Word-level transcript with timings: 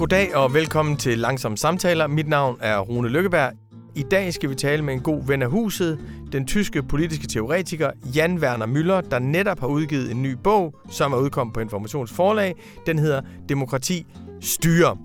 Goddag 0.00 0.36
og 0.36 0.54
velkommen 0.54 0.96
til 0.96 1.18
Langsomme 1.18 1.58
Samtaler. 1.58 2.06
Mit 2.06 2.28
navn 2.28 2.56
er 2.60 2.78
Rune 2.78 3.08
Lykkeberg. 3.08 3.52
I 3.94 4.02
dag 4.02 4.34
skal 4.34 4.50
vi 4.50 4.54
tale 4.54 4.82
med 4.82 4.94
en 4.94 5.00
god 5.00 5.26
ven 5.26 5.42
af 5.42 5.50
huset, 5.50 5.98
den 6.32 6.46
tyske 6.46 6.82
politiske 6.82 7.26
teoretiker 7.26 7.90
Jan 8.14 8.38
Werner 8.38 8.66
Müller, 8.66 9.10
der 9.10 9.18
netop 9.18 9.60
har 9.60 9.66
udgivet 9.66 10.10
en 10.10 10.22
ny 10.22 10.36
bog, 10.44 10.74
som 10.90 11.12
er 11.12 11.16
udkommet 11.16 11.54
på 11.54 11.60
Informationsforlag. 11.60 12.54
Den 12.86 12.98
hedder 12.98 13.20
Demokrati 13.48 14.06
Styre. 14.40 14.96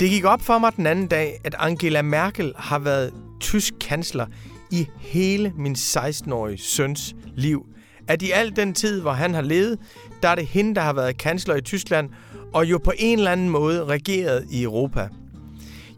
Det 0.00 0.10
gik 0.10 0.24
op 0.24 0.42
for 0.42 0.58
mig 0.58 0.76
den 0.76 0.86
anden 0.86 1.06
dag, 1.06 1.40
at 1.44 1.54
Angela 1.58 2.02
Merkel 2.02 2.52
har 2.56 2.78
været 2.78 3.12
tysk 3.40 3.74
kansler 3.80 4.26
i 4.70 4.88
hele 4.98 5.52
min 5.56 5.72
16-årige 5.72 6.58
søns 6.58 7.14
liv. 7.36 7.66
At 8.08 8.22
i 8.22 8.30
al 8.30 8.56
den 8.56 8.74
tid, 8.74 9.00
hvor 9.00 9.12
han 9.12 9.34
har 9.34 9.42
levet, 9.42 9.78
der 10.22 10.28
er 10.28 10.34
det 10.34 10.46
hende, 10.46 10.74
der 10.74 10.80
har 10.80 10.92
været 10.92 11.18
kansler 11.18 11.54
i 11.54 11.60
Tyskland, 11.60 12.10
og 12.52 12.66
jo 12.66 12.78
på 12.78 12.92
en 12.98 13.18
eller 13.18 13.30
anden 13.30 13.48
måde 13.48 13.84
regeret 13.84 14.46
i 14.50 14.62
Europa. 14.62 15.08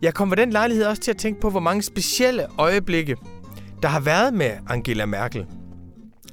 Jeg 0.02 0.14
kom 0.14 0.30
ved 0.30 0.36
den 0.36 0.50
lejlighed 0.50 0.84
også 0.84 1.02
til 1.02 1.10
at 1.10 1.16
tænke 1.16 1.40
på, 1.40 1.50
hvor 1.50 1.60
mange 1.60 1.82
specielle 1.82 2.46
øjeblikke, 2.58 3.16
der 3.82 3.88
har 3.88 4.00
været 4.00 4.34
med 4.34 4.50
Angela 4.68 5.06
Merkel. 5.06 5.46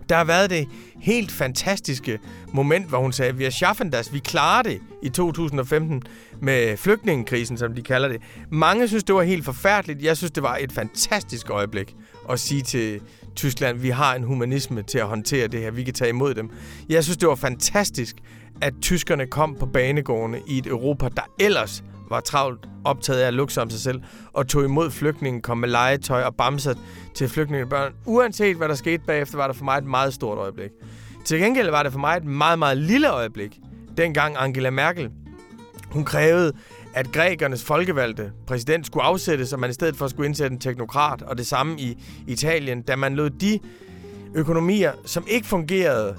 Der 0.09 0.15
har 0.15 0.23
været 0.23 0.49
det 0.49 0.67
helt 1.01 1.31
fantastiske 1.31 2.19
moment, 2.53 2.87
hvor 2.87 2.97
hun 2.97 3.13
sagde, 3.13 3.35
vi 3.35 3.45
er 3.45 3.49
schaffen 3.49 3.89
das, 3.89 4.13
vi 4.13 4.19
klarer 4.19 4.63
det 4.63 4.79
i 5.03 5.09
2015 5.09 6.03
med 6.41 6.77
flygtningekrisen, 6.77 7.57
som 7.57 7.73
de 7.73 7.81
kalder 7.81 8.07
det. 8.07 8.21
Mange 8.51 8.87
synes, 8.87 9.03
det 9.03 9.15
var 9.15 9.21
helt 9.21 9.45
forfærdeligt. 9.45 10.03
Jeg 10.03 10.17
synes, 10.17 10.31
det 10.31 10.43
var 10.43 10.57
et 10.61 10.71
fantastisk 10.71 11.49
øjeblik 11.49 11.95
at 12.29 12.39
sige 12.39 12.61
til 12.61 13.01
Tyskland, 13.35 13.77
vi 13.77 13.89
har 13.89 14.15
en 14.15 14.23
humanisme 14.23 14.83
til 14.83 14.97
at 14.97 15.05
håndtere 15.05 15.47
det 15.47 15.59
her, 15.59 15.71
vi 15.71 15.83
kan 15.83 15.93
tage 15.93 16.09
imod 16.09 16.33
dem. 16.33 16.49
Jeg 16.89 17.03
synes, 17.03 17.17
det 17.17 17.29
var 17.29 17.35
fantastisk, 17.35 18.15
at 18.61 18.73
tyskerne 18.81 19.27
kom 19.27 19.55
på 19.55 19.65
banegårdene 19.65 20.39
i 20.47 20.57
et 20.57 20.67
Europa, 20.67 21.09
der 21.15 21.21
ellers 21.39 21.83
var 22.09 22.19
travlt 22.19 22.67
optaget 22.83 23.19
af 23.19 23.27
at 23.27 23.33
lukke 23.33 23.61
om 23.61 23.69
sig 23.69 23.79
selv, 23.79 24.01
og 24.33 24.47
tog 24.47 24.63
imod 24.63 24.91
flygtningen, 24.91 25.41
kom 25.41 25.57
med 25.57 25.69
legetøj 25.69 26.23
og 26.23 26.35
bamser 26.35 26.73
til 27.15 27.29
flygtningebørn. 27.29 27.93
Uanset 28.05 28.57
hvad 28.57 28.69
der 28.69 28.75
skete 28.75 29.03
bagefter, 29.07 29.37
var 29.37 29.47
det 29.47 29.55
for 29.55 29.65
mig 29.65 29.77
et 29.77 29.85
meget 29.85 30.13
stort 30.13 30.37
øjeblik. 30.37 30.71
Til 31.25 31.39
gengæld 31.39 31.69
var 31.69 31.83
det 31.83 31.91
for 31.91 31.99
mig 31.99 32.17
et 32.17 32.25
meget, 32.25 32.59
meget 32.59 32.77
lille 32.77 33.11
øjeblik, 33.11 33.59
dengang 33.97 34.35
Angela 34.37 34.69
Merkel, 34.69 35.09
hun 35.91 36.05
krævede, 36.05 36.53
at 36.93 37.11
grækernes 37.11 37.63
folkevalgte 37.63 38.31
præsident 38.47 38.85
skulle 38.85 39.03
afsættes, 39.03 39.53
og 39.53 39.59
man 39.59 39.69
i 39.69 39.73
stedet 39.73 39.95
for 39.95 40.07
skulle 40.07 40.27
indsætte 40.27 40.53
en 40.53 40.59
teknokrat, 40.59 41.21
og 41.21 41.37
det 41.37 41.47
samme 41.47 41.79
i 41.79 41.97
Italien, 42.27 42.81
da 42.81 42.95
man 42.95 43.15
lod 43.15 43.29
de 43.29 43.59
økonomier, 44.35 44.91
som 45.05 45.23
ikke 45.27 45.47
fungerede 45.47 46.15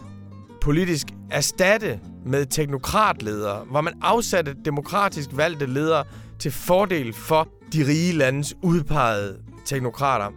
politisk, 0.60 1.06
erstatte 1.30 2.00
med 2.28 2.46
teknokratledere, 2.46 3.64
hvor 3.70 3.80
man 3.80 3.94
afsatte 4.02 4.54
demokratisk 4.64 5.28
valgte 5.32 5.66
ledere 5.66 6.04
til 6.38 6.52
fordel 6.52 7.12
for 7.12 7.48
de 7.72 7.86
rige 7.86 8.12
landes 8.12 8.54
udpegede 8.62 9.38
teknokrater. 9.64 10.32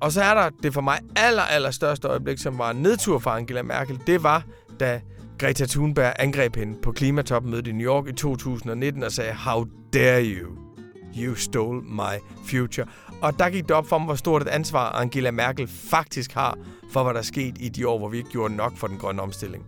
Og 0.00 0.12
så 0.12 0.22
er 0.22 0.34
der 0.34 0.50
det 0.62 0.74
for 0.74 0.80
mig 0.80 0.98
aller, 1.16 1.42
aller 1.42 1.70
største 1.70 2.08
øjeblik, 2.08 2.38
som 2.38 2.58
var 2.58 2.70
en 2.70 2.76
nedtur 2.76 3.18
for 3.18 3.30
Angela 3.30 3.62
Merkel. 3.62 4.00
Det 4.06 4.22
var, 4.22 4.44
da 4.80 5.00
Greta 5.38 5.66
Thunberg 5.66 6.12
angreb 6.18 6.56
hende 6.56 6.78
på 6.82 6.92
klimatopmødet 6.92 7.66
i 7.66 7.72
New 7.72 7.86
York 7.86 8.08
i 8.08 8.12
2019 8.12 9.02
og 9.02 9.12
sagde, 9.12 9.32
How 9.32 9.66
dare 9.94 10.22
you? 10.24 10.50
You 11.18 11.34
stole 11.34 11.82
my 11.82 12.44
future. 12.46 12.86
Og 13.22 13.38
der 13.38 13.50
gik 13.50 13.62
det 13.62 13.70
op 13.70 13.86
for 13.86 13.98
mig, 13.98 14.06
hvor 14.06 14.14
stort 14.14 14.42
et 14.42 14.48
ansvar 14.48 14.90
Angela 14.90 15.30
Merkel 15.30 15.68
faktisk 15.90 16.32
har 16.32 16.58
for, 16.90 17.02
hvad 17.02 17.14
der 17.14 17.20
er 17.20 17.24
sket 17.24 17.56
i 17.60 17.68
de 17.68 17.88
år, 17.88 17.98
hvor 17.98 18.08
vi 18.08 18.16
ikke 18.16 18.30
gjorde 18.30 18.56
nok 18.56 18.76
for 18.76 18.86
den 18.86 18.98
grønne 18.98 19.22
omstilling. 19.22 19.64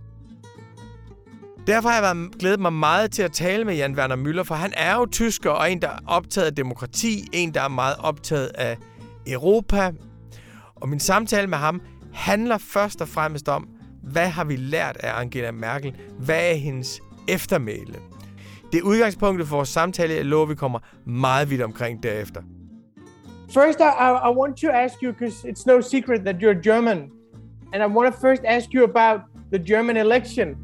Derfor 1.67 1.89
har 1.89 1.95
jeg 1.95 2.17
været, 2.17 2.39
glædet 2.39 2.61
mig 2.61 2.73
meget 2.73 3.11
til 3.11 3.23
at 3.23 3.33
tale 3.33 3.65
med 3.65 3.75
Jan 3.75 3.95
Werner 3.95 4.17
Müller, 4.17 4.43
for 4.43 4.55
han 4.55 4.73
er 4.77 4.97
jo 4.97 5.07
tysker 5.07 5.51
og 5.51 5.73
en, 5.73 5.83
der 5.83 5.89
er 5.89 5.99
optaget 6.07 6.47
af 6.47 6.55
demokrati, 6.55 7.29
en, 7.33 7.55
der 7.55 7.61
er 7.61 7.69
meget 7.69 7.97
optaget 7.99 8.51
af 8.55 8.77
Europa. 9.27 9.93
Og 10.75 10.89
min 10.89 11.01
samtale 11.01 11.47
med 11.47 11.59
ham 11.59 11.81
handler 12.15 12.59
først 12.59 13.01
og 13.01 13.09
fremmest 13.09 13.49
om, 13.49 13.69
hvad 14.03 14.29
har 14.29 14.45
vi 14.45 14.57
lært 14.57 14.97
af 14.97 15.21
Angela 15.21 15.51
Merkel? 15.51 15.97
Hvad 16.19 16.51
er 16.51 16.55
hendes 16.55 17.01
eftermæle? 17.29 17.95
Det 18.73 18.79
er 18.79 18.83
udgangspunktet 18.83 19.49
for 19.49 19.57
vores 19.57 19.69
samtale. 19.69 20.15
Jeg 20.15 20.25
lover, 20.25 20.47
vi 20.47 20.55
kommer 20.55 20.79
meget 21.07 21.51
vidt 21.51 21.63
omkring 21.63 22.03
derefter. 22.03 22.43
First, 23.51 23.81
I, 23.81 24.31
I 24.31 24.33
want 24.41 24.57
to 24.57 24.69
ask 24.69 24.95
you, 25.03 25.13
because 25.13 25.49
it's 25.49 25.65
no 25.67 25.81
secret 25.81 26.21
that 26.21 26.37
you're 26.37 26.71
German, 26.71 26.99
and 27.73 27.83
I 27.83 27.87
want 27.97 28.15
to 28.15 28.21
first 28.21 28.43
ask 28.45 28.67
you 28.75 28.85
about 28.85 29.21
the 29.53 29.75
German 29.75 29.97
election. 29.97 30.64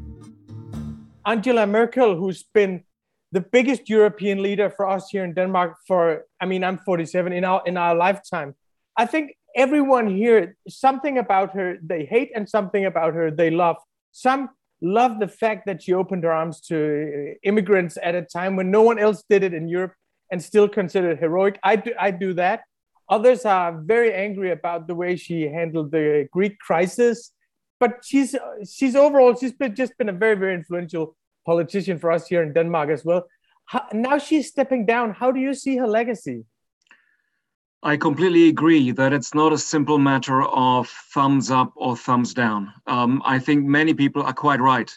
Angela 1.25 1.67
Merkel, 1.67 2.15
who's 2.15 2.43
been 2.53 2.83
the 3.31 3.41
biggest 3.41 3.89
European 3.89 4.41
leader 4.41 4.69
for 4.69 4.87
us 4.87 5.09
here 5.09 5.23
in 5.23 5.33
Denmark 5.33 5.77
for, 5.87 6.25
I 6.41 6.45
mean, 6.45 6.63
I'm 6.63 6.79
47 6.79 7.31
in 7.33 7.45
our 7.45 7.61
in 7.65 7.77
our 7.77 7.95
lifetime. 7.95 8.55
I 8.97 9.05
think 9.05 9.35
everyone 9.55 10.07
here, 10.07 10.57
something 10.67 11.17
about 11.17 11.53
her 11.53 11.77
they 11.81 12.05
hate 12.05 12.31
and 12.35 12.49
something 12.49 12.85
about 12.85 13.13
her 13.13 13.31
they 13.31 13.49
love. 13.49 13.77
Some 14.11 14.49
love 14.81 15.19
the 15.19 15.27
fact 15.27 15.65
that 15.67 15.83
she 15.83 15.93
opened 15.93 16.23
her 16.23 16.31
arms 16.31 16.59
to 16.61 17.35
immigrants 17.43 17.97
at 18.01 18.15
a 18.15 18.23
time 18.23 18.55
when 18.55 18.71
no 18.71 18.81
one 18.81 18.99
else 18.99 19.23
did 19.29 19.43
it 19.43 19.53
in 19.53 19.67
Europe 19.67 19.93
and 20.31 20.41
still 20.41 20.67
considered 20.67 21.19
heroic. 21.19 21.59
I 21.63 21.75
do, 21.75 21.93
I 21.99 22.11
do 22.11 22.33
that. 22.33 22.61
Others 23.09 23.45
are 23.45 23.79
very 23.83 24.13
angry 24.13 24.51
about 24.51 24.87
the 24.87 24.95
way 24.95 25.15
she 25.15 25.43
handled 25.43 25.91
the 25.91 26.27
Greek 26.31 26.57
crisis 26.59 27.31
but 27.81 28.05
she's 28.05 28.35
she's 28.71 28.95
overall 28.95 29.35
she's 29.35 29.51
been 29.51 29.75
just 29.75 29.97
been 29.97 30.07
a 30.07 30.17
very 30.23 30.35
very 30.35 30.53
influential 30.53 31.17
politician 31.45 31.97
for 31.97 32.11
us 32.11 32.27
here 32.27 32.43
in 32.43 32.53
Denmark 32.53 32.89
as 32.89 33.03
well. 33.03 33.27
How, 33.65 33.87
now 33.91 34.17
she's 34.19 34.47
stepping 34.47 34.85
down. 34.85 35.11
How 35.11 35.31
do 35.31 35.39
you 35.39 35.53
see 35.53 35.75
her 35.77 35.87
legacy? 35.87 36.45
I 37.83 37.97
completely 37.97 38.47
agree 38.47 38.91
that 38.91 39.11
it's 39.11 39.33
not 39.33 39.51
a 39.53 39.57
simple 39.57 39.97
matter 39.97 40.43
of 40.43 40.87
thumbs 41.13 41.49
up 41.49 41.73
or 41.75 41.97
thumbs 41.97 42.35
down. 42.35 42.71
Um, 42.85 43.23
I 43.25 43.39
think 43.39 43.65
many 43.65 43.95
people 43.95 44.21
are 44.21 44.33
quite 44.33 44.61
right 44.61 44.91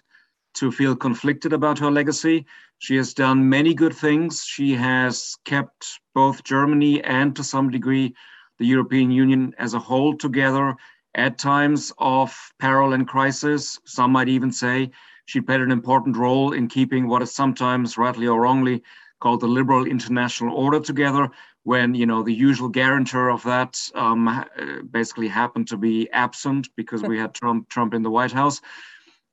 to 0.56 0.70
feel 0.70 0.94
conflicted 0.94 1.54
about 1.54 1.78
her 1.78 1.90
legacy. 1.90 2.44
She 2.78 2.96
has 2.96 3.14
done 3.14 3.48
many 3.48 3.72
good 3.72 3.94
things. 3.94 4.44
She 4.44 4.74
has 4.74 5.36
kept 5.46 6.00
both 6.14 6.44
Germany 6.44 7.02
and 7.02 7.34
to 7.36 7.42
some 7.42 7.70
degree 7.70 8.14
the 8.58 8.66
European 8.66 9.10
Union 9.10 9.54
as 9.58 9.72
a 9.72 9.78
whole 9.78 10.14
together 10.16 10.76
at 11.14 11.38
times 11.38 11.92
of 11.98 12.52
peril 12.58 12.92
and 12.92 13.06
crisis. 13.06 13.78
Some 13.84 14.12
might 14.12 14.28
even 14.28 14.52
say 14.52 14.90
she 15.26 15.40
played 15.40 15.60
an 15.60 15.70
important 15.70 16.16
role 16.16 16.52
in 16.52 16.68
keeping 16.68 17.08
what 17.08 17.22
is 17.22 17.32
sometimes, 17.32 17.96
rightly 17.96 18.26
or 18.26 18.40
wrongly, 18.40 18.82
called 19.20 19.40
the 19.40 19.46
liberal 19.46 19.86
international 19.86 20.54
order 20.54 20.80
together 20.80 21.30
when 21.62 21.94
you 21.94 22.04
know 22.04 22.22
the 22.22 22.32
usual 22.32 22.68
guarantor 22.68 23.30
of 23.30 23.42
that 23.44 23.80
um, 23.94 24.44
basically 24.90 25.28
happened 25.28 25.66
to 25.68 25.78
be 25.78 26.10
absent 26.10 26.68
because 26.76 27.02
we 27.02 27.18
had 27.18 27.34
Trump 27.34 27.68
Trump 27.68 27.94
in 27.94 28.02
the 28.02 28.10
White 28.10 28.32
House. 28.32 28.60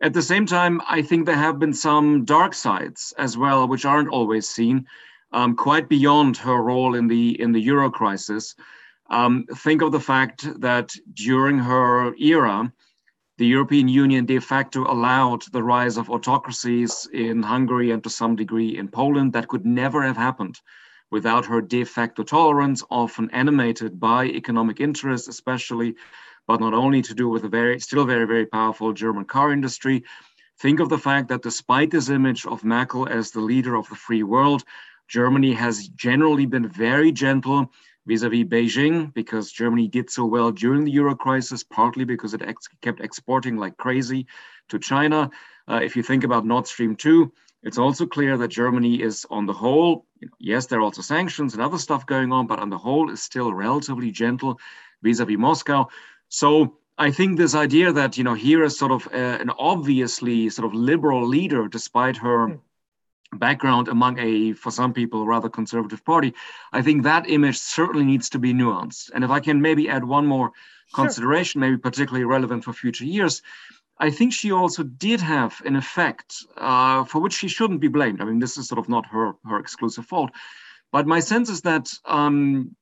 At 0.02 0.14
the 0.14 0.22
same 0.22 0.46
time, 0.46 0.82
I 0.88 1.02
think 1.02 1.26
there 1.26 1.36
have 1.36 1.60
been 1.60 1.74
some 1.74 2.26
dark 2.26 2.54
sides 2.54 3.14
as 3.18 3.38
well, 3.38 3.68
which 3.68 3.86
aren't 3.86 4.10
always 4.10 4.50
seen, 4.50 4.88
um, 5.32 5.56
quite 5.56 5.90
beyond 5.90 6.38
her 6.38 6.60
role 6.62 6.96
in 6.96 7.08
the 7.08 7.40
in 7.40 7.52
the 7.52 7.60
euro 7.60 7.92
crisis. 7.92 8.56
Um, 9.12 9.46
think 9.58 9.82
of 9.82 9.92
the 9.92 10.00
fact 10.00 10.48
that 10.62 10.96
during 11.14 11.60
her 11.60 12.16
era, 12.16 12.72
the 13.38 13.46
European 13.46 13.90
Union 13.90 14.26
de 14.26 14.40
facto 14.40 14.90
allowed 14.90 15.44
the 15.52 15.62
rise 15.62 15.98
of 15.98 16.10
autocracies 16.10 17.10
in 17.12 17.44
Hungary 17.44 17.92
and 17.92 18.02
to 18.06 18.10
some 18.10 18.38
degree 18.38 18.78
in 18.78 18.88
Poland 18.88 19.34
that 19.34 19.50
could 19.50 19.66
never 19.66 20.02
have 20.02 20.16
happened 20.16 20.62
without 21.12 21.46
her 21.46 21.60
de 21.60 21.84
facto 21.84 22.24
tolerance, 22.24 22.86
often 22.90 23.30
animated 23.32 24.00
by 24.00 24.28
economic 24.28 24.80
interests, 24.80 25.28
especially, 25.28 25.96
but 26.48 26.62
not 26.62 26.74
only 26.74 27.02
to 27.02 27.14
do 27.14 27.28
with 27.28 27.44
a 27.44 27.50
very, 27.50 27.82
still 27.82 28.06
very, 28.06 28.26
very 28.26 28.46
powerful 28.46 28.94
German 28.94 29.26
car 29.26 29.52
industry. 29.52 30.06
Think 30.60 30.80
of 30.80 30.88
the 30.88 30.98
fact 30.98 31.28
that 31.28 31.42
despite 31.42 31.92
this 31.92 32.08
image 32.08 32.46
of 32.46 32.64
Merkel 32.64 33.10
as 33.10 33.32
the 33.32 33.42
leader 33.42 33.76
of 33.76 33.90
the 33.90 33.96
free 33.96 34.24
world, 34.24 34.64
Germany 35.10 35.52
has 35.52 35.90
generally 35.90 36.46
been 36.46 36.70
very 36.70 37.12
gentle 37.12 37.74
vis-a-vis 38.06 38.46
Beijing 38.46 39.14
because 39.14 39.52
Germany 39.52 39.88
did 39.88 40.10
so 40.10 40.26
well 40.26 40.52
during 40.52 40.84
the 40.84 40.92
euro 40.92 41.16
crisis, 41.16 41.64
partly 41.64 42.04
because 42.04 42.34
it 42.34 42.42
ex 42.42 42.68
kept 42.82 43.00
exporting 43.00 43.58
like 43.58 43.78
crazy 43.78 44.28
to 44.70 44.80
China. 44.80 45.30
Uh, 45.68 45.80
if 45.84 45.96
you 45.96 46.04
think 46.04 46.24
about 46.24 46.46
Nord 46.46 46.68
Stream 46.68 46.96
2, 46.96 47.32
it's 47.64 47.78
also 47.78 48.08
clear 48.08 48.38
that 48.38 48.48
Germany 48.48 49.02
is 49.02 49.26
on 49.30 49.46
the 49.46 49.54
whole, 49.54 50.06
yes, 50.40 50.66
there 50.66 50.80
are 50.80 50.84
also 50.84 51.04
sanctions 51.04 51.54
and 51.54 51.62
other 51.62 51.78
stuff 51.78 52.06
going 52.06 52.32
on, 52.32 52.48
but 52.48 52.60
on 52.60 52.70
the 52.70 52.78
whole 52.78 53.12
is 53.12 53.22
still 53.22 53.54
relatively 53.54 54.12
gentle 54.12 54.60
vis-a-vis 55.04 55.38
Moscow. 55.38 55.88
So 56.30 56.78
I 56.98 57.12
think 57.12 57.38
this 57.38 57.54
idea 57.54 57.94
that, 57.94 58.18
you 58.18 58.24
know, 58.24 58.34
here 58.34 58.64
is 58.64 58.80
sort 58.80 58.92
of 58.92 59.08
a, 59.14 59.40
an 59.40 59.52
obviously 59.52 60.50
sort 60.50 60.66
of 60.66 60.74
liberal 60.74 61.28
leader, 61.28 61.68
despite 61.68 62.18
her 62.18 62.48
mm 62.48 62.60
background 63.34 63.88
among 63.88 64.20
a, 64.20 64.54
for 64.54 64.72
some 64.72 64.94
people, 64.94 65.26
rather 65.26 65.50
conservative 65.50 66.04
party, 66.04 66.34
I 66.74 66.82
think 66.82 67.04
that 67.04 67.30
image 67.30 67.58
certainly 67.58 68.06
needs 68.06 68.30
to 68.30 68.40
be 68.40 68.54
nuanced. 68.54 69.12
And 69.14 69.24
if 69.24 69.30
I 69.30 69.40
can 69.40 69.62
maybe 69.62 69.90
add 69.90 70.04
one 70.04 70.26
more 70.26 70.52
consideration, 70.94 71.62
sure. 71.62 71.70
maybe 71.70 71.82
particularly 71.82 72.26
relevant 72.26 72.64
for 72.64 72.74
future 72.74 73.06
years, 73.06 73.42
I 73.98 74.10
think 74.10 74.34
she 74.34 74.52
also 74.52 74.84
did 74.84 75.22
have 75.22 75.62
an 75.64 75.76
effect 75.76 76.44
uh, 76.58 77.04
for 77.06 77.20
which 77.20 77.34
she 77.34 77.48
shouldn't 77.48 77.82
be 77.82 77.88
blamed. 77.88 78.22
I 78.22 78.26
mean, 78.26 78.40
this 78.40 78.58
is 78.58 78.68
sort 78.68 78.80
of 78.80 78.90
not 78.90 79.06
her 79.08 79.34
her 79.46 79.60
exclusive 79.60 80.06
fault, 80.06 80.32
but 80.92 81.06
my 81.06 81.20
sense 81.20 81.50
is 81.50 81.62
that 81.62 81.94
um, 82.06 82.76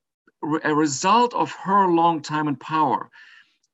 a 0.64 0.74
result 0.74 1.34
of 1.34 1.52
her 1.52 1.88
long 1.88 2.22
time 2.22 2.48
in 2.48 2.56
power 2.56 3.10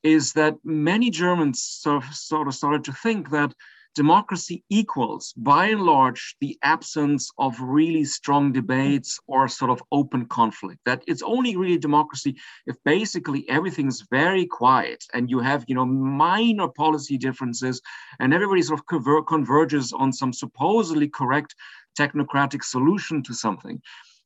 is 0.01 0.33
that 0.33 0.55
many 0.63 1.09
Germans 1.09 1.61
sort 1.61 2.03
of, 2.03 2.15
sort 2.15 2.47
of 2.47 2.55
started 2.55 2.83
to 2.85 2.93
think 2.93 3.29
that 3.29 3.53
democracy 3.95 4.63
equals, 4.69 5.33
by 5.37 5.67
and 5.67 5.81
large, 5.81 6.35
the 6.41 6.57
absence 6.61 7.31
of 7.37 7.59
really 7.59 8.03
strong 8.03 8.51
debates 8.51 9.19
or 9.25 9.47
sort 9.47 9.71
of 9.71 9.81
open 9.91 10.25
conflict. 10.25 10.79
That 10.85 11.03
it's 11.07 11.23
only 11.23 11.55
really 11.55 11.77
democracy 11.77 12.35
if 12.67 12.75
basically 12.83 13.49
everything 13.49 13.87
is 13.87 14.05
very 14.11 14.45
quiet 14.45 15.03
and 15.13 15.29
you 15.29 15.39
have, 15.39 15.63
you 15.67 15.75
know, 15.75 15.85
minor 15.85 16.67
policy 16.67 17.17
differences 17.17 17.81
and 18.19 18.33
everybody 18.33 18.61
sort 18.61 18.79
of 18.79 18.85
conver- 18.85 19.25
converges 19.25 19.93
on 19.93 20.11
some 20.11 20.33
supposedly 20.33 21.07
correct 21.07 21.55
technocratic 21.97 22.63
solution 22.63 23.23
to 23.23 23.33
something. 23.33 23.81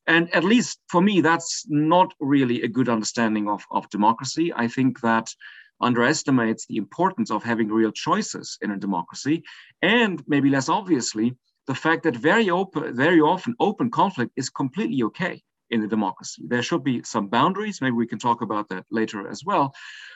And 0.07 0.33
at 0.33 0.43
least 0.43 0.79
for 0.89 1.01
me, 1.01 1.21
that's 1.21 1.65
not 1.69 2.15
really 2.19 2.63
a 2.63 2.67
good 2.67 2.89
understanding 2.89 3.47
of, 3.47 3.63
of 3.69 3.87
democracy. 3.91 4.51
I 4.51 4.67
think 4.67 5.01
that 5.01 5.31
underestimates 5.81 6.65
the 6.65 6.77
importance 6.77 7.31
of 7.31 7.43
having 7.43 7.69
real 7.69 7.91
choices 7.91 8.57
in 8.61 8.71
a 8.71 8.77
democracy, 8.77 9.43
and 9.81 10.23
maybe 10.27 10.49
less 10.49 10.69
obviously, 10.69 11.35
the 11.67 11.75
fact 11.75 12.03
that 12.03 12.15
very 12.15 12.49
open, 12.49 12.95
very 12.95 13.21
often 13.21 13.55
open 13.59 13.91
conflict 13.91 14.31
is 14.35 14.49
completely 14.49 15.03
okay 15.03 15.41
in 15.69 15.83
a 15.83 15.87
democracy. 15.87 16.43
There 16.47 16.63
should 16.63 16.83
be 16.83 17.03
some 17.03 17.27
boundaries. 17.27 17.81
Maybe 17.81 17.95
we 17.95 18.07
can 18.07 18.19
talk 18.19 18.41
about 18.41 18.69
that 18.69 18.85
later 18.89 19.27
as 19.29 19.43
well. 19.45 19.73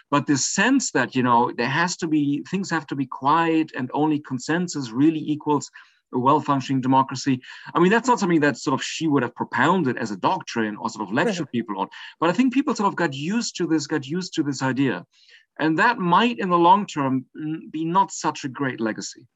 But 0.09 0.25
this 0.25 0.45
sense 0.45 0.91
that 0.91 1.15
you 1.15 1.23
know 1.23 1.51
there 1.55 1.69
has 1.69 1.95
to 1.97 2.07
be 2.07 2.43
things 2.49 2.69
have 2.69 2.87
to 2.87 2.95
be 2.95 3.05
quiet 3.05 3.71
and 3.77 3.89
only 3.93 4.19
consensus 4.19 4.91
really 4.91 5.19
equals 5.19 5.69
a 6.13 6.19
well-functioning 6.19 6.81
democracy. 6.81 7.41
I 7.73 7.79
mean, 7.79 7.91
that's 7.91 8.07
not 8.07 8.19
something 8.19 8.41
that 8.41 8.57
sort 8.57 8.79
of 8.79 8.83
she 8.83 9.07
would 9.07 9.23
have 9.23 9.35
propounded 9.35 9.97
as 9.97 10.11
a 10.11 10.17
doctrine 10.17 10.75
or 10.77 10.89
sort 10.89 11.07
of 11.07 11.13
lectured 11.13 11.51
people 11.51 11.79
on. 11.79 11.87
But 12.19 12.29
I 12.29 12.33
think 12.33 12.53
people 12.53 12.75
sort 12.75 12.87
of 12.87 12.95
got 12.95 13.13
used 13.13 13.55
to 13.57 13.67
this, 13.67 13.87
got 13.87 14.07
used 14.07 14.33
to 14.35 14.43
this 14.43 14.61
idea. 14.61 15.05
And 15.59 15.77
that 15.77 15.97
might, 15.97 16.39
in 16.39 16.49
the 16.49 16.57
long 16.57 16.85
term, 16.85 17.25
be 17.71 17.85
not 17.85 18.11
such 18.11 18.43
a 18.43 18.49
great 18.49 18.79
legacy. 18.79 19.27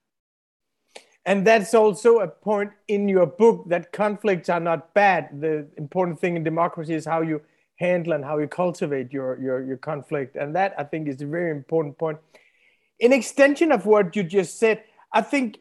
And 1.25 1.45
that's 1.45 1.73
also 1.73 2.19
a 2.19 2.27
point 2.27 2.71
in 2.87 3.09
your 3.09 3.25
book 3.25 3.65
that 3.67 3.91
conflicts 3.91 4.49
are 4.49 4.61
not 4.61 4.93
bad. 4.93 5.41
The 5.41 5.67
important 5.77 6.19
thing 6.19 6.37
in 6.37 6.43
democracy 6.43 6.93
is 6.93 7.05
how 7.05 7.21
you 7.21 7.41
handle 7.75 8.13
and 8.13 8.23
how 8.23 8.39
you 8.39 8.47
cultivate 8.47 9.11
your, 9.11 9.37
your, 9.39 9.63
your 9.63 9.77
conflict. 9.77 10.35
And 10.35 10.55
that, 10.55 10.73
I 10.77 10.83
think, 10.83 11.07
is 11.07 11.21
a 11.21 11.27
very 11.27 11.51
important 11.51 11.97
point. 11.97 12.17
In 12.99 13.13
extension 13.13 13.71
of 13.71 13.85
what 13.85 14.15
you 14.15 14.23
just 14.23 14.57
said, 14.57 14.83
I 15.11 15.21
think 15.21 15.59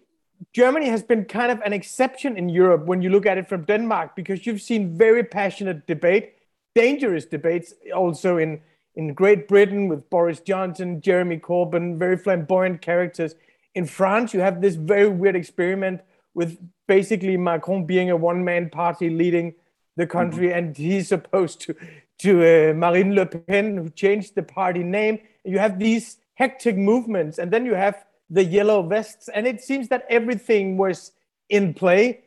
Germany 0.52 0.88
has 0.88 1.02
been 1.02 1.24
kind 1.24 1.50
of 1.50 1.60
an 1.60 1.72
exception 1.72 2.36
in 2.38 2.48
Europe 2.48 2.86
when 2.86 3.02
you 3.02 3.10
look 3.10 3.26
at 3.26 3.36
it 3.36 3.48
from 3.48 3.64
Denmark, 3.64 4.16
because 4.16 4.46
you've 4.46 4.62
seen 4.62 4.96
very 4.96 5.24
passionate 5.24 5.86
debate, 5.86 6.34
dangerous 6.74 7.24
debates 7.26 7.74
also 7.94 8.38
in 8.38 8.60
in 8.96 9.12
Great 9.12 9.46
Britain 9.46 9.88
with 9.88 10.08
Boris 10.10 10.40
Johnson, 10.40 11.00
Jeremy 11.00 11.38
Corbyn, 11.38 11.98
very 11.98 12.16
flamboyant 12.16 12.80
characters. 12.80 13.34
In 13.74 13.84
France, 13.86 14.32
you 14.32 14.40
have 14.40 14.62
this 14.62 14.74
very 14.74 15.08
weird 15.08 15.36
experiment 15.36 16.00
with 16.34 16.58
basically 16.88 17.36
Macron 17.36 17.84
being 17.84 18.10
a 18.10 18.16
one-man 18.16 18.70
party 18.70 19.10
leading 19.10 19.54
the 19.96 20.06
country, 20.06 20.48
mm-hmm. 20.48 20.58
and 20.58 20.76
he's 20.76 21.08
supposed 21.08 21.60
to 21.62 21.74
to 22.18 22.70
uh, 22.70 22.72
Marine 22.72 23.14
Le 23.14 23.26
Pen, 23.26 23.76
who 23.76 23.90
changed 23.90 24.34
the 24.34 24.42
party 24.42 24.82
name. 24.82 25.18
You 25.44 25.58
have 25.58 25.78
these 25.78 26.16
hectic 26.34 26.74
movements, 26.74 27.38
and 27.38 27.50
then 27.50 27.66
you 27.66 27.74
have 27.74 28.06
the 28.30 28.42
yellow 28.42 28.82
vests, 28.82 29.28
and 29.28 29.46
it 29.46 29.60
seems 29.62 29.88
that 29.88 30.06
everything 30.08 30.78
was 30.78 31.12
in 31.50 31.74
play 31.74 32.20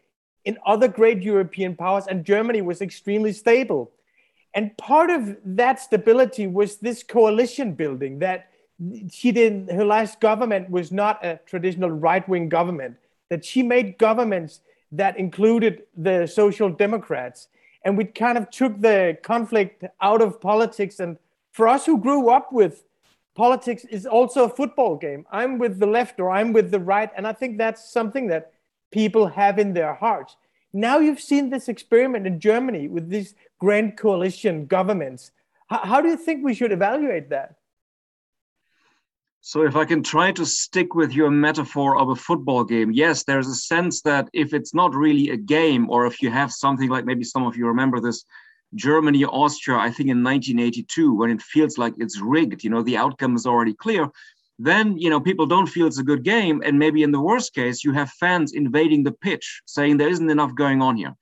in 0.46 0.58
other 0.66 0.88
great 0.88 1.22
European 1.24 1.76
powers, 1.76 2.06
and 2.08 2.24
Germany 2.24 2.62
was 2.62 2.82
extremely 2.82 3.34
stable. 3.34 3.92
And 4.54 4.76
part 4.78 5.10
of 5.10 5.38
that 5.46 5.80
stability 5.80 6.48
was 6.48 6.78
this 6.78 7.04
coalition 7.04 7.74
building 7.74 8.20
that 8.20 8.50
she 9.12 9.32
did 9.32 9.70
her 9.72 9.86
last 9.86 10.20
government 10.20 10.70
was 10.70 10.92
not 10.92 11.24
a 11.24 11.40
traditional 11.46 11.92
right-wing 11.92 12.50
government 12.50 12.96
that 13.30 13.44
she 13.46 13.62
made 13.62 13.98
governments 13.98 14.62
that 14.92 15.18
included 15.18 15.84
the 15.96 16.26
social 16.26 16.70
democrats. 16.70 17.50
And 17.84 17.98
we 17.98 18.06
kind 18.06 18.38
of 18.38 18.50
took 18.50 18.80
the 18.80 19.18
conflict 19.22 19.84
out 20.02 20.22
of 20.22 20.42
politics. 20.42 21.00
And 21.00 21.18
for 21.52 21.68
us 21.68 21.86
who 21.86 21.98
grew 22.00 22.30
up 22.30 22.52
with 22.52 22.84
politics 23.36 23.86
is 23.86 24.06
also 24.06 24.46
a 24.46 24.50
football 24.50 24.96
game. 24.96 25.26
I'm 25.32 25.60
with 25.60 25.80
the 25.80 25.88
left 25.88 26.20
or 26.20 26.32
i'm 26.32 26.52
with 26.52 26.72
the 26.72 26.80
right. 26.80 27.10
And 27.16 27.28
i 27.28 27.34
think 27.34 27.58
that's 27.58 27.92
something 27.92 28.28
that 28.28 28.52
people 28.92 29.28
have 29.28 29.60
in 29.60 29.74
their 29.74 29.94
hearts 29.94 30.36
now 30.74 31.00
you've 31.00 31.20
seen 31.20 31.50
this 31.50 31.68
experiment 31.68 32.28
in 32.28 32.40
Germany 32.40 32.88
with 32.88 33.10
these 33.10 33.36
grand 33.60 33.98
coalition 33.98 34.66
governments. 34.66 35.32
How, 35.68 36.02
do 36.02 36.10
you 36.10 36.18
think 36.18 36.44
we 36.44 36.56
should 36.56 36.72
evaluate 36.72 37.30
that? 37.30 37.56
So, 39.42 39.64
if 39.64 39.76
I 39.76 39.86
can 39.86 40.04
try 40.04 40.32
to 40.34 40.46
stick 40.46 40.96
with 40.96 41.14
your 41.14 41.32
metaphor 41.32 41.98
of 41.98 42.10
a 42.10 42.16
football 42.16 42.64
game, 42.64 42.92
yes, 42.92 43.24
there's 43.24 43.48
a 43.48 43.56
sense 43.56 44.02
that 44.02 44.30
if 44.34 44.54
it's 44.54 44.74
not 44.74 44.94
really 44.94 45.30
a 45.30 45.38
game, 45.38 45.90
or 45.90 46.06
if 46.06 46.22
you 46.22 46.30
have 46.30 46.52
something 46.52 46.90
like 46.90 47.06
maybe 47.06 47.24
some 47.24 47.46
of 47.46 47.56
you 47.56 47.68
remember 47.68 48.00
this 48.00 48.26
Germany, 48.76 49.24
Austria, 49.26 49.78
I 49.78 49.92
think 49.92 50.10
in 50.10 50.24
1982, 50.24 51.16
when 51.16 51.32
it 51.32 51.42
feels 51.42 51.78
like 51.78 51.94
it's 51.98 52.20
rigged, 52.20 52.64
you 52.64 52.70
know, 52.70 52.84
the 52.84 52.98
outcome 52.98 53.36
is 53.36 53.46
already 53.46 53.74
clear, 53.74 54.10
then 54.60 54.98
you 54.98 55.10
know 55.10 55.22
people 55.22 55.46
don't 55.46 55.68
feel 55.68 55.88
it's 55.88 56.00
a 56.00 56.04
good 56.04 56.24
game. 56.24 56.62
And 56.66 56.78
maybe 56.78 57.02
in 57.02 57.12
the 57.12 57.22
worst 57.22 57.54
case 57.54 57.84
you 57.84 57.94
have 57.94 58.12
fans 58.12 58.52
invading 58.52 59.04
the 59.04 59.14
pitch 59.14 59.62
saying 59.66 59.98
there 59.98 60.10
isn't 60.10 60.30
enough 60.30 60.54
going 60.54 60.82
on 60.82 60.98
here. 60.98 61.16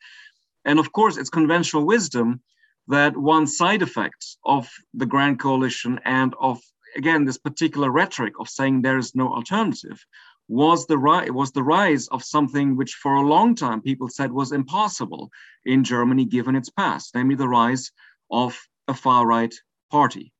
And 0.66 0.80
of 0.80 0.92
course 0.92 1.18
it's 1.18 1.30
conventional 1.30 1.86
wisdom 1.86 2.42
that 2.88 3.16
one 3.16 3.46
side 3.46 3.82
effect 3.84 4.38
of 4.44 4.68
the 4.94 5.06
grand 5.06 5.40
coalition 5.40 6.00
and 6.04 6.34
of 6.40 6.60
again 6.96 7.26
this 7.26 7.38
particular 7.38 7.92
rhetoric 7.92 8.34
of 8.40 8.50
saying 8.50 8.82
there 8.82 8.98
is 8.98 9.14
no 9.14 9.32
alternative 9.34 10.04
was 10.48 10.88
the 10.88 10.98
rise 10.98 11.30
was 11.30 11.52
the 11.52 11.64
rise 11.64 12.08
of 12.08 12.24
something 12.24 12.76
which 12.76 12.94
for 12.94 13.16
a 13.16 13.28
long 13.28 13.54
time 13.54 13.82
people 13.82 14.08
said 14.08 14.32
was 14.32 14.52
impossible 14.52 15.30
in 15.66 15.84
Germany 15.84 16.26
given 16.26 16.56
its 16.56 16.70
past 16.70 17.12
namely 17.14 17.36
the 17.36 17.48
rise 17.48 17.92
of 18.32 18.58
a 18.88 18.94
far 18.94 19.28
right 19.28 19.54
party 19.92 20.32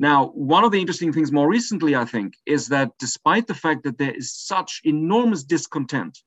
now, 0.00 0.28
one 0.28 0.64
of 0.64 0.72
the 0.72 0.80
interesting 0.80 1.12
things 1.12 1.30
more 1.30 1.46
recently, 1.46 1.94
I 1.94 2.06
think, 2.06 2.32
is 2.46 2.68
that 2.68 2.92
despite 2.98 3.46
the 3.46 3.54
fact 3.54 3.84
that 3.84 3.98
there 3.98 4.12
is 4.12 4.32
such 4.32 4.80
enormous 4.84 5.44
discontent 5.44 6.18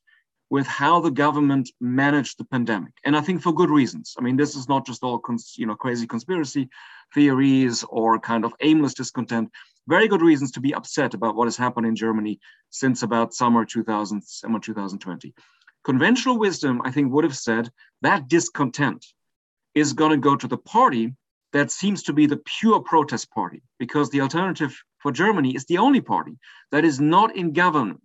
with 0.51 0.67
how 0.67 0.99
the 0.99 1.09
government 1.09 1.71
managed 1.81 2.37
the 2.37 2.45
pandemic, 2.45 2.93
and 3.03 3.17
I 3.17 3.21
think 3.21 3.41
for 3.41 3.51
good 3.51 3.71
reasons. 3.71 4.13
I 4.15 4.21
mean, 4.21 4.37
this 4.37 4.55
is 4.55 4.69
not 4.69 4.85
just 4.85 5.01
all 5.01 5.17
cons- 5.17 5.55
you 5.57 5.65
know 5.65 5.73
crazy 5.73 6.05
conspiracy 6.05 6.69
theories 7.15 7.83
or 7.89 8.19
kind 8.19 8.45
of 8.45 8.53
aimless 8.61 8.93
discontent. 8.93 9.49
Very 9.87 10.07
good 10.07 10.21
reasons 10.21 10.51
to 10.51 10.61
be 10.61 10.75
upset 10.75 11.15
about 11.15 11.35
what 11.35 11.47
has 11.47 11.57
happened 11.57 11.87
in 11.87 11.95
Germany 11.95 12.39
since 12.69 13.01
about 13.01 13.33
summer 13.33 13.65
2000, 13.65 14.23
summer 14.23 14.59
2020. 14.59 15.33
Conventional 15.83 16.37
wisdom, 16.37 16.79
I 16.85 16.91
think, 16.91 17.11
would 17.11 17.23
have 17.23 17.35
said 17.35 17.71
that 18.03 18.27
discontent 18.27 19.03
is 19.73 19.93
going 19.93 20.11
to 20.11 20.17
go 20.17 20.35
to 20.35 20.47
the 20.47 20.59
party 20.59 21.15
that 21.53 21.71
seems 21.71 22.03
to 22.03 22.13
be 22.13 22.25
the 22.25 22.41
pure 22.59 22.81
protest 22.81 23.31
party, 23.31 23.61
because 23.79 24.09
the 24.09 24.21
alternative 24.21 24.75
for 24.97 25.11
Germany 25.11 25.55
is 25.55 25.65
the 25.65 25.77
only 25.77 26.01
party 26.01 26.37
that 26.71 26.83
is 26.83 26.99
not 26.99 27.35
in 27.35 27.53
government 27.53 28.01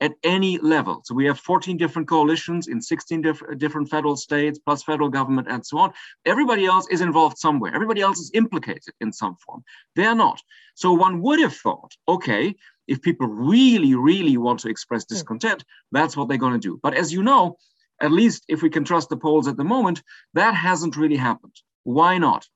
at 0.00 0.12
any 0.24 0.58
level. 0.58 1.00
So 1.04 1.14
we 1.14 1.26
have 1.26 1.38
14 1.38 1.76
different 1.76 2.08
coalitions 2.08 2.66
in 2.66 2.82
16 2.82 3.22
diff- 3.22 3.42
different 3.58 3.88
federal 3.88 4.16
states, 4.16 4.58
plus 4.58 4.82
federal 4.82 5.08
government, 5.08 5.46
and 5.48 5.64
so 5.64 5.78
on. 5.78 5.92
Everybody 6.26 6.66
else 6.66 6.88
is 6.90 7.00
involved 7.00 7.38
somewhere. 7.38 7.72
Everybody 7.72 8.00
else 8.00 8.18
is 8.18 8.32
implicated 8.34 8.94
in 9.00 9.12
some 9.12 9.36
form. 9.36 9.62
They 9.94 10.04
are 10.04 10.16
not. 10.16 10.40
So 10.74 10.92
one 10.92 11.22
would 11.22 11.38
have 11.38 11.54
thought, 11.54 11.92
okay, 12.08 12.56
if 12.88 13.00
people 13.00 13.28
really, 13.28 13.94
really 13.94 14.36
want 14.36 14.60
to 14.60 14.68
express 14.68 15.04
hmm. 15.04 15.14
discontent, 15.14 15.64
that's 15.92 16.16
what 16.16 16.28
they're 16.28 16.36
going 16.36 16.60
to 16.60 16.68
do. 16.68 16.80
But 16.82 16.94
as 16.94 17.12
you 17.12 17.22
know, 17.22 17.58
at 18.00 18.10
least 18.10 18.44
if 18.48 18.60
we 18.60 18.70
can 18.70 18.84
trust 18.84 19.08
the 19.08 19.16
polls 19.16 19.46
at 19.46 19.56
the 19.56 19.64
moment, 19.64 20.02
that 20.34 20.54
hasn't 20.54 20.96
really 20.96 21.16
happened. 21.16 21.54
Why 21.84 22.18
not? 22.18 22.46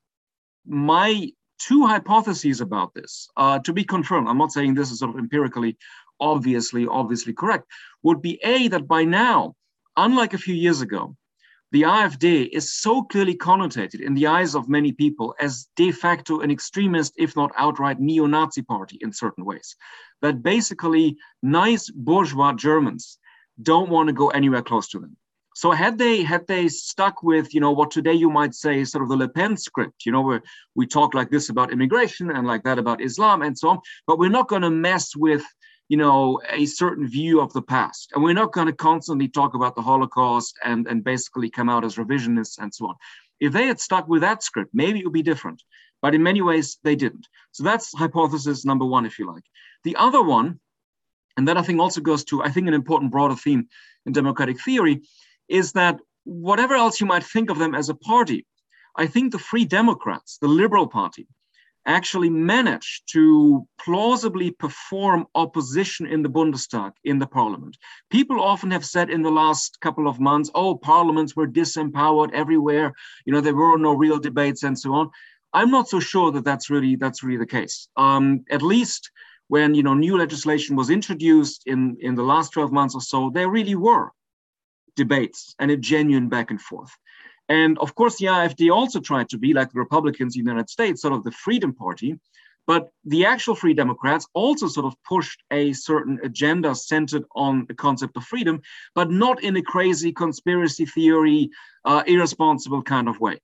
My 0.67 1.31
two 1.59 1.85
hypotheses 1.85 2.61
about 2.61 2.93
this, 2.93 3.29
uh, 3.37 3.59
to 3.59 3.73
be 3.73 3.83
confirmed, 3.83 4.27
I'm 4.27 4.37
not 4.37 4.51
saying 4.51 4.73
this 4.73 4.91
is 4.91 4.99
sort 4.99 5.11
of 5.11 5.19
empirically 5.19 5.77
obviously, 6.19 6.87
obviously 6.87 7.33
correct, 7.33 7.65
would 8.03 8.21
be 8.21 8.39
A, 8.43 8.67
that 8.69 8.87
by 8.87 9.03
now, 9.03 9.55
unlike 9.95 10.33
a 10.33 10.37
few 10.37 10.55
years 10.55 10.81
ago, 10.81 11.15
the 11.71 11.81
AfD 11.81 12.49
is 12.49 12.73
so 12.73 13.03
clearly 13.03 13.35
connotated 13.35 13.99
in 13.99 14.13
the 14.13 14.27
eyes 14.27 14.55
of 14.55 14.69
many 14.69 14.93
people 14.93 15.35
as 15.39 15.67
de 15.75 15.91
facto 15.91 16.39
an 16.39 16.49
extremist, 16.49 17.13
if 17.17 17.35
not 17.35 17.51
outright 17.57 17.99
neo 17.99 18.25
Nazi 18.25 18.61
party 18.61 18.97
in 19.01 19.11
certain 19.11 19.43
ways, 19.43 19.75
that 20.21 20.41
basically 20.41 21.17
nice 21.43 21.89
bourgeois 21.89 22.53
Germans 22.53 23.19
don't 23.61 23.89
want 23.89 24.07
to 24.07 24.13
go 24.13 24.29
anywhere 24.29 24.61
close 24.61 24.87
to 24.89 24.99
them. 24.99 25.17
So 25.57 25.71
had 25.71 25.97
they 25.97 26.21
had 26.21 26.45
they 26.45 26.67
stuck 26.67 27.23
with 27.23 27.55
you 27.55 27.59
know 27.59 27.71
what 27.71 27.89
today 27.89 28.13
you 28.13 28.29
might 28.29 28.53
say 28.53 28.79
is 28.79 28.91
sort 28.91 29.01
of 29.01 29.09
the 29.09 29.17
Le 29.17 29.27
Pen 29.27 29.57
script, 29.57 30.05
you 30.05 30.11
know, 30.11 30.21
where 30.21 30.43
we 30.75 30.85
talk 30.85 31.15
like 31.15 31.31
this 31.31 31.49
about 31.49 31.73
immigration 31.73 32.29
and 32.29 32.45
like 32.45 32.61
that 32.65 32.77
about 32.77 33.01
Islam 33.01 33.41
and 33.41 33.57
so 33.57 33.69
on, 33.69 33.79
but 34.05 34.19
we're 34.19 34.29
not 34.29 34.49
going 34.49 34.61
to 34.61 34.69
mess 34.69 35.15
with 35.15 35.43
you 35.89 35.97
know, 35.97 36.39
a 36.51 36.65
certain 36.65 37.07
view 37.07 37.39
of 37.41 37.53
the 37.53 37.61
past. 37.61 38.11
And 38.13 38.23
we're 38.23 38.33
not 38.33 38.51
going 38.51 38.67
to 38.67 38.73
constantly 38.73 39.29
talk 39.29 39.55
about 39.55 39.75
the 39.75 39.81
Holocaust 39.81 40.59
and, 40.63 40.85
and 40.85 41.03
basically 41.03 41.49
come 41.49 41.69
out 41.69 41.85
as 41.85 41.95
revisionists 41.95 42.59
and 42.59 42.71
so 42.75 42.89
on. 42.89 42.95
If 43.39 43.53
they 43.53 43.65
had 43.65 43.79
stuck 43.79 44.07
with 44.07 44.21
that 44.21 44.43
script, 44.43 44.71
maybe 44.73 44.99
it 44.99 45.05
would 45.05 45.13
be 45.13 45.23
different. 45.23 45.63
But 46.01 46.13
in 46.13 46.21
many 46.21 46.41
ways, 46.41 46.77
they 46.83 46.97
didn't. 46.97 47.25
So 47.53 47.63
that's 47.63 47.97
hypothesis 47.97 48.65
number 48.65 48.85
one, 48.85 49.05
if 49.07 49.17
you 49.17 49.25
like. 49.25 49.45
The 49.85 49.95
other 49.95 50.21
one, 50.21 50.59
and 51.37 51.47
that 51.47 51.57
I 51.57 51.63
think 51.63 51.79
also 51.79 52.01
goes 52.01 52.25
to, 52.25 52.43
I 52.43 52.49
think, 52.49 52.67
an 52.67 52.73
important 52.73 53.11
broader 53.11 53.35
theme 53.35 53.69
in 54.05 54.11
democratic 54.11 54.61
theory, 54.61 55.01
is 55.47 55.73
that 55.73 55.99
whatever 56.23 56.75
else 56.75 56.99
you 56.99 57.07
might 57.07 57.23
think 57.23 57.49
of 57.49 57.57
them 57.57 57.73
as 57.73 57.89
a 57.89 57.95
party, 57.95 58.45
I 58.95 59.07
think 59.07 59.31
the 59.31 59.39
Free 59.39 59.65
Democrats, 59.65 60.37
the 60.39 60.47
Liberal 60.47 60.87
Party, 60.87 61.27
actually 61.85 62.29
managed 62.29 63.03
to 63.13 63.65
plausibly 63.79 64.51
perform 64.51 65.25
opposition 65.35 66.05
in 66.05 66.21
the 66.21 66.29
Bundestag, 66.29 66.91
in 67.05 67.17
the 67.17 67.25
parliament. 67.25 67.77
People 68.11 68.41
often 68.41 68.71
have 68.71 68.85
said 68.85 69.09
in 69.09 69.21
the 69.21 69.31
last 69.31 69.79
couple 69.79 70.07
of 70.07 70.19
months, 70.19 70.51
oh, 70.53 70.75
parliaments 70.75 71.35
were 71.35 71.47
disempowered 71.47 72.33
everywhere, 72.33 72.91
you 73.25 73.31
know, 73.31 73.39
there 73.39 73.55
were 73.55 73.77
no 73.77 73.93
real 73.93 74.19
debates 74.19 74.63
and 74.63 74.77
so 74.77 74.93
on. 74.93 75.09
I'm 75.53 75.71
not 75.71 75.87
so 75.87 76.01
sure 76.01 76.31
that 76.33 76.43
that's 76.43 76.69
really 76.69 76.97
that's 76.97 77.23
really 77.23 77.37
the 77.37 77.45
case. 77.45 77.87
Um, 77.95 78.43
at 78.51 78.61
least 78.61 79.09
when 79.47 79.73
you 79.73 79.81
know 79.81 79.93
new 79.93 80.17
legislation 80.17 80.75
was 80.75 80.89
introduced 80.89 81.63
in 81.65 81.95
in 82.01 82.15
the 82.15 82.23
last 82.23 82.51
12 82.51 82.71
months 82.73 82.95
or 82.95 83.01
so, 83.01 83.31
there 83.33 83.49
really 83.49 83.75
were 83.75 84.11
debates 84.97 85.55
and 85.59 85.71
a 85.71 85.77
genuine 85.77 86.27
back 86.27 86.51
and 86.51 86.61
forth. 86.61 86.91
And 87.47 87.77
of 87.79 87.95
course, 87.95 88.17
the 88.17 88.25
AfD 88.25 88.69
also 88.73 88.99
tried 88.99 89.29
to 89.29 89.37
be 89.37 89.53
like 89.53 89.71
the 89.71 89.79
Republicans 89.79 90.35
in 90.35 90.43
the 90.43 90.51
United 90.51 90.69
States, 90.69 91.01
sort 91.01 91.13
of 91.13 91.23
the 91.23 91.31
Freedom 91.31 91.73
Party. 91.73 92.19
But 92.65 92.89
the 93.05 93.25
actual 93.25 93.55
Free 93.55 93.73
Democrats 93.73 94.27
also 94.33 94.67
sort 94.67 94.85
of 94.85 95.01
pushed 95.03 95.41
a 95.51 95.71
certain 95.71 96.19
agenda 96.21 96.75
centered 96.75 97.23
on 97.33 97.65
the 97.69 97.73
concept 97.73 98.17
of 98.17 98.25
freedom, 98.25 98.59
but 98.93 99.09
not 99.09 99.41
in 99.41 99.55
a 99.55 99.61
crazy 99.61 100.11
conspiracy 100.11 100.85
theory, 100.85 101.49
uh, 101.85 102.03
irresponsible 102.05 102.83
kind 102.83 103.07
of 103.07 103.21
way. 103.21 103.37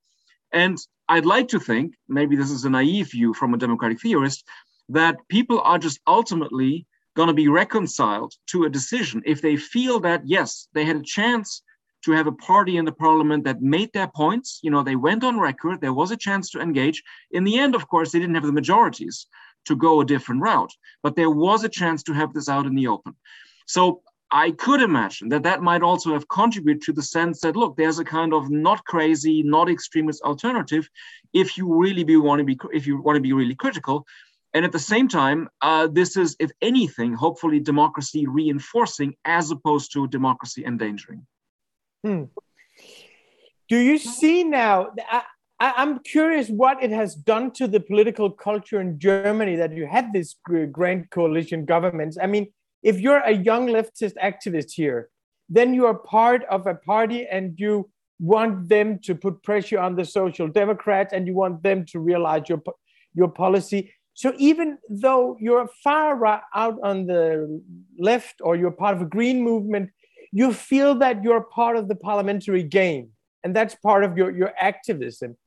And 0.51 0.77
I'd 1.07 1.25
like 1.25 1.47
to 1.49 1.59
think, 1.59 1.95
maybe 2.09 2.35
this 2.35 2.51
is 2.51 2.65
a 2.65 2.69
naive 2.69 3.11
view 3.11 3.33
from 3.33 3.53
a 3.53 3.57
democratic 3.57 4.01
theorist, 4.01 4.43
that 4.89 5.15
people 5.29 5.61
are 5.61 5.79
just 5.79 6.01
ultimately 6.05 6.85
going 7.15 7.27
to 7.27 7.33
be 7.33 7.47
reconciled 7.47 8.33
to 8.47 8.63
a 8.63 8.69
decision 8.69 9.21
if 9.25 9.41
they 9.41 9.55
feel 9.55 9.99
that, 10.01 10.21
yes, 10.25 10.67
they 10.73 10.85
had 10.85 10.97
a 10.97 11.03
chance 11.03 11.61
to 12.03 12.11
have 12.11 12.27
a 12.27 12.31
party 12.31 12.77
in 12.77 12.85
the 12.85 12.91
parliament 12.91 13.43
that 13.45 13.61
made 13.61 13.91
their 13.93 14.09
points. 14.13 14.59
You 14.61 14.71
know, 14.71 14.83
they 14.83 14.95
went 14.95 15.23
on 15.23 15.39
record, 15.39 15.79
there 15.79 15.93
was 15.93 16.11
a 16.11 16.17
chance 16.17 16.49
to 16.51 16.59
engage. 16.59 17.01
In 17.31 17.43
the 17.43 17.57
end, 17.57 17.75
of 17.75 17.87
course, 17.87 18.11
they 18.11 18.19
didn't 18.19 18.35
have 18.35 18.45
the 18.45 18.51
majorities 18.51 19.27
to 19.65 19.75
go 19.75 20.01
a 20.01 20.05
different 20.05 20.41
route, 20.41 20.73
but 21.01 21.15
there 21.15 21.29
was 21.29 21.63
a 21.63 21.69
chance 21.69 22.03
to 22.03 22.13
have 22.13 22.33
this 22.33 22.49
out 22.49 22.65
in 22.65 22.75
the 22.75 22.87
open. 22.87 23.15
So 23.67 24.01
I 24.31 24.51
could 24.51 24.81
imagine 24.81 25.29
that 25.29 25.43
that 25.43 25.61
might 25.61 25.83
also 25.83 26.13
have 26.13 26.27
contributed 26.27 26.81
to 26.83 26.93
the 26.93 27.03
sense 27.03 27.39
that 27.41 27.55
look, 27.55 27.77
there's 27.77 27.99
a 27.99 28.03
kind 28.03 28.33
of 28.33 28.49
not 28.49 28.83
crazy, 28.83 29.43
not 29.43 29.69
extremist 29.69 30.23
alternative, 30.23 30.89
if 31.33 31.57
you 31.57 31.73
really 31.73 32.03
be 32.03 32.17
want 32.17 32.39
to 32.39 32.43
be 32.43 32.57
if 32.73 32.87
you 32.87 32.99
want 32.99 33.15
to 33.15 33.21
be 33.21 33.33
really 33.33 33.55
critical. 33.55 34.05
And 34.53 34.63
at 34.65 34.71
the 34.71 34.79
same 34.79 35.07
time, 35.07 35.49
uh, 35.61 35.87
this 35.87 36.15
is, 36.15 36.35
if 36.39 36.51
anything, 36.61 37.13
hopefully 37.13 37.59
democracy 37.59 38.27
reinforcing 38.27 39.15
as 39.25 39.49
opposed 39.49 39.91
to 39.93 40.07
democracy 40.07 40.63
endangering. 40.63 41.25
Hmm. 42.03 42.25
Do 43.67 43.77
you 43.79 43.97
see 43.97 44.43
now? 44.43 44.91
I, 45.09 45.23
I'm 45.59 45.99
curious 45.99 46.49
what 46.49 46.83
it 46.83 46.91
has 46.91 47.15
done 47.15 47.51
to 47.53 47.67
the 47.67 47.79
political 47.79 48.29
culture 48.29 48.79
in 48.79 48.99
Germany 48.99 49.55
that 49.55 49.73
you 49.73 49.87
had 49.87 50.13
this 50.13 50.35
grand 50.71 51.09
coalition 51.09 51.65
governments. 51.65 52.17
I 52.21 52.27
mean, 52.27 52.47
if 52.83 52.99
you're 52.99 53.19
a 53.19 53.31
young 53.31 53.67
leftist 53.67 54.13
activist 54.21 54.71
here, 54.73 55.09
then 55.49 55.73
you 55.73 55.85
are 55.85 55.95
part 55.95 56.43
of 56.45 56.67
a 56.67 56.75
party 56.75 57.25
and 57.25 57.57
you 57.57 57.89
want 58.19 58.69
them 58.69 58.99
to 58.99 59.15
put 59.15 59.41
pressure 59.43 59.79
on 59.79 59.95
the 59.95 60.05
social 60.05 60.47
democrats 60.47 61.13
and 61.13 61.27
you 61.27 61.33
want 61.33 61.63
them 61.63 61.85
to 61.85 61.99
realize 61.99 62.43
your 62.47 62.61
your 63.15 63.27
policy 63.27 63.91
so 64.13 64.33
even 64.37 64.77
though 64.89 65.37
you're 65.39 65.67
far 65.83 66.15
right 66.15 66.41
out 66.53 66.77
on 66.83 67.07
the 67.07 67.61
left 67.97 68.35
or 68.41 68.55
you're 68.55 68.71
part 68.71 68.95
of 68.95 69.01
a 69.01 69.05
green 69.05 69.41
movement 69.41 69.89
you 70.33 70.51
feel 70.51 70.95
that 70.95 71.23
you're 71.23 71.41
part 71.41 71.77
of 71.77 71.87
the 71.87 71.95
parliamentary 71.95 72.63
game, 72.63 73.09
and 73.43 73.55
that's 73.55 73.75
part 73.75 74.03
of 74.03 74.17
your, 74.17 74.31
your 74.31 74.51
activism. 74.59 75.37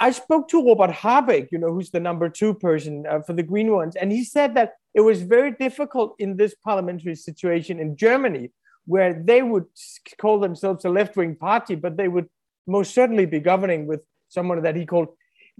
I 0.00 0.10
spoke 0.10 0.48
to 0.48 0.66
Robert 0.66 0.90
Habeck, 0.90 1.48
you 1.52 1.58
know, 1.58 1.72
who's 1.72 1.90
the 1.90 2.00
number 2.00 2.28
two 2.28 2.54
person 2.54 3.06
uh, 3.08 3.20
for 3.20 3.34
the 3.34 3.44
Green 3.44 3.70
ones, 3.70 3.94
and 3.94 4.10
he 4.10 4.24
said 4.24 4.56
that 4.56 4.72
it 4.94 5.02
was 5.02 5.22
very 5.22 5.52
difficult 5.52 6.16
in 6.18 6.36
this 6.36 6.56
parliamentary 6.56 7.14
situation 7.14 7.78
in 7.78 7.96
Germany, 7.96 8.50
where 8.84 9.12
they 9.14 9.42
would 9.42 9.66
call 10.20 10.40
themselves 10.40 10.84
a 10.84 10.88
left 10.88 11.16
wing 11.16 11.36
party, 11.36 11.76
but 11.76 11.96
they 11.96 12.08
would 12.08 12.28
most 12.66 12.92
certainly 12.92 13.26
be 13.26 13.38
governing 13.38 13.86
with 13.86 14.00
someone 14.28 14.60
that 14.62 14.74
he 14.74 14.86
called 14.86 15.08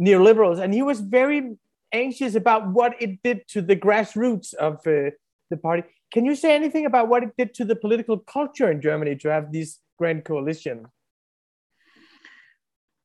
neoliberals. 0.00 0.60
And 0.60 0.74
he 0.74 0.82
was 0.82 1.00
very 1.00 1.56
anxious 1.92 2.34
about 2.34 2.68
what 2.68 3.00
it 3.00 3.22
did 3.22 3.46
to 3.48 3.62
the 3.62 3.76
grassroots 3.76 4.54
of 4.54 4.74
uh, 4.86 5.10
the 5.50 5.56
party. 5.56 5.84
Can 6.12 6.24
you 6.24 6.34
say 6.34 6.54
anything 6.54 6.86
about 6.86 7.08
what 7.08 7.22
it 7.22 7.30
did 7.36 7.54
to 7.54 7.64
the 7.64 7.76
political 7.76 8.18
culture 8.18 8.70
in 8.70 8.80
Germany 8.80 9.16
to 9.16 9.30
have 9.30 9.52
this 9.52 9.78
grand 9.98 10.24
coalition? 10.24 10.86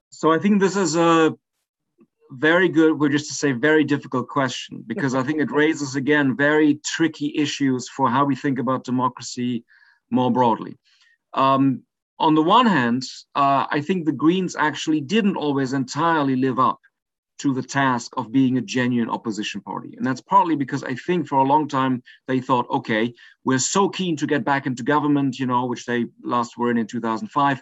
So 0.09 0.31
I 0.31 0.39
think 0.39 0.59
this 0.59 0.75
is 0.75 0.95
a 0.95 1.35
very 2.31 2.69
good, 2.69 2.99
we're 2.99 3.09
just 3.09 3.27
to 3.27 3.33
say 3.33 3.51
very 3.51 3.83
difficult 3.83 4.27
question 4.27 4.83
because 4.85 5.15
I 5.15 5.23
think 5.23 5.39
it 5.39 5.51
raises 5.51 5.95
again 5.95 6.35
very 6.35 6.79
tricky 6.85 7.33
issues 7.35 7.89
for 7.89 8.09
how 8.09 8.25
we 8.25 8.35
think 8.35 8.59
about 8.59 8.83
democracy 8.83 9.65
more 10.09 10.31
broadly. 10.31 10.77
Um, 11.33 11.83
on 12.19 12.35
the 12.35 12.43
one 12.43 12.67
hand, 12.67 13.03
uh, 13.35 13.65
I 13.69 13.81
think 13.81 14.05
the 14.05 14.11
Greens 14.11 14.55
actually 14.55 15.01
didn't 15.01 15.35
always 15.35 15.73
entirely 15.73 16.35
live 16.35 16.59
up 16.59 16.79
to 17.43 17.53
the 17.53 17.61
task 17.61 18.13
of 18.15 18.31
being 18.31 18.57
a 18.57 18.61
genuine 18.61 19.09
opposition 19.09 19.59
party. 19.59 19.93
And 19.97 20.05
that's 20.05 20.21
partly 20.21 20.55
because 20.55 20.81
I 20.81 20.95
think 20.95 21.27
for 21.27 21.39
a 21.39 21.43
long 21.43 21.67
time 21.67 22.01
they 22.25 22.39
thought, 22.39 22.69
okay, 22.69 23.13
we're 23.43 23.59
so 23.59 23.89
keen 23.89 24.15
to 24.17 24.25
get 24.25 24.45
back 24.45 24.65
into 24.65 24.81
government, 24.81 25.37
you 25.37 25.45
know, 25.45 25.65
which 25.65 25.85
they 25.85 26.05
last 26.23 26.57
were 26.57 26.71
in 26.71 26.77
in 26.77 26.87
2005. 26.87 27.61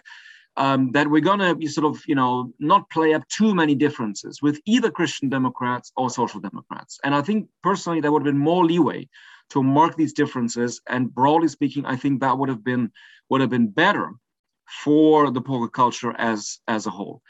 Um, 0.56 0.92
that 0.92 1.08
we're 1.08 1.22
going 1.22 1.40
to 1.40 1.54
be 1.56 1.66
sort 1.66 1.86
of, 1.86 2.00
you 2.06 2.14
know, 2.14 2.52
not 2.60 2.90
play 2.90 3.14
up 3.14 3.26
too 3.28 3.54
many 3.54 3.74
differences 3.74 4.40
with 4.40 4.60
either 4.66 4.90
Christian 4.90 5.28
Democrats 5.30 5.90
or 5.96 6.10
Social 6.10 6.40
Democrats. 6.40 7.00
And 7.02 7.14
I 7.14 7.22
think 7.22 7.48
personally, 7.62 8.00
there 8.00 8.12
would 8.12 8.20
have 8.20 8.32
been 8.32 8.48
more 8.50 8.64
leeway 8.64 9.08
to 9.50 9.62
mark 9.62 9.96
these 9.96 10.12
differences. 10.12 10.80
And 10.88 11.12
broadly 11.12 11.48
speaking, 11.48 11.86
I 11.86 11.96
think 11.96 12.20
that 12.20 12.38
would 12.38 12.50
have 12.50 12.62
been 12.62 12.92
would 13.30 13.40
have 13.40 13.50
been 13.50 13.68
better 13.68 14.12
for 14.84 15.30
the 15.30 15.40
poker 15.40 15.68
culture 15.68 16.14
as 16.18 16.60
as 16.68 16.86
a 16.86 16.90
whole. 16.90 17.22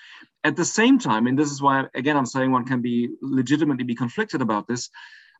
At 0.44 0.56
the 0.56 0.64
same 0.64 0.98
time, 0.98 1.26
and 1.26 1.38
this 1.38 1.50
is 1.50 1.62
why, 1.62 1.84
again, 1.94 2.16
I'm 2.16 2.26
saying 2.26 2.50
one 2.50 2.64
can 2.64 2.80
be 2.82 3.10
legitimately 3.20 3.84
be 3.84 3.94
conflicted 3.94 4.42
about 4.42 4.66
this. 4.66 4.90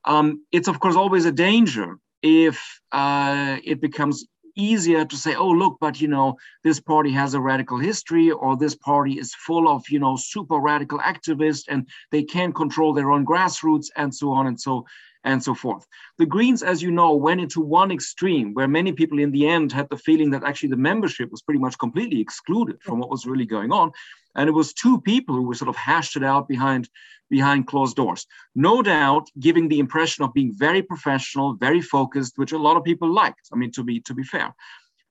Um, 0.04 0.44
it's 0.52 0.68
of 0.68 0.80
course 0.80 0.96
always 0.96 1.24
a 1.24 1.32
danger 1.32 1.98
if 2.22 2.80
uh, 2.92 3.56
it 3.64 3.80
becomes 3.80 4.26
easier 4.54 5.04
to 5.04 5.16
say, 5.16 5.34
oh, 5.34 5.48
look, 5.48 5.78
but 5.80 6.00
you 6.00 6.08
know, 6.08 6.36
this 6.62 6.80
party 6.80 7.10
has 7.12 7.34
a 7.34 7.40
radical 7.40 7.78
history, 7.78 8.30
or 8.30 8.56
this 8.56 8.74
party 8.74 9.18
is 9.18 9.34
full 9.34 9.68
of 9.68 9.88
you 9.88 9.98
know 9.98 10.16
super 10.16 10.58
radical 10.58 10.98
activists, 10.98 11.64
and 11.68 11.88
they 12.10 12.22
can't 12.22 12.54
control 12.54 12.92
their 12.92 13.10
own 13.10 13.24
grassroots, 13.26 13.86
and 13.96 14.14
so 14.14 14.30
on 14.30 14.46
and 14.46 14.60
so 14.60 14.84
and 15.24 15.42
so 15.42 15.54
forth. 15.54 15.86
The 16.18 16.26
Greens, 16.26 16.62
as 16.62 16.82
you 16.82 16.90
know, 16.90 17.14
went 17.14 17.40
into 17.40 17.60
one 17.60 17.90
extreme 17.90 18.54
where 18.54 18.68
many 18.68 18.92
people 18.92 19.18
in 19.18 19.30
the 19.30 19.46
end 19.46 19.72
had 19.72 19.88
the 19.88 19.96
feeling 19.96 20.30
that 20.30 20.44
actually 20.44 20.70
the 20.70 20.76
membership 20.76 21.30
was 21.30 21.42
pretty 21.42 21.60
much 21.60 21.78
completely 21.78 22.20
excluded 22.20 22.82
from 22.82 22.98
what 22.98 23.10
was 23.10 23.26
really 23.26 23.46
going 23.46 23.72
on. 23.72 23.92
And 24.34 24.48
it 24.48 24.52
was 24.52 24.72
two 24.72 25.00
people 25.00 25.34
who 25.34 25.42
were 25.42 25.54
sort 25.54 25.68
of 25.68 25.76
hashed 25.76 26.16
it 26.16 26.24
out 26.24 26.48
behind, 26.48 26.88
behind 27.30 27.66
closed 27.66 27.96
doors. 27.96 28.26
No 28.54 28.82
doubt 28.82 29.28
giving 29.38 29.68
the 29.68 29.78
impression 29.78 30.24
of 30.24 30.32
being 30.32 30.54
very 30.56 30.82
professional, 30.82 31.54
very 31.54 31.80
focused, 31.80 32.34
which 32.36 32.52
a 32.52 32.58
lot 32.58 32.76
of 32.76 32.84
people 32.84 33.12
liked. 33.12 33.48
I 33.52 33.56
mean, 33.56 33.70
to 33.72 33.84
be 33.84 34.00
to 34.00 34.14
be 34.14 34.24
fair. 34.24 34.54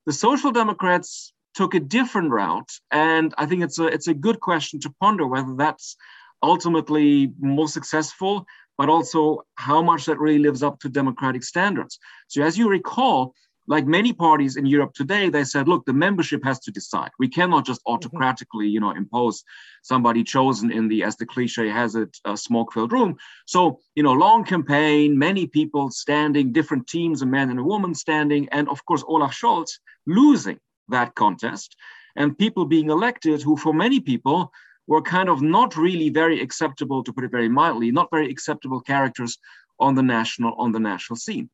The 0.08 0.13
Social 0.13 0.51
Democrats 0.51 1.34
took 1.53 1.74
a 1.74 1.80
different 1.80 2.32
route. 2.32 2.72
And 2.91 3.34
I 3.38 3.46
think 3.46 3.63
it's 3.63 3.80
a 3.80 3.86
it's 3.86 4.08
a 4.08 4.13
good 4.13 4.39
question 4.39 4.80
to 4.82 4.94
ponder 5.00 5.27
whether 5.27 5.56
that's 5.56 5.96
ultimately 6.44 7.32
more 7.39 7.68
successful 7.68 8.46
but 8.82 8.90
also 8.90 9.46
how 9.58 9.80
much 9.80 10.06
that 10.08 10.18
really 10.18 10.40
lives 10.40 10.64
up 10.64 10.80
to 10.80 10.90
democratic 10.90 11.44
standards. 11.44 12.00
So, 12.30 12.42
as 12.42 12.58
you 12.58 12.68
recall, 12.68 13.36
like 13.68 13.86
many 13.86 14.12
parties 14.12 14.56
in 14.56 14.66
Europe 14.66 14.96
today, 14.96 15.30
they 15.30 15.44
said, 15.44 15.68
look, 15.68 15.86
the 15.86 15.94
membership 15.94 16.44
has 16.44 16.60
to 16.62 16.72
decide. 16.72 17.12
We 17.20 17.28
cannot 17.28 17.64
just 17.64 17.82
mm-hmm. 17.82 17.94
autocratically, 17.94 18.68
you 18.68 18.80
know, 18.80 18.90
impose 18.90 19.44
somebody 19.84 20.24
chosen 20.24 20.72
in 20.72 20.88
the, 20.88 21.04
as 21.04 21.16
the 21.16 21.28
cliche 21.28 21.70
has 21.70 21.94
it, 21.94 22.18
a 22.26 22.36
smoke-filled 22.36 22.92
room. 22.92 23.18
So, 23.46 23.78
you 23.94 24.02
know, 24.02 24.14
long 24.14 24.46
campaign, 24.46 25.16
many 25.16 25.46
people 25.46 25.92
standing, 25.92 26.52
different 26.52 26.88
teams, 26.88 27.22
a 27.22 27.28
man 27.28 27.52
and 27.52 27.60
a 27.60 27.64
woman 27.64 27.94
standing, 27.94 28.50
and 28.50 28.68
of 28.68 28.84
course, 28.88 29.04
Olaf 29.08 29.32
Scholz 29.32 29.74
losing 30.08 30.60
that 30.90 31.14
contest, 31.14 31.76
and 32.16 32.36
people 32.36 32.66
being 32.66 32.90
elected 32.90 33.44
who, 33.44 33.58
for 33.58 33.76
many 33.76 34.00
people, 34.00 34.52
were 34.88 35.02
kind 35.02 35.30
of 35.30 35.42
not 35.42 35.78
really 35.78 36.10
very 36.10 36.42
acceptable, 36.42 37.04
to 37.04 37.14
put 37.14 37.24
it 37.24 37.32
very 37.32 37.50
mildly, 37.50 37.92
not 37.92 38.10
very 38.12 38.30
acceptable 38.30 38.82
characters 38.82 39.38
on 39.80 39.96
the 39.96 40.04
national 40.04 40.54
on 40.56 40.72
the 40.72 40.80
national 40.80 41.18
scene. 41.18 41.50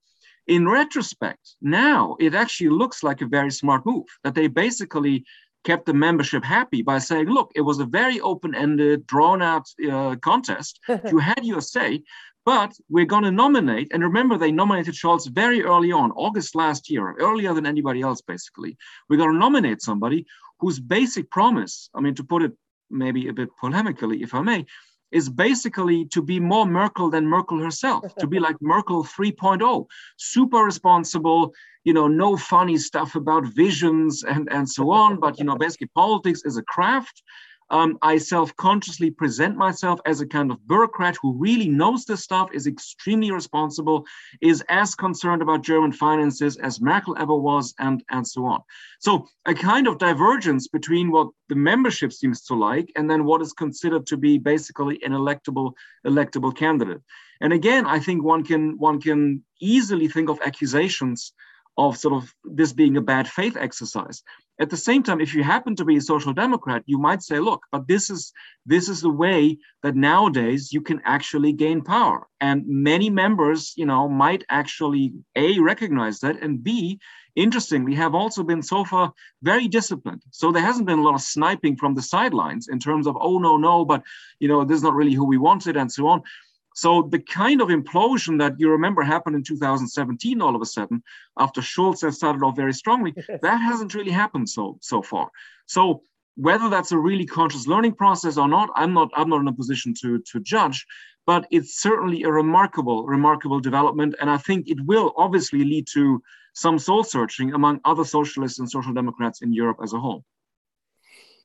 In 0.48 0.68
retrospect, 0.68 1.56
now 1.62 2.16
it 2.20 2.34
actually 2.34 2.70
looks 2.70 3.04
like 3.04 3.22
a 3.22 3.28
very 3.28 3.52
smart 3.52 3.86
move 3.86 4.06
that 4.24 4.34
they 4.34 4.48
basically 4.48 5.26
kept 5.66 5.86
the 5.86 5.94
membership 5.94 6.44
happy 6.44 6.82
by 6.82 6.98
saying, 6.98 7.28
look, 7.28 7.52
it 7.54 7.62
was 7.62 7.80
a 7.80 7.86
very 7.86 8.22
open 8.22 8.56
ended, 8.56 9.06
drawn 9.06 9.42
out 9.42 9.68
uh, 9.92 10.16
contest. 10.22 10.80
you 11.12 11.18
had 11.18 11.44
your 11.44 11.60
say, 11.60 12.02
but 12.46 12.72
we're 12.88 13.06
going 13.06 13.26
to 13.26 13.32
nominate. 13.32 13.90
And 13.92 14.02
remember, 14.02 14.38
they 14.38 14.54
nominated 14.54 14.94
Scholz 14.94 15.30
very 15.30 15.64
early 15.64 15.92
on, 15.92 16.12
August 16.12 16.56
last 16.56 16.90
year, 16.90 17.14
earlier 17.20 17.54
than 17.54 17.66
anybody 17.66 18.02
else, 18.02 18.22
basically. 18.22 18.78
We're 19.10 19.18
going 19.18 19.34
to 19.34 19.38
nominate 19.38 19.82
somebody 19.82 20.26
whose 20.62 20.80
basic 20.80 21.30
promise, 21.30 21.90
I 21.94 22.00
mean, 22.00 22.16
to 22.16 22.24
put 22.24 22.44
it 22.44 22.54
maybe 22.90 23.28
a 23.28 23.34
bit 23.34 23.50
polemically, 23.62 24.24
if 24.24 24.34
I 24.34 24.42
may, 24.42 24.66
is 25.12 25.30
basically 25.30 26.06
to 26.06 26.22
be 26.22 26.40
more 26.40 26.66
Merkel 26.66 27.10
than 27.10 27.26
Merkel 27.26 27.60
herself, 27.60 28.04
to 28.16 28.28
be 28.28 28.40
like 28.40 28.58
Merkel 28.62 29.04
3.0, 29.04 29.86
super 30.18 30.64
responsible, 30.64 31.54
you 31.84 31.94
know, 31.94 32.08
no 32.08 32.36
funny 32.36 32.78
stuff 32.78 33.16
about 33.16 33.46
visions 33.46 34.24
and, 34.24 34.52
and 34.52 34.70
so 34.70 34.92
on. 34.92 35.20
But, 35.20 35.40
you 35.40 35.46
know, 35.46 35.58
basically 35.58 35.90
politics 35.96 36.42
is 36.44 36.58
a 36.58 36.64
craft. 36.64 37.24
Um, 37.70 37.98
I 38.02 38.18
self 38.18 38.56
consciously 38.56 39.12
present 39.12 39.58
myself 39.58 40.00
as 40.06 40.22
a 40.22 40.28
kind 40.28 40.52
of 40.52 40.66
bureaucrat 40.68 41.18
who 41.22 41.34
really 41.34 41.68
knows 41.68 42.06
this 42.06 42.24
stuff, 42.24 42.50
is 42.54 42.68
extremely 42.68 43.32
responsible, 43.32 44.06
is 44.42 44.64
as 44.70 44.96
concerned 44.96 45.42
about 45.42 45.64
German 45.64 45.92
finances 45.92 46.58
as 46.58 46.80
Merkel 46.80 47.18
ever 47.20 47.36
was, 47.36 47.74
and, 47.80 48.04
and 48.10 48.26
so 48.26 48.46
on. 48.46 48.62
So, 49.00 49.28
a 49.46 49.54
kind 49.54 49.88
of 49.88 49.98
divergence 49.98 50.68
between 50.68 51.12
what 51.12 51.30
the 51.50 51.56
membership 51.56 52.14
seems 52.14 52.42
to 52.44 52.56
like 52.56 52.92
and 52.96 53.10
then 53.10 53.26
what 53.26 53.42
is 53.42 53.54
considered 53.54 54.08
to 54.08 54.18
be 54.18 54.38
basically 54.38 55.00
an 55.04 55.12
electable, 55.12 55.74
electable 56.06 56.56
candidate. 56.56 57.02
And 57.42 57.54
again, 57.54 57.86
I 57.86 58.00
think 58.00 58.24
one 58.24 58.44
can, 58.44 58.78
one 58.78 59.02
can 59.02 59.44
easily 59.60 60.08
think 60.08 60.30
of 60.30 60.40
accusations 60.44 61.34
of 61.78 61.98
sort 61.98 62.16
of 62.16 62.34
this 62.44 62.74
being 62.74 62.98
a 62.98 63.02
bad 63.02 63.28
faith 63.28 63.56
exercise. 63.56 64.24
At 64.60 64.72
the 64.72 64.78
same 64.78 65.04
time, 65.04 65.22
if 65.22 65.36
you 65.36 65.44
happen 65.44 65.76
to 65.76 65.86
be 65.86 65.98
a 65.98 66.02
social 66.02 66.34
democrat, 66.34 66.84
you 66.88 66.98
might 66.98 67.22
say, 67.22 67.40
look, 67.40 67.64
but 67.72 67.88
this 67.88 68.10
is 68.10 68.34
this 68.66 68.90
is 68.90 69.02
the 69.02 69.10
way 69.10 69.60
that 69.84 69.96
nowadays 69.96 70.74
you 70.74 70.82
can 70.82 71.00
actually 71.06 71.54
gain 71.54 71.82
power. 71.84 72.28
And 72.42 72.64
many 72.68 73.10
members, 73.10 73.74
you 73.78 73.86
know, 73.86 74.10
might 74.10 74.44
actually 74.50 75.14
A 75.36 75.60
recognize 75.60 76.20
that 76.20 76.42
and 76.42 76.64
B, 76.64 77.00
interestingly, 77.36 77.94
have 77.96 78.16
also 78.16 78.44
been 78.44 78.64
so 78.64 78.84
far 78.84 79.14
very 79.44 79.68
disciplined. 79.68 80.24
So 80.32 80.52
there 80.52 80.64
hasn't 80.64 80.88
been 80.88 81.00
a 81.00 81.04
lot 81.04 81.16
of 81.16 81.22
sniping 81.22 81.78
from 81.78 81.94
the 81.94 82.02
sidelines 82.02 82.68
in 82.68 82.80
terms 82.80 83.06
of, 83.06 83.16
oh 83.20 83.38
no, 83.38 83.58
no, 83.58 83.86
but 83.86 84.02
you 84.40 84.48
know, 84.48 84.66
this 84.66 84.78
is 84.78 84.84
not 84.84 84.96
really 84.96 85.14
who 85.14 85.26
we 85.26 85.38
wanted, 85.38 85.78
and 85.78 85.92
so 85.92 86.08
on. 86.08 86.24
So 86.78 87.02
the 87.02 87.18
kind 87.18 87.60
of 87.60 87.70
implosion 87.70 88.38
that 88.38 88.60
you 88.60 88.70
remember 88.70 89.02
happened 89.02 89.36
in 89.36 89.42
2017, 89.42 90.44
all 90.44 90.56
of 90.56 90.62
a 90.62 90.66
sudden, 90.66 91.02
after 91.40 91.60
Schulz 91.60 92.02
has 92.02 92.18
started 92.18 92.44
off 92.44 92.56
very 92.56 92.72
strongly, 92.72 93.16
that 93.42 93.58
hasn't 93.58 93.96
really 93.96 94.12
happened 94.12 94.48
so 94.48 94.78
so 94.80 95.02
far. 95.02 95.32
So 95.66 96.04
whether 96.36 96.70
that's 96.70 96.92
a 96.92 96.98
really 97.00 97.26
conscious 97.26 97.66
learning 97.66 97.94
process 97.94 98.38
or 98.38 98.48
not, 98.48 98.70
I'm 98.76 98.94
not 98.94 99.10
I'm 99.16 99.28
not 99.28 99.42
in 99.42 99.48
a 99.48 99.54
position 99.54 99.96
to 100.02 100.20
to 100.30 100.40
judge. 100.40 100.86
But 101.26 101.48
it's 101.50 101.82
certainly 101.82 102.22
a 102.24 102.32
remarkable, 102.32 103.08
remarkable 103.08 103.60
development, 103.60 104.14
and 104.22 104.30
I 104.30 104.38
think 104.38 104.70
it 104.70 104.80
will 104.86 105.14
obviously 105.18 105.64
lead 105.64 105.88
to 105.94 106.22
some 106.54 106.78
soul 106.78 107.04
searching 107.04 107.54
among 107.54 107.82
other 107.86 108.06
socialists 108.06 108.60
and 108.60 108.70
social 108.70 108.94
democrats 108.94 109.42
in 109.42 109.52
Europe 109.52 109.80
as 109.82 109.94
a 109.94 110.00
whole. 110.00 110.24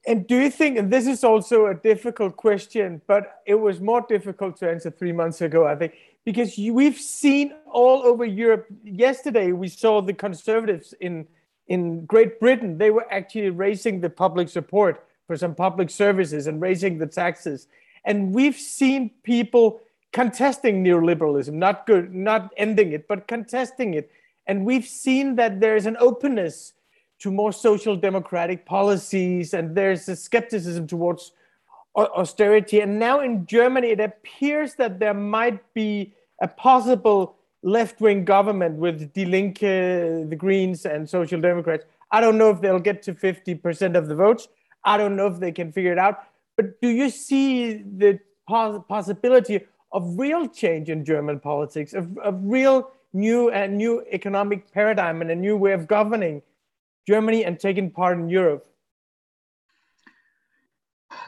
And 0.06 0.26
do 0.26 0.37
you 0.37 0.50
think, 0.50 0.78
and 0.78 0.92
this 0.92 1.06
is 1.06 1.23
also 1.23 1.66
a 1.66 1.75
difficult 1.75 2.37
question, 2.37 3.00
but 3.06 3.40
it 3.47 3.54
was 3.54 3.80
more 3.80 4.04
difficult 4.09 4.56
to 4.59 4.68
answer 4.68 4.90
three 4.90 5.12
months 5.12 5.40
ago, 5.40 5.66
I 5.66 5.76
think, 5.76 5.94
because 6.25 6.59
you, 6.59 6.75
we've 6.75 6.99
seen 6.99 7.54
all 7.71 8.02
over 8.02 8.25
Europe. 8.25 8.66
Yesterday, 8.82 9.52
we 9.52 9.68
saw 9.68 10.02
the 10.02 10.12
conservatives 10.12 10.92
in, 11.00 11.27
in 11.68 12.05
Great 12.07 12.40
Britain, 12.40 12.79
they 12.79 12.90
were 12.90 13.07
actually 13.12 13.50
raising 13.50 14.00
the 14.00 14.11
public 14.11 14.48
support 14.48 15.07
for 15.27 15.37
some 15.37 15.55
public 15.55 15.88
services 15.88 16.48
and 16.48 16.61
raising 16.61 16.98
the 16.98 17.07
taxes. 17.07 17.68
And 18.05 18.35
we've 18.35 18.57
seen 18.57 19.11
people 19.22 19.81
contesting 20.12 20.85
neoliberalism, 20.85 21.53
not 21.53 21.87
good, 21.87 22.12
not 22.12 22.53
ending 22.57 22.92
it, 22.92 23.07
but 23.07 23.29
contesting 23.29 23.94
it. 23.94 24.11
And 24.46 24.66
we've 24.66 24.85
seen 24.85 25.37
that 25.37 25.61
there's 25.61 25.87
an 25.87 25.96
openness 26.00 26.72
to 27.22 27.30
more 27.30 27.52
social 27.52 27.94
democratic 27.94 28.66
policies, 28.66 29.54
and 29.54 29.76
there's 29.76 30.08
a 30.08 30.16
skepticism 30.16 30.88
towards 30.88 31.32
austerity. 31.96 32.80
And 32.80 32.98
now 32.98 33.20
in 33.20 33.46
Germany, 33.46 33.88
it 33.88 34.00
appears 34.00 34.74
that 34.74 34.98
there 34.98 35.14
might 35.14 35.72
be 35.72 36.12
a 36.40 36.48
possible 36.48 37.37
left 37.62 38.00
wing 38.00 38.24
government 38.24 38.76
with 38.76 39.12
Die 39.12 39.22
Linke, 39.24 39.61
the 39.61 40.37
Greens, 40.37 40.85
and 40.85 41.08
Social 41.08 41.40
Democrats. 41.40 41.85
I 42.11 42.20
don't 42.20 42.38
know 42.38 42.50
if 42.50 42.61
they'll 42.61 42.80
get 42.80 43.02
to 43.04 43.14
50% 43.14 43.96
of 43.96 44.08
the 44.08 44.16
votes. 44.16 44.48
I 44.85 44.96
don't 44.96 45.14
know 45.14 45.28
if 45.28 45.38
they 45.38 45.52
can 45.52 45.70
figure 45.70 45.92
it 45.92 45.98
out. 45.98 46.24
But 46.56 46.80
do 46.80 46.88
you 46.88 47.08
see 47.08 47.74
the 47.74 48.18
pos- 48.48 48.82
possibility 48.88 49.61
of 49.92 50.18
real 50.18 50.48
change 50.48 50.90
in 50.90 51.04
German 51.04 51.38
politics, 51.38 51.94
of, 51.94 52.18
of 52.18 52.40
real 52.42 52.90
new 53.12 53.50
and 53.50 53.76
new 53.76 54.04
economic 54.11 54.72
paradigm 54.72 55.20
and 55.20 55.30
a 55.30 55.37
new 55.37 55.56
way 55.56 55.72
of 55.72 55.87
governing 55.87 56.42
Germany 57.07 57.45
and 57.45 57.59
taking 57.59 57.91
part 57.91 58.19
in 58.19 58.29
Europe? 58.29 58.67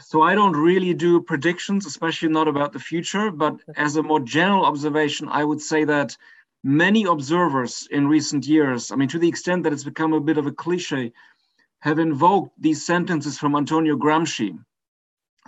So 0.01 0.23
I 0.23 0.35
don't 0.35 0.57
really 0.57 0.95
do 0.95 1.21
predictions, 1.21 1.87
especially 1.87 2.29
not 2.29 2.49
about 2.49 2.73
the 2.73 2.79
future. 2.79 3.31
But 3.31 3.61
as 3.77 3.97
a 3.97 4.03
more 4.03 4.21
general 4.21 4.65
observation, 4.65 5.29
I 5.29 5.45
would 5.45 5.61
say 5.61 5.85
that 5.85 6.17
many 6.63 7.05
observers 7.05 7.87
in 7.91 8.09
recent 8.09 8.47
years, 8.47 8.91
I 8.91 8.97
mean, 8.97 9.09
to 9.09 9.19
the 9.19 9.29
extent 9.29 9.65
that 9.65 9.73
it's 9.73 9.85
become 9.85 10.13
a 10.13 10.21
bit 10.21 10.39
of 10.39 10.47
a 10.47 10.53
cliche, 10.53 11.13
have 11.81 11.99
invoked 11.99 12.51
these 12.61 12.85
sentences 12.85 13.39
from 13.39 13.55
Antonio 13.55 13.97
Gramsci, 13.97 14.59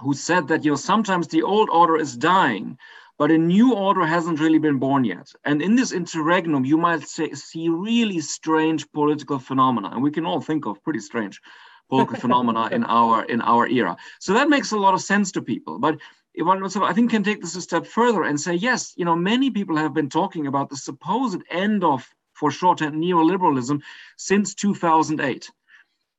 who 0.00 0.12
said 0.12 0.48
that 0.48 0.64
you 0.64 0.72
know 0.72 0.76
sometimes 0.76 1.28
the 1.28 1.42
old 1.42 1.70
order 1.70 1.96
is 1.96 2.16
dying, 2.16 2.78
but 3.18 3.30
a 3.30 3.38
new 3.38 3.74
order 3.74 4.04
hasn't 4.04 4.40
really 4.40 4.58
been 4.58 4.78
born 4.78 5.04
yet. 5.04 5.32
And 5.44 5.62
in 5.62 5.74
this 5.76 5.92
interregnum, 5.92 6.64
you 6.64 6.76
might 6.76 7.08
say, 7.08 7.32
see 7.32 7.68
really 7.68 8.20
strange 8.20 8.90
political 8.92 9.38
phenomena, 9.38 9.90
and 9.92 10.02
we 10.02 10.10
can 10.10 10.26
all 10.26 10.40
think 10.40 10.66
of 10.66 10.82
pretty 10.82 11.00
strange 11.00 11.40
political 11.88 12.18
phenomena 12.18 12.68
in 12.72 12.84
our 12.84 13.24
in 13.24 13.40
our 13.40 13.66
era. 13.66 13.96
So 14.20 14.34
that 14.34 14.48
makes 14.48 14.72
a 14.72 14.78
lot 14.78 14.94
of 14.94 15.00
sense 15.00 15.32
to 15.32 15.42
people. 15.42 15.78
But 15.78 15.98
one 16.38 16.68
sort 16.68 16.90
I 16.90 16.92
think 16.92 17.10
can 17.10 17.22
take 17.22 17.40
this 17.40 17.56
a 17.56 17.62
step 17.62 17.86
further 17.86 18.22
and 18.22 18.38
say, 18.38 18.54
yes, 18.54 18.92
you 18.96 19.04
know, 19.04 19.16
many 19.16 19.50
people 19.50 19.76
have 19.76 19.94
been 19.94 20.10
talking 20.10 20.46
about 20.46 20.68
the 20.68 20.76
supposed 20.76 21.40
end 21.50 21.82
of, 21.82 22.06
for 22.34 22.50
shorthand, 22.50 22.96
neoliberalism 22.96 23.80
since 24.16 24.54
2008. 24.54 25.50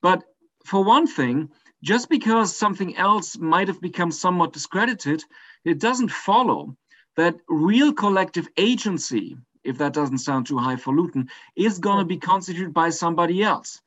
But 0.01 0.23
for 0.65 0.83
one 0.83 1.05
thing, 1.05 1.49
just 1.83 2.10
because 2.10 2.55
something 2.55 2.97
else 2.97 3.38
might 3.38 3.67
have 3.67 3.79
become 3.79 4.12
somewhat 4.12 4.53
discredited, 4.53 5.23
it 5.63 5.79
doesn't 5.79 6.10
follow 6.10 6.75
that 7.17 7.36
real 7.49 7.91
collective 7.91 8.47
agency, 8.58 9.38
if 9.63 9.77
that 9.80 9.93
doesn't 9.93 10.19
sound 10.19 10.45
too 10.45 10.58
highfalutin, 10.58 11.27
is 11.56 11.80
going 11.80 11.99
to 11.99 12.06
be 12.06 12.17
constituted 12.17 12.73
by 12.73 12.89
somebody 12.89 13.43
else. 13.43 13.82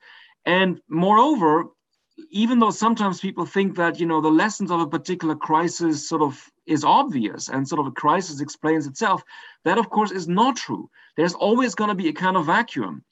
And 0.45 0.81
moreover, 0.89 1.67
even 2.31 2.59
though 2.59 2.71
sometimes 2.71 3.21
people 3.21 3.47
think 3.47 3.77
that 3.77 3.99
you 3.99 4.07
know 4.07 4.21
the 4.21 4.29
lessons 4.29 4.71
of 4.71 4.81
a 4.81 4.87
particular 4.87 5.35
crisis 5.35 6.07
sort 6.07 6.23
of 6.23 6.51
is 6.67 6.85
obvious 6.85 7.49
and 7.49 7.67
sort 7.67 7.81
of 7.81 7.87
a 7.87 7.93
crisis 7.93 8.41
explains 8.41 8.87
itself 8.87 9.23
that 9.65 9.79
of 9.79 9.89
course 9.89 10.11
is 10.11 10.29
not 10.29 10.57
true. 10.57 10.91
There's 11.17 11.35
always 11.35 11.75
going 11.75 11.89
to 11.89 11.95
be 11.95 12.09
a 12.09 12.13
kind 12.13 12.37
of 12.37 12.47
vacuum. 12.47 13.05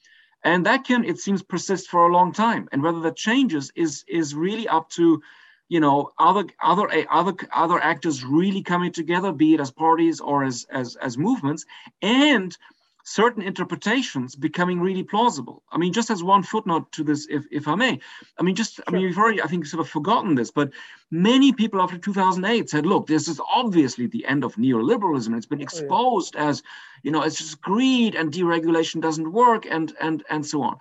And 0.43 0.65
that 0.65 0.85
can 0.85 1.03
it 1.03 1.17
seems 1.17 1.41
persist 1.41 1.89
for 1.89 2.07
a 2.07 2.13
long 2.13 2.31
time. 2.31 2.69
And 2.71 2.83
whether 2.83 2.99
that 3.01 3.15
changes 3.15 3.71
is 3.75 4.03
is 4.07 4.35
really 4.35 4.67
up 4.67 4.89
to 4.91 5.21
you 5.69 5.79
know 5.79 6.11
other 6.17 6.45
other 6.61 6.91
eh, 6.91 7.05
other 7.09 7.33
other 7.53 7.79
actors 7.79 8.25
really 8.25 8.61
coming 8.61 8.91
together 8.91 9.31
be 9.31 9.53
it 9.53 9.61
as 9.61 9.71
parties 9.71 10.19
or 10.19 10.43
as 10.43 10.67
as 10.71 10.97
as 10.97 11.17
movements 11.17 11.65
and 12.01 12.57
certain 13.03 13.41
interpretations 13.41 14.35
becoming 14.35 14.81
really 14.81 15.03
plausible 15.03 15.63
i 15.71 15.77
mean 15.77 15.93
just 15.93 16.09
as 16.09 16.21
one 16.23 16.43
footnote 16.43 16.91
to 16.91 17.03
this 17.03 17.27
if, 17.29 17.45
if 17.51 17.67
i 17.67 17.75
may 17.75 17.99
i 18.37 18.43
mean 18.43 18.55
just 18.55 18.75
sure. 18.75 18.85
i 18.87 18.91
mean 18.91 19.03
we've 19.03 19.17
already 19.17 19.41
i 19.41 19.47
think 19.47 19.65
sort 19.65 19.79
of 19.79 19.87
forgotten 19.87 20.35
this 20.35 20.51
but 20.51 20.69
many 21.09 21.53
people 21.53 21.81
after 21.81 21.97
2008 21.97 22.69
said 22.69 22.85
look 22.85 23.07
this 23.07 23.27
is 23.27 23.39
obviously 23.49 24.07
the 24.07 24.25
end 24.25 24.43
of 24.43 24.55
neoliberalism 24.55 25.35
it's 25.35 25.45
been 25.45 25.61
exposed 25.61 26.35
oh, 26.35 26.43
yeah. 26.43 26.49
as 26.49 26.63
you 27.03 27.11
know 27.11 27.23
it's 27.23 27.37
just 27.37 27.61
greed 27.61 28.15
and 28.15 28.33
deregulation 28.33 29.01
doesn't 29.01 29.31
work 29.31 29.65
and 29.65 29.95
and 30.01 30.23
and 30.29 30.45
so 30.45 30.61
on 30.61 30.77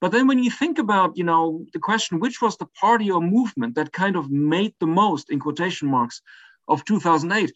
but 0.00 0.12
then 0.12 0.26
when 0.26 0.42
you 0.42 0.50
think 0.50 0.78
about, 0.78 1.16
you 1.16 1.24
know, 1.24 1.64
the 1.72 1.78
question, 1.80 2.20
which 2.20 2.40
was 2.40 2.56
the 2.56 2.66
party 2.66 3.10
or 3.10 3.20
movement 3.20 3.74
that 3.74 3.92
kind 3.92 4.16
of 4.16 4.30
made 4.30 4.74
the 4.78 4.86
most, 4.86 5.30
in 5.30 5.40
quotation 5.40 5.88
marks, 5.88 6.22
of 6.68 6.84
2008, 6.84 7.52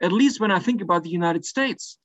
at 0.00 0.12
least 0.12 0.40
when 0.40 0.50
I 0.50 0.58
think 0.58 0.80
about 0.80 1.02
the 1.02 1.10
United 1.10 1.44
States, 1.44 1.98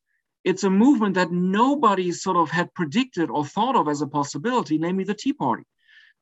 it's 0.44 0.64
a 0.64 0.70
movement 0.70 1.16
that 1.16 1.32
nobody 1.32 2.12
sort 2.12 2.38
of 2.38 2.50
had 2.50 2.74
predicted 2.74 3.30
or 3.30 3.46
thought 3.46 3.76
of 3.76 3.88
as 3.88 4.02
a 4.02 4.08
possibility, 4.08 4.78
namely 4.78 5.04
the 5.04 5.14
Tea 5.14 5.34
Party, 5.34 5.64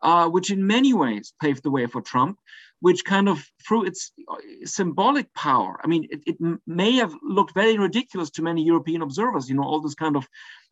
uh, 0.02 0.28
which 0.30 0.52
in 0.52 0.68
many 0.68 0.94
ways 0.94 1.34
paved 1.42 1.64
the 1.64 1.72
way 1.72 1.86
for 1.86 2.02
Trump, 2.02 2.40
which 2.82 3.06
kind 3.06 3.30
of 3.30 3.46
through 3.68 3.86
its 3.86 4.12
uh, 4.28 4.36
symbolic 4.64 5.34
power, 5.34 5.80
I 5.84 5.88
mean, 5.88 6.08
it, 6.12 6.22
it 6.26 6.38
may 6.68 6.94
have 6.98 7.14
looked 7.24 7.54
very 7.54 7.78
ridiculous 7.78 8.30
to 8.32 8.42
many 8.42 8.64
European 8.64 9.02
observers, 9.02 9.50
you 9.50 9.56
know, 9.56 9.64
all 9.64 9.82
this 9.82 9.96
kind 9.96 10.16
of 10.16 10.28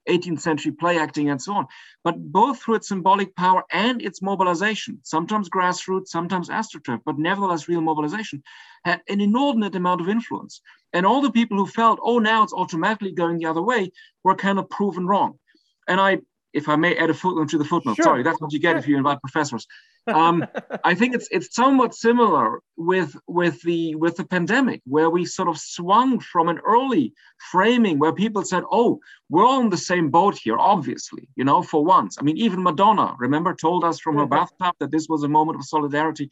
18th 0.09 0.41
century 0.41 0.71
play 0.71 0.97
acting 0.97 1.29
and 1.29 1.41
so 1.41 1.53
on, 1.53 1.67
but 2.03 2.17
both 2.31 2.61
through 2.61 2.75
its 2.75 2.87
symbolic 2.87 3.35
power 3.35 3.63
and 3.71 4.01
its 4.01 4.21
mobilization, 4.21 4.99
sometimes 5.03 5.49
grassroots, 5.49 6.07
sometimes 6.07 6.49
astroturf, 6.49 6.99
but 7.05 7.17
nevertheless 7.17 7.67
real 7.67 7.81
mobilization, 7.81 8.43
had 8.85 9.01
an 9.09 9.21
inordinate 9.21 9.75
amount 9.75 10.01
of 10.01 10.09
influence. 10.09 10.61
And 10.93 11.05
all 11.05 11.21
the 11.21 11.31
people 11.31 11.57
who 11.57 11.65
felt, 11.65 11.99
oh, 12.01 12.19
now 12.19 12.43
it's 12.43 12.53
automatically 12.53 13.11
going 13.11 13.37
the 13.37 13.45
other 13.45 13.61
way, 13.61 13.91
were 14.23 14.35
kind 14.35 14.59
of 14.59 14.69
proven 14.69 15.07
wrong. 15.07 15.39
And 15.87 15.99
I, 15.99 16.19
if 16.53 16.69
I 16.69 16.75
may 16.75 16.95
add 16.95 17.09
a 17.09 17.13
footnote 17.13 17.49
to 17.49 17.57
the 17.57 17.65
footnote, 17.65 17.95
sure. 17.95 18.03
sorry, 18.03 18.23
that's 18.23 18.39
what 18.39 18.53
you 18.53 18.59
get 18.59 18.77
if 18.77 18.87
you 18.87 18.97
invite 18.97 19.21
professors. 19.21 19.67
Um, 20.07 20.45
I 20.83 20.95
think 20.95 21.15
it's 21.15 21.27
it's 21.31 21.55
somewhat 21.55 21.93
similar 21.93 22.61
with 22.77 23.15
with 23.27 23.61
the 23.61 23.95
with 23.95 24.17
the 24.17 24.25
pandemic, 24.25 24.81
where 24.85 25.09
we 25.09 25.25
sort 25.25 25.49
of 25.49 25.57
swung 25.57 26.19
from 26.19 26.49
an 26.49 26.59
early 26.59 27.13
framing 27.51 27.99
where 27.99 28.13
people 28.13 28.43
said, 28.43 28.63
"Oh, 28.71 28.99
we're 29.29 29.45
all 29.45 29.61
in 29.61 29.69
the 29.69 29.77
same 29.77 30.09
boat 30.09 30.37
here." 30.37 30.57
Obviously, 30.57 31.27
you 31.35 31.43
know, 31.43 31.61
for 31.61 31.83
once. 31.83 32.17
I 32.19 32.23
mean, 32.23 32.37
even 32.37 32.63
Madonna, 32.63 33.15
remember, 33.17 33.55
told 33.55 33.83
us 33.83 33.99
from 33.99 34.17
her 34.17 34.25
bathtub 34.25 34.75
that 34.79 34.91
this 34.91 35.07
was 35.07 35.23
a 35.23 35.29
moment 35.29 35.59
of 35.59 35.65
solidarity, 35.65 36.29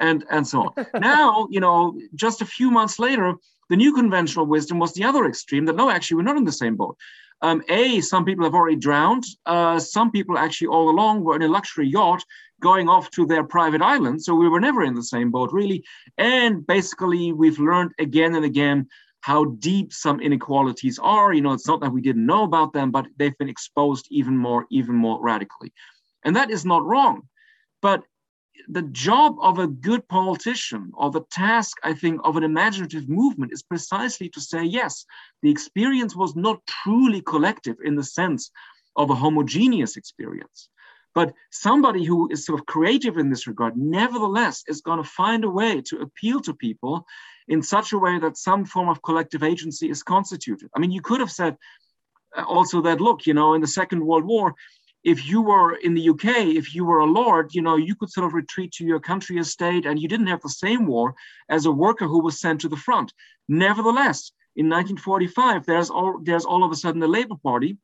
and 0.00 0.24
and 0.30 0.46
so 0.46 0.72
on. 0.76 0.86
now, 1.00 1.48
you 1.50 1.60
know, 1.60 1.98
just 2.14 2.42
a 2.42 2.46
few 2.46 2.70
months 2.70 2.98
later, 2.98 3.34
the 3.70 3.76
new 3.76 3.92
conventional 3.94 4.46
wisdom 4.46 4.78
was 4.78 4.92
the 4.92 5.04
other 5.04 5.24
extreme 5.26 5.64
that 5.66 5.76
no, 5.76 5.90
actually, 5.90 6.16
we're 6.16 6.22
not 6.22 6.36
in 6.36 6.44
the 6.44 6.52
same 6.52 6.76
boat. 6.76 6.96
Um, 7.44 7.62
a, 7.68 8.00
some 8.00 8.24
people 8.24 8.44
have 8.44 8.54
already 8.54 8.76
drowned. 8.76 9.24
Uh, 9.44 9.78
some 9.78 10.10
people 10.10 10.38
actually 10.38 10.68
all 10.68 10.88
along 10.88 11.24
were 11.24 11.36
in 11.36 11.42
a 11.42 11.48
luxury 11.48 11.86
yacht 11.86 12.24
going 12.62 12.88
off 12.88 13.10
to 13.10 13.26
their 13.26 13.44
private 13.44 13.82
island. 13.82 14.24
So 14.24 14.34
we 14.34 14.48
were 14.48 14.60
never 14.60 14.82
in 14.82 14.94
the 14.94 15.02
same 15.02 15.30
boat, 15.30 15.50
really. 15.52 15.84
And 16.16 16.66
basically, 16.66 17.34
we've 17.34 17.58
learned 17.58 17.92
again 17.98 18.34
and 18.34 18.46
again 18.46 18.88
how 19.20 19.44
deep 19.44 19.92
some 19.92 20.20
inequalities 20.20 20.98
are. 20.98 21.34
You 21.34 21.42
know, 21.42 21.52
it's 21.52 21.68
not 21.68 21.82
that 21.82 21.92
we 21.92 22.00
didn't 22.00 22.24
know 22.24 22.44
about 22.44 22.72
them, 22.72 22.90
but 22.90 23.08
they've 23.18 23.36
been 23.36 23.50
exposed 23.50 24.06
even 24.10 24.38
more, 24.38 24.64
even 24.70 24.94
more 24.94 25.20
radically. 25.22 25.70
And 26.24 26.34
that 26.36 26.50
is 26.50 26.64
not 26.64 26.86
wrong. 26.86 27.28
But 27.82 28.04
the 28.68 28.82
job 28.82 29.36
of 29.40 29.58
a 29.58 29.66
good 29.66 30.06
politician 30.08 30.92
or 30.94 31.10
the 31.10 31.24
task, 31.30 31.76
I 31.82 31.94
think, 31.94 32.20
of 32.24 32.36
an 32.36 32.44
imaginative 32.44 33.08
movement 33.08 33.52
is 33.52 33.62
precisely 33.62 34.28
to 34.30 34.40
say, 34.40 34.64
yes, 34.64 35.04
the 35.42 35.50
experience 35.50 36.16
was 36.16 36.36
not 36.36 36.64
truly 36.66 37.20
collective 37.20 37.76
in 37.84 37.94
the 37.96 38.04
sense 38.04 38.50
of 38.96 39.10
a 39.10 39.14
homogeneous 39.14 39.96
experience. 39.96 40.68
But 41.14 41.32
somebody 41.50 42.04
who 42.04 42.28
is 42.30 42.44
sort 42.44 42.58
of 42.58 42.66
creative 42.66 43.18
in 43.18 43.30
this 43.30 43.46
regard, 43.46 43.76
nevertheless, 43.76 44.64
is 44.66 44.80
going 44.80 45.02
to 45.02 45.08
find 45.08 45.44
a 45.44 45.50
way 45.50 45.80
to 45.82 46.00
appeal 46.00 46.40
to 46.40 46.54
people 46.54 47.06
in 47.46 47.62
such 47.62 47.92
a 47.92 47.98
way 47.98 48.18
that 48.18 48.36
some 48.36 48.64
form 48.64 48.88
of 48.88 49.02
collective 49.02 49.42
agency 49.42 49.88
is 49.90 50.02
constituted. 50.02 50.70
I 50.74 50.80
mean, 50.80 50.90
you 50.90 51.02
could 51.02 51.20
have 51.20 51.30
said 51.30 51.56
uh, 52.36 52.42
also 52.42 52.80
that, 52.82 53.00
look, 53.00 53.26
you 53.26 53.34
know, 53.34 53.54
in 53.54 53.60
the 53.60 53.66
Second 53.66 54.04
World 54.04 54.24
War, 54.24 54.54
if 55.04 55.26
you 55.28 55.42
were 55.42 55.74
in 55.74 55.94
the 55.94 56.08
UK, 56.08 56.24
if 56.56 56.74
you 56.74 56.84
were 56.84 57.00
a 57.00 57.04
lord, 57.04 57.54
you 57.54 57.60
know, 57.60 57.76
you 57.76 57.94
could 57.94 58.10
sort 58.10 58.26
of 58.26 58.32
retreat 58.32 58.72
to 58.72 58.84
your 58.84 59.00
country 59.00 59.38
estate 59.38 59.84
and 59.84 60.00
you 60.00 60.08
didn't 60.08 60.28
have 60.28 60.40
the 60.40 60.48
same 60.48 60.86
war 60.86 61.14
as 61.48 61.66
a 61.66 61.72
worker 61.72 62.06
who 62.06 62.22
was 62.22 62.40
sent 62.40 62.62
to 62.62 62.68
the 62.68 62.76
front. 62.76 63.12
Nevertheless, 63.46 64.32
in 64.56 64.66
1945, 64.66 65.66
there's 65.66 65.90
all, 65.90 66.20
there's 66.22 66.46
all 66.46 66.64
of 66.64 66.72
a 66.72 66.76
sudden 66.76 67.02
a 67.02 67.06
Labour 67.06 67.36
Party 67.42 67.76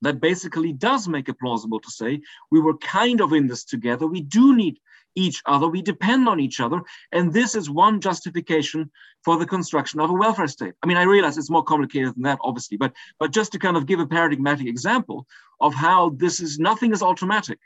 that 0.00 0.20
basically 0.20 0.72
does 0.72 1.06
make 1.06 1.28
it 1.28 1.38
plausible 1.38 1.80
to 1.80 1.90
say 1.90 2.20
we 2.50 2.60
were 2.60 2.78
kind 2.78 3.20
of 3.20 3.32
in 3.32 3.46
this 3.46 3.64
together. 3.64 4.06
We 4.06 4.22
do 4.22 4.56
need 4.56 4.78
each 5.18 5.42
other. 5.46 5.68
We 5.68 5.82
depend 5.82 6.28
on 6.28 6.40
each 6.40 6.60
other. 6.60 6.80
And 7.12 7.32
this 7.32 7.54
is 7.54 7.68
one 7.68 8.00
justification 8.00 8.90
for 9.24 9.36
the 9.36 9.46
construction 9.46 10.00
of 10.00 10.10
a 10.10 10.14
welfare 10.14 10.46
state. 10.46 10.74
I 10.82 10.86
mean, 10.86 10.96
I 10.96 11.02
realize 11.02 11.36
it's 11.36 11.50
more 11.50 11.64
complicated 11.64 12.14
than 12.14 12.22
that, 12.22 12.38
obviously, 12.42 12.76
but, 12.76 12.92
but 13.18 13.32
just 13.32 13.52
to 13.52 13.58
kind 13.58 13.76
of 13.76 13.86
give 13.86 14.00
a 14.00 14.06
paradigmatic 14.06 14.66
example 14.66 15.26
of 15.60 15.74
how 15.74 16.10
this 16.10 16.40
is 16.40 16.58
nothing 16.58 16.92
is 16.92 17.02
automatic. 17.02 17.58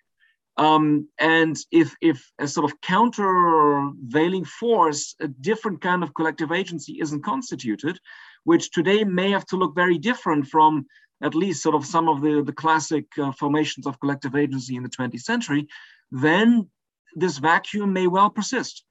Um, 0.56 1.08
and 1.18 1.56
if, 1.70 1.94
if 2.00 2.30
a 2.38 2.46
sort 2.46 2.70
of 2.70 2.80
countervailing 2.80 4.44
force, 4.44 5.14
a 5.20 5.28
different 5.28 5.80
kind 5.80 6.02
of 6.02 6.14
collective 6.14 6.52
agency 6.52 6.98
isn't 7.00 7.24
constituted, 7.24 7.98
which 8.44 8.70
today 8.70 9.04
may 9.04 9.30
have 9.30 9.46
to 9.46 9.56
look 9.56 9.74
very 9.74 9.98
different 9.98 10.46
from 10.46 10.86
at 11.22 11.34
least 11.34 11.62
sort 11.62 11.74
of 11.74 11.86
some 11.86 12.08
of 12.08 12.20
the, 12.20 12.42
the 12.42 12.52
classic 12.52 13.06
uh, 13.18 13.32
formations 13.32 13.86
of 13.86 14.00
collective 14.00 14.34
agency 14.34 14.76
in 14.76 14.82
the 14.82 14.88
20th 14.88 15.20
century, 15.20 15.68
then 16.10 16.68
this 17.14 17.38
vacuum 17.38 17.92
may 17.92 18.06
well 18.06 18.30
persist. 18.30 18.84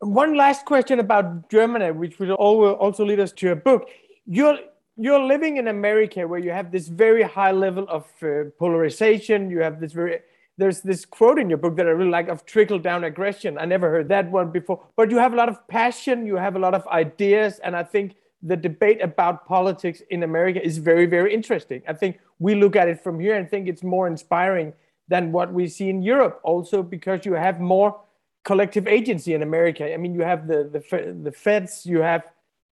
One 0.00 0.36
last 0.36 0.64
question 0.66 1.00
about 1.00 1.50
Germany, 1.50 1.90
which 1.90 2.18
will 2.18 2.32
also 2.32 3.04
lead 3.04 3.20
us 3.20 3.32
to 3.32 3.52
a 3.52 3.56
book. 3.56 3.88
You're 4.26 4.58
you're 4.98 5.22
living 5.22 5.58
in 5.58 5.68
America 5.68 6.26
where 6.26 6.40
you 6.40 6.50
have 6.50 6.72
this 6.72 6.88
very 6.88 7.22
high 7.22 7.52
level 7.52 7.86
of 7.88 8.04
uh, 8.22 8.50
polarization. 8.58 9.50
You 9.50 9.60
have 9.60 9.80
this 9.80 9.92
very 9.92 10.20
there's 10.58 10.80
this 10.80 11.04
quote 11.04 11.38
in 11.38 11.50
your 11.50 11.58
book 11.58 11.76
that 11.76 11.86
I 11.86 11.90
really 11.90 12.10
like 12.10 12.28
of 12.28 12.46
trickle 12.46 12.78
down 12.78 13.04
aggression. 13.04 13.58
I 13.58 13.66
never 13.66 13.90
heard 13.90 14.08
that 14.08 14.30
one 14.30 14.50
before, 14.50 14.82
but 14.96 15.10
you 15.10 15.18
have 15.18 15.34
a 15.34 15.36
lot 15.36 15.48
of 15.48 15.66
passion. 15.68 16.26
You 16.26 16.36
have 16.36 16.56
a 16.56 16.58
lot 16.58 16.74
of 16.74 16.86
ideas, 16.88 17.58
and 17.58 17.76
I 17.76 17.82
think 17.82 18.16
the 18.42 18.56
debate 18.56 19.02
about 19.02 19.46
politics 19.46 20.02
in 20.10 20.22
America 20.22 20.64
is 20.64 20.78
very, 20.78 21.06
very 21.06 21.34
interesting. 21.34 21.82
I 21.88 21.92
think 21.92 22.20
we 22.38 22.54
look 22.54 22.76
at 22.76 22.88
it 22.88 23.02
from 23.02 23.18
here 23.18 23.34
and 23.34 23.50
think 23.50 23.68
it's 23.68 23.82
more 23.82 24.06
inspiring 24.06 24.72
than 25.08 25.32
what 25.32 25.52
we 25.52 25.68
see 25.68 25.88
in 25.88 26.02
Europe, 26.02 26.40
also 26.42 26.82
because 26.82 27.24
you 27.24 27.34
have 27.34 27.60
more 27.60 28.00
collective 28.44 28.86
agency 28.86 29.34
in 29.34 29.42
America. 29.42 29.92
I 29.92 29.96
mean, 29.96 30.14
you 30.14 30.22
have 30.22 30.46
the 30.46 30.64
the, 30.64 31.20
the 31.22 31.32
feds, 31.32 31.86
you 31.86 32.00
have 32.00 32.24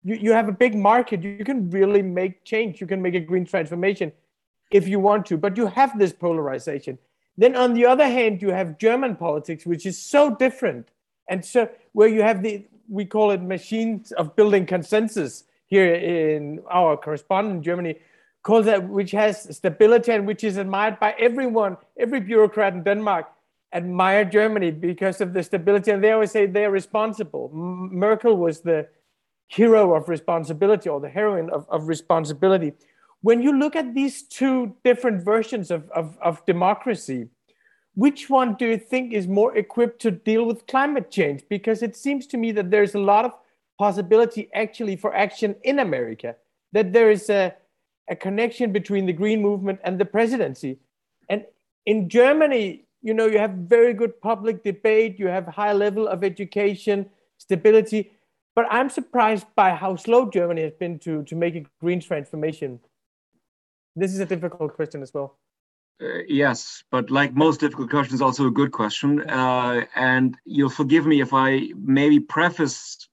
you, 0.03 0.17
you 0.17 0.33
have 0.33 0.49
a 0.49 0.53
big 0.53 0.75
market. 0.75 1.23
You 1.23 1.45
can 1.45 1.71
really 1.71 2.03
make 2.03 2.45
change. 2.45 2.81
You 2.81 2.87
can 2.87 3.01
make 3.01 3.15
a 3.15 3.21
green 3.21 3.47
transformation 3.47 4.13
if 4.71 4.87
you 4.89 5.01
want 5.01 5.27
to, 5.27 5.37
but 5.37 5.57
you 5.57 5.67
have 5.67 5.99
this 5.99 6.13
polarization. 6.13 6.99
Then 7.37 7.57
on 7.57 7.75
the 7.75 7.87
other 7.87 8.07
hand, 8.07 8.43
you 8.43 8.51
have 8.51 8.79
German 8.79 9.17
politics, 9.17 9.67
which 9.67 9.87
is 9.87 9.99
so 9.99 10.35
different. 10.35 10.89
And 11.29 11.45
so 11.45 11.69
where 11.93 12.09
you 12.09 12.23
have 12.23 12.43
the 12.43 12.65
we 12.89 13.05
call 13.07 13.31
it 13.31 13.41
machines 13.41 14.13
of 14.13 14.37
building 14.37 14.67
consensus 14.67 15.45
here 15.67 15.95
in 15.95 16.61
our 16.71 16.97
correspondent 16.97 17.63
Germany, 17.63 17.97
calls 18.45 18.67
that 18.67 18.89
which 18.89 19.11
has 19.11 19.57
stability 19.57 20.13
and 20.13 20.27
which 20.27 20.45
is 20.45 20.57
admired 20.59 21.01
by 21.01 21.15
everyone, 21.19 21.77
every 21.99 22.21
bureaucrat 22.21 22.75
in 22.75 22.85
Denmark 22.85 23.27
admire 23.73 24.25
Germany 24.25 24.71
because 24.71 25.21
of 25.21 25.33
the 25.33 25.43
stability. 25.43 25.91
And 25.91 26.05
they 26.05 26.13
always 26.13 26.31
say 26.31 26.47
they're 26.47 26.71
responsible. 26.71 27.51
M- 27.53 27.99
Merkel 27.99 28.37
was 28.37 28.61
the 28.61 28.87
hero 29.49 29.95
of 29.97 30.09
responsibility 30.09 30.89
or 30.89 31.01
the 31.01 31.09
heroine 31.09 31.51
of, 31.51 31.67
of 31.69 31.89
responsibility. 31.89 32.75
When 33.23 33.43
you 33.43 33.59
look 33.59 33.75
at 33.75 33.95
these 33.95 34.23
two 34.23 34.77
different 34.85 35.25
versions 35.25 35.71
of, 35.71 35.91
of, 35.91 36.17
of 36.21 36.45
democracy, 36.45 37.29
which 37.95 38.29
one 38.29 38.55
do 38.55 38.67
you 38.67 38.77
think 38.77 39.13
is 39.13 39.27
more 39.27 39.57
equipped 39.57 40.01
to 40.03 40.11
deal 40.11 40.45
with 40.45 40.67
climate 40.67 41.11
change? 41.11 41.43
Because 41.49 41.83
it 41.83 41.97
seems 41.97 42.27
to 42.29 42.37
me 42.37 42.53
that 42.53 42.71
there's 42.71 42.95
a 42.95 42.99
lot 42.99 43.25
of 43.25 43.33
possibility 43.79 44.51
actually 44.55 44.97
for 44.97 45.15
action 45.15 45.57
in 45.63 45.79
America, 45.79 46.37
that 46.73 46.93
there 46.93 47.11
is 47.11 47.31
a, 47.31 47.55
a 48.09 48.17
connection 48.17 48.73
between 48.73 49.07
the 49.07 49.13
green 49.13 49.41
movement 49.41 49.81
and 49.85 49.99
the 49.99 50.05
presidency. 50.05 50.79
And 51.29 51.45
in 51.87 52.09
Germany, 52.09 52.85
you 53.03 53.15
know, 53.15 53.27
you 53.27 53.39
have 53.39 53.51
very 53.51 53.95
good 53.95 54.21
public 54.21 54.63
debate, 54.63 55.19
you 55.19 55.27
have 55.29 55.47
high 55.47 55.73
level 55.73 56.09
of 56.09 56.25
education, 56.25 57.11
stability, 57.39 58.13
but 58.55 58.67
I'm 58.71 58.89
surprised 58.89 59.47
by 59.57 59.71
how 59.75 59.97
slow 59.97 60.31
Germany 60.31 60.63
has 60.63 60.73
been 60.73 60.99
to, 61.01 61.23
to 61.25 61.35
make 61.35 61.57
a 61.57 61.65
green 61.81 62.01
transformation. 62.01 62.81
This 63.97 64.13
is 64.13 64.21
a 64.21 64.27
difficult 64.27 64.75
question 64.75 65.03
as 65.03 65.13
well. 65.13 65.39
Uh, 66.03 66.25
yes, 66.27 66.83
but 66.91 67.11
like 67.11 67.35
most 67.35 67.61
difficult 67.61 67.91
questions, 67.91 68.21
also 68.21 68.47
a 68.47 68.51
good 68.51 68.73
question. 68.73 69.21
Uh, 69.29 69.85
and 69.95 70.37
you'll 70.45 70.69
forgive 70.69 71.07
me 71.07 71.21
if 71.21 71.33
I 71.33 71.71
maybe 71.77 72.19
preface 72.21 73.09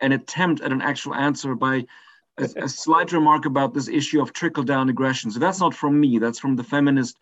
an 0.00 0.12
attempt 0.12 0.60
at 0.60 0.72
an 0.72 0.82
actual 0.82 1.14
answer 1.14 1.54
by 1.54 1.86
a, 2.38 2.64
a 2.64 2.68
slight 2.68 3.12
remark 3.12 3.46
about 3.46 3.74
this 3.74 3.88
issue 3.88 4.20
of 4.20 4.32
trickle 4.32 4.62
down 4.62 4.88
aggression. 4.88 5.30
So 5.30 5.38
that's 5.38 5.60
not 5.60 5.74
from 5.74 5.98
me, 5.98 6.18
that's 6.18 6.38
from 6.38 6.56
the 6.56 6.64
feminist 6.64 7.18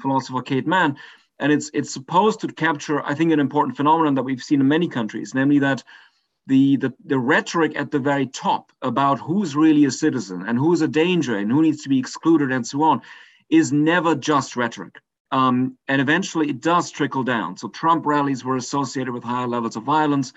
philosopher 0.00 0.42
Kate 0.42 0.66
Mann. 0.66 0.96
And 1.38 1.52
it's, 1.52 1.70
it's 1.72 1.92
supposed 1.92 2.40
to 2.40 2.48
capture, 2.48 3.02
I 3.04 3.14
think, 3.14 3.32
an 3.32 3.40
important 3.40 3.76
phenomenon 3.76 4.14
that 4.14 4.24
we've 4.24 4.42
seen 4.42 4.60
in 4.60 4.68
many 4.68 4.88
countries, 4.88 5.34
namely 5.34 5.60
that 5.60 5.84
the, 6.46 6.76
the, 6.76 6.92
the 7.04 7.18
rhetoric 7.18 7.76
at 7.78 7.90
the 7.90 7.98
very 7.98 8.26
top 8.26 8.72
about 8.82 9.20
who's 9.20 9.54
really 9.54 9.84
a 9.84 9.90
citizen 9.90 10.44
and 10.46 10.58
who's 10.58 10.80
a 10.80 10.88
danger 10.88 11.36
and 11.36 11.52
who 11.52 11.62
needs 11.62 11.82
to 11.82 11.88
be 11.88 11.98
excluded 11.98 12.50
and 12.50 12.66
so 12.66 12.82
on 12.82 13.02
is 13.50 13.72
never 13.72 14.14
just 14.14 14.56
rhetoric. 14.56 14.96
Um, 15.30 15.76
and 15.88 16.00
eventually 16.00 16.48
it 16.48 16.60
does 16.60 16.90
trickle 16.90 17.22
down. 17.22 17.56
So 17.58 17.68
Trump 17.68 18.06
rallies 18.06 18.44
were 18.44 18.56
associated 18.56 19.12
with 19.12 19.22
higher 19.22 19.46
levels 19.46 19.76
of 19.76 19.82
violence. 19.82 20.32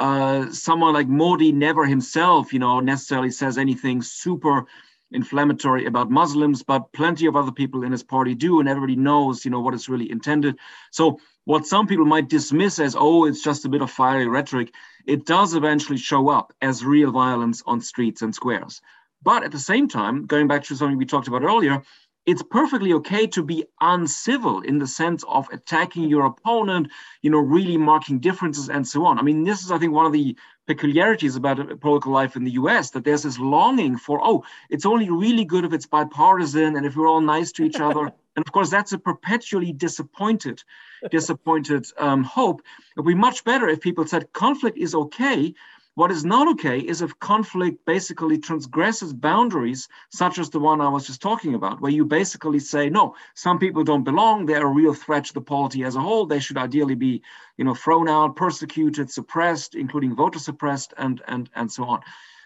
Uh, 0.00 0.50
someone 0.50 0.94
like 0.94 1.08
Modi 1.08 1.52
never 1.52 1.84
himself, 1.84 2.54
you 2.54 2.58
know, 2.58 2.80
necessarily 2.80 3.30
says 3.30 3.58
anything 3.58 4.00
super 4.00 4.64
inflammatory 5.12 5.84
about 5.84 6.10
Muslims, 6.10 6.62
but 6.62 6.90
plenty 6.94 7.26
of 7.26 7.36
other 7.36 7.52
people 7.52 7.84
in 7.84 7.92
his 7.92 8.02
party 8.02 8.34
do, 8.34 8.60
and 8.60 8.68
everybody 8.68 8.96
knows, 8.96 9.44
you 9.44 9.50
know, 9.50 9.60
what 9.60 9.74
is 9.74 9.90
really 9.90 10.10
intended. 10.10 10.56
So 10.90 11.20
what 11.44 11.66
some 11.66 11.86
people 11.86 12.06
might 12.06 12.30
dismiss 12.30 12.78
as, 12.78 12.96
oh, 12.98 13.26
it's 13.26 13.44
just 13.44 13.66
a 13.66 13.68
bit 13.68 13.82
of 13.82 13.90
fiery 13.90 14.26
rhetoric, 14.26 14.72
it 15.06 15.26
does 15.26 15.52
eventually 15.52 15.98
show 15.98 16.30
up 16.30 16.54
as 16.62 16.82
real 16.82 17.10
violence 17.10 17.62
on 17.66 17.82
streets 17.82 18.22
and 18.22 18.34
squares. 18.34 18.80
But 19.22 19.42
at 19.42 19.52
the 19.52 19.58
same 19.58 19.86
time, 19.86 20.24
going 20.24 20.48
back 20.48 20.64
to 20.64 20.76
something 20.76 20.96
we 20.96 21.04
talked 21.04 21.28
about 21.28 21.42
earlier, 21.42 21.82
it's 22.26 22.42
perfectly 22.42 22.92
okay 22.92 23.26
to 23.26 23.42
be 23.42 23.64
uncivil 23.80 24.60
in 24.60 24.78
the 24.78 24.86
sense 24.86 25.24
of 25.26 25.48
attacking 25.52 26.04
your 26.04 26.26
opponent, 26.26 26.88
you 27.22 27.30
know, 27.30 27.38
really 27.38 27.76
marking 27.76 28.18
differences 28.20 28.68
and 28.68 28.86
so 28.86 29.06
on. 29.06 29.18
I 29.18 29.22
mean, 29.22 29.44
this 29.44 29.64
is, 29.64 29.70
I 29.70 29.78
think, 29.78 29.92
one 29.92 30.06
of 30.06 30.12
the 30.12 30.36
peculiarities 30.66 31.36
about 31.36 31.80
political 31.80 32.12
life 32.12 32.36
in 32.36 32.44
the 32.44 32.52
US 32.52 32.90
that 32.90 33.04
there's 33.04 33.22
this 33.22 33.38
longing 33.38 33.96
for, 33.96 34.20
oh, 34.22 34.44
it's 34.68 34.86
only 34.86 35.08
really 35.08 35.44
good 35.44 35.64
if 35.64 35.72
it's 35.72 35.86
bipartisan 35.86 36.76
and 36.76 36.84
if 36.84 36.94
we're 36.94 37.08
all 37.08 37.22
nice 37.22 37.52
to 37.52 37.64
each 37.64 37.80
other. 37.88 38.12
and 38.36 38.46
of 38.46 38.52
course, 38.52 38.70
that's 38.70 38.92
a 38.92 38.98
perpetually 38.98 39.72
disappointed, 39.72 40.62
disappointed 41.10 41.86
um, 41.98 42.22
hope. 42.22 42.60
It 42.96 43.00
would 43.00 43.10
be 43.10 43.14
much 43.14 43.44
better 43.44 43.66
if 43.68 43.80
people 43.80 44.06
said 44.06 44.32
conflict 44.32 44.76
is 44.76 44.94
okay, 44.94 45.54
what 45.94 46.10
is 46.10 46.24
not 46.24 46.48
okay 46.52 46.78
is 46.78 47.02
if 47.02 47.18
conflict 47.18 47.84
basically 47.84 48.38
transgresses 48.38 49.12
boundaries, 49.12 49.88
such 50.10 50.38
as 50.38 50.48
the 50.48 50.60
one 50.60 50.80
I 50.80 50.88
was 50.88 51.06
just 51.06 51.20
talking 51.20 51.54
about, 51.54 51.80
where 51.80 51.90
you 51.90 52.04
basically 52.04 52.60
say, 52.60 52.88
no, 52.88 53.14
some 53.34 53.58
people 53.58 53.82
don't 53.82 54.04
belong, 54.04 54.46
they're 54.46 54.66
a 54.66 54.70
real 54.70 54.94
threat 54.94 55.24
to 55.26 55.34
the 55.34 55.40
polity 55.40 55.82
as 55.84 55.96
a 55.96 56.00
whole, 56.00 56.26
they 56.26 56.38
should 56.38 56.56
ideally 56.56 56.94
be, 56.94 57.22
you 57.56 57.64
know, 57.64 57.74
thrown 57.74 58.08
out, 58.08 58.36
persecuted, 58.36 59.10
suppressed, 59.10 59.74
including 59.74 60.14
voter 60.14 60.38
suppressed, 60.38 60.94
and 60.96 61.22
and 61.26 61.50
and 61.54 61.70
so 61.70 61.84
on. 61.84 62.00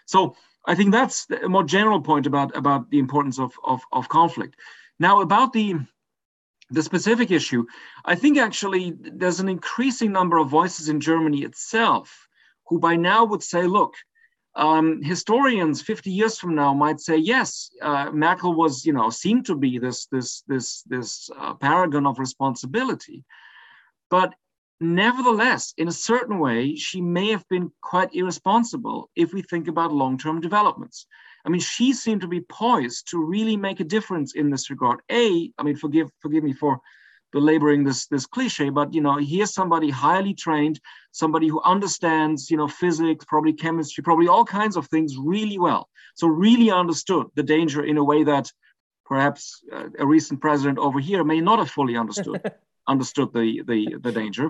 So 0.05 0.35
I 0.65 0.75
think 0.75 0.91
that's 0.91 1.27
a 1.43 1.47
more 1.47 1.63
general 1.63 2.01
point 2.01 2.25
about, 2.25 2.55
about 2.55 2.89
the 2.89 2.99
importance 2.99 3.39
of, 3.39 3.53
of, 3.63 3.81
of 3.91 4.09
conflict. 4.09 4.55
Now 4.99 5.21
about 5.21 5.53
the 5.53 5.75
the 6.71 6.81
specific 6.81 7.29
issue, 7.29 7.63
I 8.05 8.15
think 8.15 8.39
actually 8.39 8.95
there's 8.99 9.39
an 9.39 9.49
increasing 9.49 10.11
number 10.11 10.39
of 10.39 10.49
voices 10.49 10.89
in 10.89 10.99
Germany 10.99 11.43
itself 11.43 12.24
who 12.67 12.79
by 12.79 12.95
now 12.95 13.25
would 13.25 13.43
say, 13.43 13.63
look, 13.63 13.93
um, 14.55 15.01
historians 15.03 15.81
50 15.81 16.11
years 16.11 16.37
from 16.37 16.55
now 16.55 16.73
might 16.73 16.99
say, 16.99 17.17
yes, 17.17 17.69
uh, 17.81 18.09
Merkel 18.11 18.53
was, 18.53 18.85
you 18.85 18.93
know, 18.93 19.09
seemed 19.09 19.45
to 19.47 19.55
be 19.55 19.77
this 19.79 20.07
this 20.07 20.43
this 20.47 20.81
this 20.83 21.29
uh, 21.37 21.53
paragon 21.55 22.05
of 22.05 22.19
responsibility, 22.19 23.23
but 24.09 24.33
nevertheless, 24.79 25.73
in 25.77 25.87
a 25.87 25.91
certain 25.91 26.39
way, 26.39 26.75
she 26.75 27.01
may 27.01 27.29
have 27.31 27.47
been 27.49 27.71
quite 27.81 28.13
irresponsible 28.13 29.09
if 29.15 29.33
we 29.33 29.41
think 29.41 29.67
about 29.67 29.93
long-term 29.93 30.41
developments. 30.41 31.07
I 31.45 31.49
mean, 31.49 31.61
she 31.61 31.93
seemed 31.93 32.21
to 32.21 32.27
be 32.27 32.41
poised 32.41 33.09
to 33.11 33.23
really 33.23 33.55
make 33.57 33.79
a 33.79 33.85
difference 33.85 34.35
in 34.35 34.49
this 34.49 34.69
regard. 34.69 35.01
A, 35.11 35.51
I 35.57 35.63
mean, 35.63 35.75
forgive 35.75 36.09
forgive 36.21 36.43
me 36.43 36.53
for 36.53 36.79
belaboring 37.35 37.83
this 37.83 38.07
this 38.07 38.25
cliche, 38.25 38.69
but 38.69 38.93
you 38.95 39.01
know, 39.01 39.17
here's 39.17 39.53
somebody 39.53 39.89
highly 39.89 40.33
trained, 40.33 40.79
somebody 41.11 41.47
who 41.49 41.61
understands, 41.73 42.49
you 42.49 42.57
know, 42.57 42.69
physics, 42.81 43.25
probably 43.25 43.53
chemistry, 43.65 44.01
probably 44.09 44.29
all 44.29 44.45
kinds 44.45 44.75
of 44.77 44.87
things 44.87 45.11
really 45.33 45.59
well. 45.67 45.83
So 46.15 46.27
really 46.27 46.71
understood 46.71 47.25
the 47.35 47.43
danger 47.55 47.81
in 47.91 47.97
a 47.97 48.07
way 48.11 48.23
that 48.23 48.45
perhaps 49.11 49.41
uh, 49.75 49.89
a 49.99 50.05
recent 50.15 50.39
president 50.39 50.77
over 50.79 50.99
here 51.09 51.23
may 51.25 51.41
not 51.41 51.59
have 51.59 51.69
fully 51.69 51.97
understood 52.03 52.41
understood 52.93 53.29
the, 53.33 53.47
the 53.71 53.79
the 54.05 54.13
danger. 54.21 54.45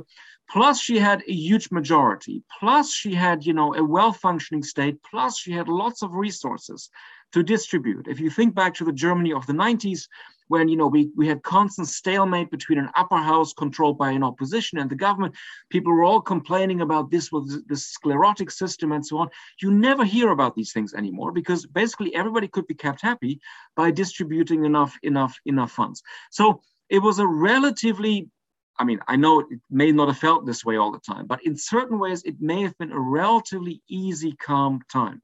Plus, 0.55 0.79
she 0.79 0.99
had 0.99 1.19
a 1.27 1.33
huge 1.33 1.71
majority. 1.71 2.43
Plus, 2.59 2.93
she 2.93 3.11
had, 3.15 3.37
you 3.47 3.53
know, 3.59 3.73
a 3.73 3.83
well-functioning 3.83 4.63
state. 4.73 4.95
Plus, 5.09 5.39
she 5.39 5.51
had 5.51 5.67
lots 5.67 6.03
of 6.03 6.13
resources 6.13 6.89
to 7.33 7.41
distribute. 7.41 8.07
If 8.07 8.19
you 8.19 8.29
think 8.29 8.53
back 8.53 8.75
to 8.75 8.85
the 8.85 8.99
Germany 9.05 9.33
of 9.33 9.47
the 9.47 9.53
90s, 9.53 10.01
when 10.47 10.67
you 10.67 10.75
know 10.75 10.87
we, 10.87 11.09
we 11.15 11.27
had 11.27 11.43
constant 11.43 11.87
stalemate 11.87 12.51
between 12.51 12.79
an 12.79 12.89
upper 12.95 13.17
house 13.17 13.53
controlled 13.53 13.97
by 13.97 14.11
an 14.11 14.23
opposition 14.23 14.77
and 14.77 14.89
the 14.89 14.95
government. 14.95 15.35
People 15.69 15.93
were 15.93 16.03
all 16.03 16.21
complaining 16.21 16.81
about 16.81 17.11
this 17.11 17.31
was 17.31 17.63
this 17.67 17.85
sclerotic 17.87 18.51
system 18.51 18.91
and 18.91 19.05
so 19.05 19.17
on. 19.17 19.29
You 19.61 19.71
never 19.71 20.05
hear 20.05 20.31
about 20.31 20.55
these 20.55 20.71
things 20.71 20.93
anymore 20.93 21.31
because 21.31 21.65
basically 21.65 22.13
everybody 22.15 22.47
could 22.47 22.67
be 22.67 22.75
kept 22.75 23.01
happy 23.01 23.39
by 23.75 23.91
distributing 23.91 24.65
enough 24.65 24.97
enough 25.03 25.39
enough 25.45 25.71
funds. 25.71 26.03
So 26.31 26.61
it 26.89 26.99
was 26.99 27.19
a 27.19 27.27
relatively 27.27 28.29
I 28.77 28.83
mean, 28.83 28.99
I 29.07 29.15
know 29.15 29.39
it 29.39 29.47
may 29.69 29.91
not 29.91 30.09
have 30.09 30.17
felt 30.17 30.45
this 30.45 30.65
way 30.65 30.75
all 30.75 30.91
the 30.91 30.99
time, 30.99 31.27
but 31.27 31.45
in 31.45 31.55
certain 31.55 31.97
ways, 31.97 32.23
it 32.23 32.41
may 32.41 32.61
have 32.63 32.77
been 32.77 32.91
a 32.91 32.99
relatively 32.99 33.81
easy, 33.87 34.33
calm 34.33 34.81
time. 34.91 35.21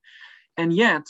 And 0.56 0.72
yet, 0.72 1.04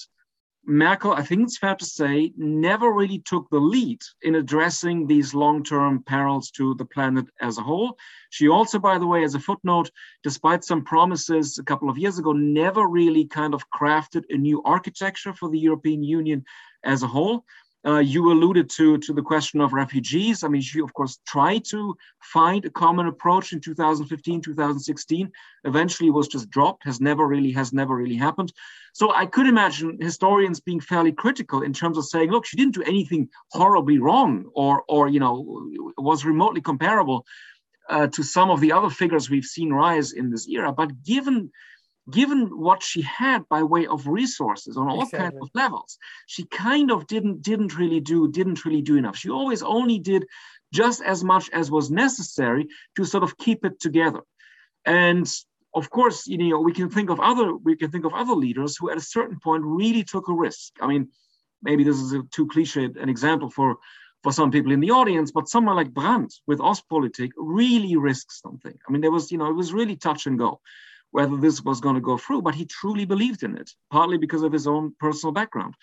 Merkel, 0.66 1.14
I 1.14 1.24
think 1.24 1.42
it's 1.44 1.58
fair 1.58 1.76
to 1.76 1.86
say, 1.86 2.34
never 2.38 2.92
really 2.92 3.20
took 3.20 3.50
the 3.50 3.60
lead 3.60 4.02
in 4.22 4.36
addressing 4.36 5.08
these 5.08 5.34
long 5.34 5.64
term 5.64 6.04
perils 6.04 6.52
to 6.52 6.76
the 6.76 6.86
planet 6.86 7.26
as 7.42 7.58
a 7.58 7.62
whole. 7.62 7.98
She 8.30 8.48
also, 8.48 8.78
by 8.78 9.00
the 9.00 9.08
way, 9.08 9.24
as 9.24 9.34
a 9.34 9.40
footnote, 9.40 9.90
despite 10.24 10.64
some 10.64 10.84
promises 10.84 11.58
a 11.58 11.64
couple 11.64 11.90
of 11.90 11.98
years 11.98 12.20
ago, 12.20 12.32
never 12.32 12.88
really 12.88 13.26
kind 13.26 13.56
of 13.56 13.70
crafted 13.72 14.24
a 14.30 14.38
new 14.38 14.62
architecture 14.64 15.34
for 15.34 15.50
the 15.50 15.60
European 15.60 16.04
Union 16.04 16.46
as 16.84 17.02
a 17.02 17.08
whole. 17.08 17.44
Uh, 17.84 17.98
you 17.98 18.32
alluded 18.32 18.70
to, 18.70 19.00
to 19.00 19.12
the 19.12 19.22
question 19.22 19.60
of 19.60 19.74
refugees. 19.74 20.44
I 20.44 20.48
mean, 20.48 20.62
she, 20.62 20.82
of 20.82 20.94
course, 20.94 21.20
tried 21.26 21.66
to 21.66 21.96
find 22.22 22.64
a 22.64 22.70
common 22.70 23.08
approach 23.08 23.54
in 23.54 23.60
2015, 23.60 24.42
2016. 24.42 25.32
Eventually 25.64 26.12
was 26.12 26.28
just 26.28 26.50
dropped, 26.52 26.84
has 26.86 27.02
never 27.02 27.28
really, 27.28 27.52
has 27.54 27.74
never 27.74 27.96
really 27.96 28.16
happened. 28.16 28.54
So 28.94 29.12
I 29.14 29.26
could 29.26 29.48
imagine 29.48 29.98
historians 30.00 30.60
being 30.60 30.80
fairly 30.80 31.12
critical 31.12 31.64
in 31.64 31.74
terms 31.74 31.98
of 31.98 32.06
saying, 32.06 32.30
look, 32.30 32.46
she 32.46 32.58
didn't 32.58 32.76
do 32.76 32.84
anything 32.84 33.30
horribly 33.50 33.98
wrong 33.98 34.46
or, 34.54 34.84
or 34.88 35.08
you 35.10 35.20
know, 35.20 35.64
was 35.98 36.24
remotely 36.24 36.62
comparable 36.62 37.26
uh, 37.90 38.08
to 38.08 38.22
some 38.22 38.52
of 38.52 38.60
the 38.60 38.74
other 38.74 38.90
figures 38.90 39.30
we've 39.30 39.46
seen 39.46 39.74
rise 39.74 40.12
in 40.12 40.30
this 40.30 40.48
era. 40.48 40.72
But 40.72 41.04
given 41.04 41.52
given 42.10 42.48
what 42.58 42.82
she 42.82 43.02
had 43.02 43.48
by 43.50 43.62
way 43.62 43.86
of 43.86 44.08
resources 44.08 44.76
on 44.76 44.88
all 44.88 45.04
exactly. 45.04 45.20
kinds 45.20 45.36
of 45.42 45.50
levels 45.54 45.98
she 46.26 46.44
kind 46.46 46.92
of 46.92 47.06
didn't 47.06 47.42
didn't 47.42 47.78
really 47.78 48.00
do 48.00 48.32
didn't 48.32 48.66
really 48.66 48.82
do 48.82 48.98
enough 48.98 49.16
she 49.16 49.30
always 49.30 49.62
only 49.62 50.00
did 50.00 50.26
just 50.74 51.02
as 51.04 51.24
much 51.24 51.50
as 51.52 51.70
was 51.70 51.92
necessary 51.92 52.68
to 52.96 53.06
sort 53.06 53.24
of 53.24 53.38
keep 53.38 53.64
it 53.66 53.80
together 53.80 54.22
and 54.86 55.32
of 55.76 55.90
course 55.92 56.26
you 56.26 56.38
know 56.38 56.60
we 56.60 56.74
can 56.74 56.90
think 56.90 57.10
of 57.10 57.20
other 57.20 57.56
we 57.56 57.76
can 57.76 57.92
think 57.92 58.06
of 58.06 58.14
other 58.14 58.34
leaders 58.34 58.76
who 58.78 58.90
at 58.90 58.98
a 58.98 59.02
certain 59.02 59.40
point 59.40 59.64
really 59.64 60.04
took 60.04 60.28
a 60.28 60.34
risk 60.34 60.74
i 60.82 60.88
mean 60.88 61.08
maybe 61.62 61.84
this 61.84 61.98
is 61.98 62.14
a 62.14 62.24
too 62.32 62.48
cliched 62.48 63.00
an 63.00 63.10
example 63.10 63.50
for 63.50 63.78
for 64.24 64.32
some 64.32 64.52
people 64.52 64.72
in 64.72 64.80
the 64.80 64.92
audience, 64.92 65.32
but 65.32 65.50
someone 65.50 65.76
like 65.76 65.96
Brandt 65.96 66.32
with 66.46 66.60
Ostpolitik 66.60 67.32
really 67.38 67.96
risked 67.96 68.32
something. 68.32 68.78
I 68.88 68.92
mean, 68.92 69.02
there 69.02 69.10
was, 69.10 69.32
you 69.32 69.40
know, 69.40 69.48
it 69.48 69.56
was 69.56 69.74
really 69.74 69.96
touch 69.96 70.28
and 70.28 70.38
go 70.38 70.62
whether 71.12 71.38
this 71.38 71.62
was 71.62 71.82
going 71.82 71.96
to 71.96 72.02
go 72.02 72.18
through, 72.18 72.42
but 72.42 72.56
he 72.56 72.66
truly 72.66 73.06
believed 73.06 73.44
in 73.44 73.58
it, 73.58 73.72
partly 73.90 74.18
because 74.18 74.44
of 74.44 74.52
his 74.52 74.68
own 74.68 74.94
personal 75.00 75.34
background. 75.34 75.76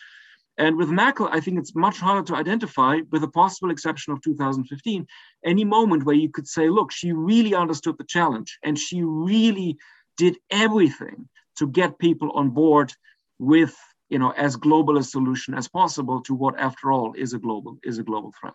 And 0.59 0.77
with 0.77 0.89
Merkel, 0.89 1.29
I 1.31 1.39
think 1.39 1.59
it's 1.59 1.77
much 1.77 1.99
harder 1.99 2.25
to 2.25 2.35
identify, 2.35 3.01
with 3.13 3.21
the 3.21 3.29
possible 3.29 3.71
exception 3.71 4.13
of 4.13 4.21
2015, 4.23 5.07
any 5.45 5.65
moment 5.65 6.05
where 6.05 6.17
you 6.17 6.29
could 6.29 6.49
say, 6.49 6.69
look, 6.69 6.91
she 6.91 7.13
really 7.13 7.55
understood 7.55 7.97
the 7.97 8.05
challenge 8.05 8.59
and 8.65 8.77
she 8.77 9.03
really 9.03 9.79
did 10.17 10.37
everything 10.51 11.29
to 11.57 11.69
get 11.69 11.99
people 11.99 12.33
on 12.33 12.51
board 12.51 12.93
with, 13.39 13.77
you 14.09 14.19
know, 14.19 14.31
as 14.31 14.57
global 14.57 14.99
a 14.99 15.03
solution 15.05 15.55
as 15.55 15.69
possible 15.69 16.23
to 16.23 16.35
what, 16.35 16.59
after 16.59 16.91
all, 16.91 17.13
is 17.13 17.35
a 17.35 17.39
global 17.39 17.79
is 17.85 17.99
a 17.99 18.03
global 18.03 18.33
threat. 18.41 18.55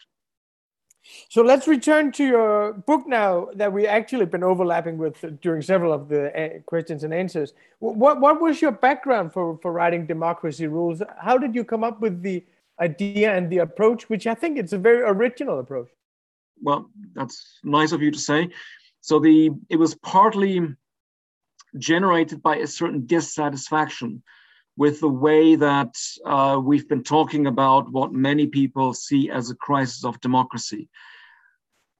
So 1.30 1.42
let's 1.42 1.68
return 1.68 2.12
to 2.14 2.24
your 2.24 2.74
book 2.74 3.08
now 3.08 3.50
that 3.56 3.72
we 3.72 3.86
actually 3.88 4.26
been 4.26 4.44
overlapping 4.44 4.98
with 4.98 5.42
during 5.42 5.62
several 5.62 5.92
of 5.92 6.08
the 6.08 6.32
uh, 6.34 6.60
questions 6.62 7.04
and 7.04 7.14
answers. 7.14 7.54
What 7.80 8.22
what 8.22 8.42
was 8.42 8.62
your 8.62 8.72
background 8.72 9.34
for 9.34 9.60
for 9.62 9.72
writing 9.72 10.06
Democracy 10.06 10.68
Rules? 10.68 11.02
How 11.20 11.38
did 11.38 11.56
you 11.56 11.66
come 11.66 11.84
up 11.84 12.00
with 12.00 12.22
the 12.22 12.44
idea 12.80 13.36
and 13.36 13.50
the 13.50 13.60
approach, 13.60 14.10
which 14.10 14.28
I 14.28 14.34
think 14.34 14.58
it's 14.58 14.74
a 14.74 14.78
very 14.78 15.02
original 15.02 15.60
approach? 15.60 15.90
Well, 16.62 16.90
that's 17.14 17.60
nice 17.64 17.92
of 17.92 18.02
you 18.02 18.12
to 18.12 18.20
say. 18.20 18.50
So 19.02 19.20
the 19.20 19.52
it 19.70 19.76
was 19.76 19.96
partly 19.96 20.62
generated 21.78 22.42
by 22.42 22.58
a 22.58 22.68
certain 22.68 23.06
dissatisfaction 23.06 24.24
with 24.76 25.00
the 25.00 25.10
way 25.10 25.56
that 25.56 25.96
uh, 26.26 26.60
we've 26.64 26.88
been 26.88 27.04
talking 27.04 27.48
about 27.48 27.92
what 27.92 28.12
many 28.12 28.48
people 28.48 28.94
see 28.94 29.30
as 29.30 29.50
a 29.50 29.56
crisis 29.56 30.04
of 30.04 30.20
democracy. 30.22 30.90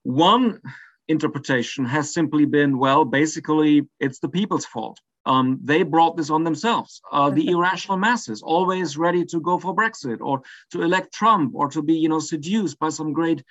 One 0.04 0.60
interpretation 1.08 1.86
has 1.86 2.14
simply 2.14 2.46
been 2.46 2.78
well, 2.78 3.06
basically, 3.06 3.88
it's 4.00 4.20
the 4.20 4.30
people's 4.30 4.66
fault. 4.66 5.00
Um, 5.26 5.60
they 5.64 5.84
brought 5.84 6.18
this 6.18 6.30
on 6.30 6.44
themselves. 6.44 7.02
Uh, 7.12 7.30
the 7.30 7.48
irrational 7.50 7.98
masses, 7.98 8.42
always 8.42 8.98
ready 8.98 9.24
to 9.26 9.40
go 9.40 9.58
for 9.58 9.76
Brexit 9.76 10.20
or 10.20 10.42
to 10.72 10.82
elect 10.82 11.14
Trump 11.14 11.54
or 11.56 11.70
to 11.70 11.82
be, 11.82 11.94
you 11.94 12.10
know, 12.10 12.20
seduced 12.20 12.78
by 12.80 12.90
some 12.90 13.14
great 13.14 13.44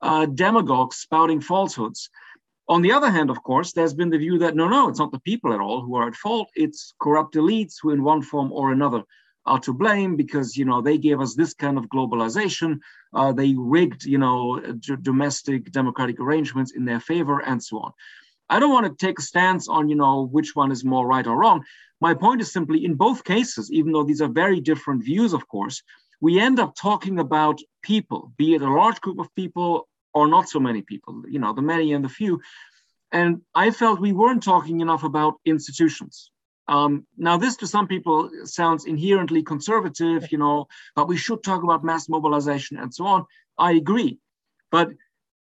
uh, 0.00 0.26
demagogues 0.26 0.96
spouting 0.96 1.40
falsehoods. 1.40 2.08
On 2.70 2.82
the 2.82 2.92
other 2.92 3.10
hand, 3.10 3.30
of 3.30 3.42
course, 3.42 3.72
there's 3.72 3.94
been 3.94 4.10
the 4.10 4.18
view 4.18 4.38
that 4.38 4.54
no, 4.54 4.68
no, 4.68 4.88
it's 4.88 5.00
not 5.00 5.10
the 5.10 5.18
people 5.18 5.52
at 5.52 5.58
all 5.58 5.82
who 5.82 5.96
are 5.96 6.06
at 6.06 6.14
fault. 6.14 6.48
It's 6.54 6.94
corrupt 7.00 7.34
elites 7.34 7.74
who, 7.82 7.90
in 7.90 8.04
one 8.04 8.22
form 8.22 8.52
or 8.52 8.70
another, 8.70 9.02
are 9.44 9.58
to 9.58 9.72
blame 9.72 10.14
because 10.14 10.56
you 10.56 10.64
know 10.64 10.80
they 10.80 10.96
gave 10.96 11.20
us 11.20 11.34
this 11.34 11.52
kind 11.52 11.76
of 11.76 11.86
globalization. 11.86 12.78
Uh, 13.12 13.32
they 13.32 13.56
rigged, 13.58 14.04
you 14.04 14.18
know, 14.18 14.60
d- 14.60 14.94
domestic 15.02 15.72
democratic 15.72 16.20
arrangements 16.20 16.70
in 16.70 16.84
their 16.84 17.00
favor, 17.00 17.40
and 17.40 17.60
so 17.60 17.80
on. 17.80 17.92
I 18.48 18.60
don't 18.60 18.72
want 18.72 18.86
to 18.86 19.04
take 19.06 19.18
a 19.18 19.22
stance 19.22 19.66
on, 19.66 19.88
you 19.88 19.96
know, 19.96 20.28
which 20.30 20.54
one 20.54 20.70
is 20.70 20.84
more 20.84 21.08
right 21.08 21.26
or 21.26 21.36
wrong. 21.36 21.64
My 22.00 22.14
point 22.14 22.40
is 22.40 22.52
simply, 22.52 22.84
in 22.84 22.94
both 22.94 23.24
cases, 23.24 23.72
even 23.72 23.90
though 23.90 24.04
these 24.04 24.22
are 24.22 24.28
very 24.28 24.60
different 24.60 25.04
views, 25.04 25.32
of 25.32 25.48
course, 25.48 25.82
we 26.20 26.38
end 26.38 26.60
up 26.60 26.76
talking 26.76 27.18
about 27.18 27.58
people, 27.82 28.32
be 28.36 28.54
it 28.54 28.62
a 28.62 28.72
large 28.72 29.00
group 29.00 29.18
of 29.18 29.34
people 29.34 29.88
or 30.12 30.28
not 30.28 30.48
so 30.48 30.60
many 30.60 30.82
people, 30.82 31.22
you 31.28 31.38
know, 31.38 31.52
the 31.52 31.62
many 31.62 31.92
and 31.92 32.04
the 32.04 32.08
few. 32.08 32.40
And 33.12 33.42
I 33.54 33.70
felt 33.70 34.00
we 34.00 34.12
weren't 34.12 34.42
talking 34.42 34.80
enough 34.80 35.04
about 35.04 35.34
institutions. 35.44 36.30
Um, 36.68 37.06
now, 37.16 37.36
this 37.36 37.56
to 37.56 37.66
some 37.66 37.88
people 37.88 38.30
sounds 38.44 38.84
inherently 38.84 39.42
conservative, 39.42 40.30
you 40.30 40.38
know, 40.38 40.68
but 40.94 41.08
we 41.08 41.16
should 41.16 41.42
talk 41.42 41.64
about 41.64 41.84
mass 41.84 42.08
mobilization 42.08 42.78
and 42.78 42.94
so 42.94 43.04
on. 43.06 43.26
I 43.58 43.72
agree. 43.72 44.18
But 44.70 44.90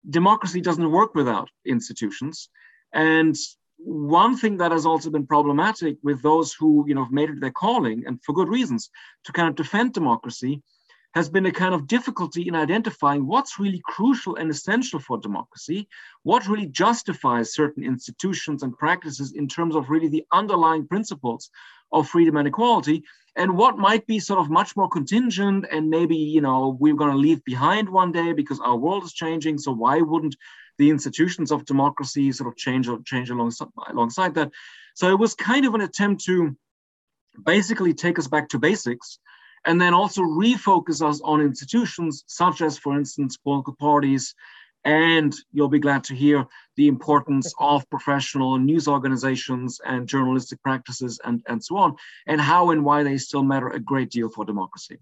democracy 0.08 0.62
doesn't 0.62 0.90
work 0.90 1.14
without 1.14 1.50
institutions. 1.66 2.48
And 2.94 3.36
one 3.76 4.36
thing 4.36 4.58
that 4.58 4.72
has 4.72 4.86
also 4.86 5.10
been 5.10 5.26
problematic 5.26 5.98
with 6.02 6.22
those 6.22 6.54
who, 6.54 6.84
you 6.88 6.94
know, 6.94 7.04
have 7.04 7.12
made 7.12 7.30
it 7.30 7.40
their 7.40 7.50
calling, 7.50 8.04
and 8.06 8.22
for 8.24 8.32
good 8.32 8.48
reasons, 8.48 8.90
to 9.24 9.32
kind 9.32 9.48
of 9.48 9.54
defend 9.54 9.92
democracy, 9.92 10.62
has 11.14 11.28
been 11.28 11.46
a 11.46 11.52
kind 11.52 11.74
of 11.74 11.86
difficulty 11.86 12.46
in 12.46 12.54
identifying 12.54 13.26
what's 13.26 13.58
really 13.58 13.82
crucial 13.84 14.36
and 14.36 14.50
essential 14.50 15.00
for 15.00 15.18
democracy, 15.18 15.88
what 16.22 16.46
really 16.46 16.66
justifies 16.66 17.54
certain 17.54 17.82
institutions 17.82 18.62
and 18.62 18.78
practices 18.78 19.32
in 19.32 19.48
terms 19.48 19.74
of 19.74 19.90
really 19.90 20.08
the 20.08 20.24
underlying 20.32 20.86
principles 20.86 21.50
of 21.92 22.08
freedom 22.08 22.36
and 22.36 22.46
equality, 22.46 23.02
and 23.36 23.56
what 23.56 23.78
might 23.78 24.06
be 24.06 24.20
sort 24.20 24.38
of 24.38 24.50
much 24.50 24.76
more 24.76 24.88
contingent 24.88 25.66
and 25.72 25.90
maybe, 25.90 26.16
you 26.16 26.40
know, 26.40 26.76
we're 26.78 26.94
going 26.94 27.10
to 27.10 27.18
leave 27.18 27.44
behind 27.44 27.88
one 27.88 28.12
day 28.12 28.32
because 28.32 28.60
our 28.60 28.76
world 28.76 29.04
is 29.04 29.12
changing. 29.12 29.58
So 29.58 29.72
why 29.72 30.00
wouldn't 30.00 30.36
the 30.78 30.90
institutions 30.90 31.50
of 31.50 31.64
democracy 31.64 32.30
sort 32.32 32.48
of 32.48 32.56
change 32.56 32.88
or 32.88 33.00
change 33.04 33.30
alongside, 33.30 33.68
alongside 33.88 34.34
that? 34.34 34.52
So 34.94 35.10
it 35.10 35.18
was 35.18 35.34
kind 35.34 35.64
of 35.64 35.74
an 35.74 35.80
attempt 35.80 36.24
to 36.24 36.56
basically 37.44 37.94
take 37.94 38.18
us 38.18 38.28
back 38.28 38.48
to 38.50 38.58
basics 38.58 39.18
and 39.64 39.80
then 39.80 39.94
also 39.94 40.22
refocus 40.22 41.02
us 41.06 41.20
on 41.22 41.40
institutions 41.40 42.24
such 42.26 42.62
as, 42.62 42.78
for 42.78 42.96
instance, 42.96 43.36
political 43.36 43.74
parties. 43.74 44.34
And 44.84 45.34
you'll 45.52 45.68
be 45.68 45.78
glad 45.78 46.04
to 46.04 46.14
hear 46.14 46.46
the 46.76 46.88
importance 46.88 47.52
of 47.58 47.88
professional 47.90 48.58
news 48.58 48.88
organizations 48.88 49.78
and 49.84 50.08
journalistic 50.08 50.62
practices 50.62 51.20
and, 51.24 51.42
and 51.46 51.62
so 51.62 51.76
on, 51.76 51.96
and 52.26 52.40
how 52.40 52.70
and 52.70 52.84
why 52.84 53.02
they 53.02 53.18
still 53.18 53.42
matter 53.42 53.68
a 53.68 53.78
great 53.78 54.10
deal 54.10 54.30
for 54.30 54.46
democracy. 54.46 54.98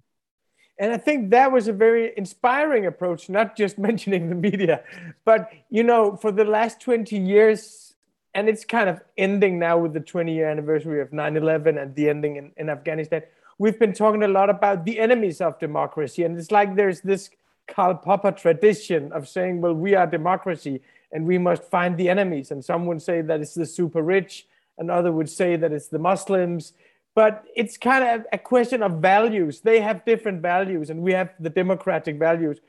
And 0.80 0.92
I 0.92 0.96
think 0.96 1.30
that 1.30 1.50
was 1.52 1.68
a 1.68 1.72
very 1.72 2.12
inspiring 2.16 2.86
approach, 2.86 3.28
not 3.28 3.56
just 3.56 3.78
mentioning 3.88 4.28
the 4.28 4.34
media, 4.34 4.82
but 5.24 5.50
you 5.70 5.84
know, 5.84 6.16
for 6.16 6.32
the 6.32 6.44
last 6.44 6.80
20 6.80 7.16
years, 7.16 7.94
and 8.34 8.48
it's 8.48 8.64
kind 8.64 8.88
of 8.88 9.00
ending 9.16 9.58
now 9.60 9.78
with 9.78 9.92
the 9.92 10.00
20 10.00 10.34
year 10.34 10.48
anniversary 10.48 11.00
of 11.00 11.12
9 11.12 11.36
11 11.36 11.78
and 11.78 11.94
the 11.94 12.08
ending 12.08 12.36
in, 12.36 12.52
in 12.56 12.68
Afghanistan 12.68 13.22
we've 13.58 13.78
been 13.78 13.92
talking 13.92 14.22
a 14.22 14.28
lot 14.28 14.48
about 14.48 14.84
the 14.84 14.98
enemies 14.98 15.40
of 15.40 15.58
democracy. 15.58 16.22
And 16.24 16.38
it's 16.38 16.50
like 16.50 16.76
there's 16.76 17.00
this 17.00 17.30
Karl 17.66 17.94
Popper 17.94 18.32
tradition 18.32 19.12
of 19.12 19.28
saying, 19.28 19.60
well, 19.60 19.74
we 19.74 19.94
are 19.94 20.06
democracy 20.06 20.80
and 21.12 21.26
we 21.26 21.38
must 21.38 21.64
find 21.64 21.96
the 21.96 22.08
enemies. 22.08 22.50
And 22.50 22.64
some 22.64 22.86
would 22.86 23.02
say 23.02 23.20
that 23.22 23.40
it's 23.40 23.54
the 23.54 23.66
super 23.66 24.02
rich, 24.02 24.46
and 24.76 24.90
another 24.90 25.10
would 25.10 25.28
say 25.28 25.56
that 25.56 25.72
it's 25.72 25.88
the 25.88 25.98
Muslims. 25.98 26.74
But 27.14 27.44
it's 27.56 27.76
kind 27.76 28.04
of 28.04 28.26
a 28.32 28.38
question 28.38 28.82
of 28.82 29.00
values. 29.00 29.60
They 29.60 29.80
have 29.80 30.04
different 30.04 30.40
values, 30.42 30.90
and 30.90 31.00
we 31.00 31.12
have 31.12 31.30
the 31.40 31.50
democratic 31.50 32.18
values. 32.18 32.60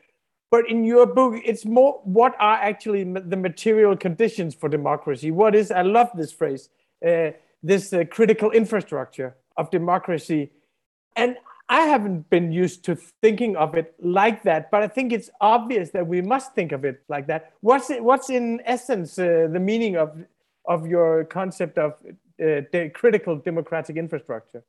But 0.49 0.69
in 0.69 0.83
your 0.83 1.05
book, 1.05 1.41
it's 1.45 1.65
more 1.65 2.01
what 2.03 2.35
are 2.39 2.55
actually 2.55 3.03
the 3.03 3.37
material 3.37 3.95
conditions 3.95 4.55
for 4.55 4.67
democracy? 4.69 5.29
What 5.31 5.53
is, 5.53 5.69
I 5.69 5.83
love 5.83 6.09
this 6.15 6.31
phrase, 6.31 6.69
uh, 7.05 7.31
this 7.61 7.93
uh, 7.93 8.05
critical 8.09 8.51
infrastructure 8.51 9.35
of 9.57 9.69
democracy 9.69 10.51
and 11.15 11.37
I 11.69 11.81
haven't 11.81 12.29
been 12.29 12.51
used 12.51 12.83
to 12.85 12.95
thinking 12.95 13.55
of 13.55 13.75
it 13.75 13.93
like 14.01 14.43
that, 14.43 14.71
but 14.71 14.81
I 14.81 14.87
think 14.87 15.13
it's 15.13 15.29
obvious 15.39 15.91
that 15.91 16.07
we 16.07 16.21
must 16.21 16.55
think 16.55 16.71
of 16.71 16.83
it 16.83 17.03
like 17.09 17.27
that. 17.27 17.53
What's 17.61 17.89
it, 17.91 18.03
what's 18.03 18.29
in 18.29 18.61
essence 18.65 19.19
uh, 19.19 19.47
the 19.51 19.59
meaning 19.59 19.95
of 19.95 20.17
of 20.65 20.87
your 20.87 21.25
concept 21.25 21.77
of 21.77 21.93
uh, 22.03 22.65
the 22.71 22.91
critical 22.93 23.35
democratic 23.35 23.97
infrastructure? 23.97 24.63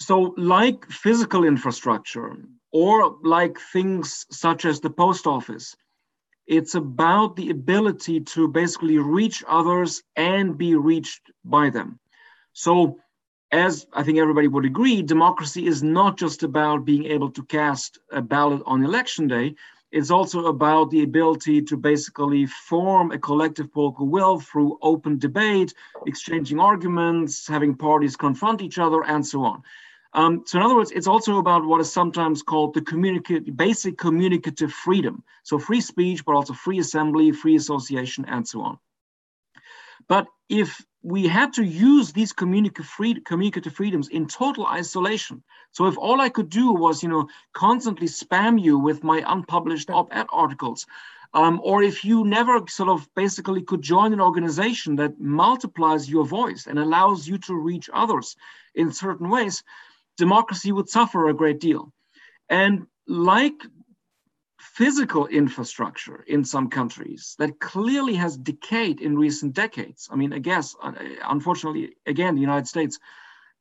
So, 0.00 0.34
like 0.36 0.86
physical 0.86 1.44
infrastructure, 1.44 2.36
or 2.72 3.18
like 3.24 3.58
things 3.72 4.26
such 4.30 4.64
as 4.64 4.80
the 4.80 4.90
post 4.90 5.26
office, 5.26 5.74
it's 6.46 6.74
about 6.74 7.36
the 7.36 7.50
ability 7.50 8.20
to 8.20 8.48
basically 8.48 8.98
reach 8.98 9.44
others 9.46 10.02
and 10.16 10.56
be 10.56 10.74
reached 10.76 11.30
by 11.44 11.70
them. 11.70 12.00
So 12.52 12.98
as 13.50 13.86
I 13.92 14.02
think 14.02 14.18
everybody 14.18 14.48
would 14.48 14.66
agree, 14.66 15.02
democracy 15.02 15.66
is 15.66 15.82
not 15.82 16.18
just 16.18 16.42
about 16.42 16.84
being 16.84 17.06
able 17.06 17.30
to 17.30 17.42
cast 17.44 17.98
a 18.12 18.20
ballot 18.20 18.62
on 18.66 18.84
election 18.84 19.26
day. 19.26 19.54
It's 19.90 20.10
also 20.10 20.46
about 20.46 20.90
the 20.90 21.02
ability 21.02 21.62
to 21.62 21.76
basically 21.78 22.44
form 22.44 23.10
a 23.10 23.18
collective 23.18 23.72
political 23.72 24.06
will 24.06 24.38
through 24.38 24.78
open 24.82 25.18
debate, 25.18 25.72
exchanging 26.06 26.60
arguments, 26.60 27.48
having 27.48 27.74
parties 27.74 28.14
confront 28.14 28.60
each 28.60 28.78
other, 28.78 29.02
and 29.04 29.26
so 29.26 29.44
on. 29.44 29.62
Um, 30.12 30.42
so, 30.46 30.58
in 30.58 30.64
other 30.64 30.74
words, 30.74 30.90
it's 30.90 31.06
also 31.06 31.38
about 31.38 31.64
what 31.64 31.80
is 31.80 31.90
sometimes 31.90 32.42
called 32.42 32.74
the 32.74 32.82
communicate, 32.82 33.56
basic 33.56 33.96
communicative 33.96 34.72
freedom. 34.72 35.22
So, 35.42 35.58
free 35.58 35.80
speech, 35.80 36.24
but 36.24 36.34
also 36.34 36.52
free 36.52 36.80
assembly, 36.80 37.32
free 37.32 37.56
association, 37.56 38.26
and 38.26 38.46
so 38.46 38.60
on. 38.62 38.78
But 40.06 40.26
if 40.48 40.84
we 41.02 41.26
had 41.26 41.52
to 41.54 41.62
use 41.62 42.12
these 42.12 42.32
communicative 42.32 43.72
freedoms 43.72 44.08
in 44.08 44.26
total 44.26 44.66
isolation. 44.66 45.42
So 45.72 45.86
if 45.86 45.96
all 45.96 46.20
I 46.20 46.28
could 46.28 46.50
do 46.50 46.72
was, 46.72 47.02
you 47.02 47.08
know, 47.08 47.28
constantly 47.52 48.08
spam 48.08 48.60
you 48.60 48.78
with 48.78 49.04
my 49.04 49.22
unpublished 49.26 49.90
op-ed 49.90 50.26
articles, 50.32 50.86
um, 51.34 51.60
or 51.62 51.82
if 51.82 52.04
you 52.04 52.24
never 52.24 52.60
sort 52.68 52.88
of 52.88 53.08
basically 53.14 53.62
could 53.62 53.82
join 53.82 54.12
an 54.12 54.20
organization 54.20 54.96
that 54.96 55.20
multiplies 55.20 56.08
your 56.10 56.24
voice 56.24 56.66
and 56.66 56.78
allows 56.78 57.28
you 57.28 57.38
to 57.38 57.54
reach 57.54 57.90
others 57.92 58.36
in 58.74 58.92
certain 58.92 59.28
ways, 59.28 59.62
democracy 60.16 60.72
would 60.72 60.88
suffer 60.88 61.28
a 61.28 61.34
great 61.34 61.60
deal. 61.60 61.92
And 62.48 62.86
like 63.06 63.60
physical 64.78 65.26
infrastructure 65.26 66.22
in 66.28 66.44
some 66.44 66.70
countries 66.70 67.34
that 67.40 67.58
clearly 67.58 68.14
has 68.14 68.38
decayed 68.38 69.00
in 69.00 69.18
recent 69.18 69.52
decades. 69.52 70.08
I 70.08 70.14
mean, 70.14 70.32
I 70.32 70.38
guess, 70.38 70.76
uh, 70.80 70.92
unfortunately, 71.24 71.96
again, 72.06 72.36
the 72.36 72.40
United 72.50 72.68
States 72.68 72.96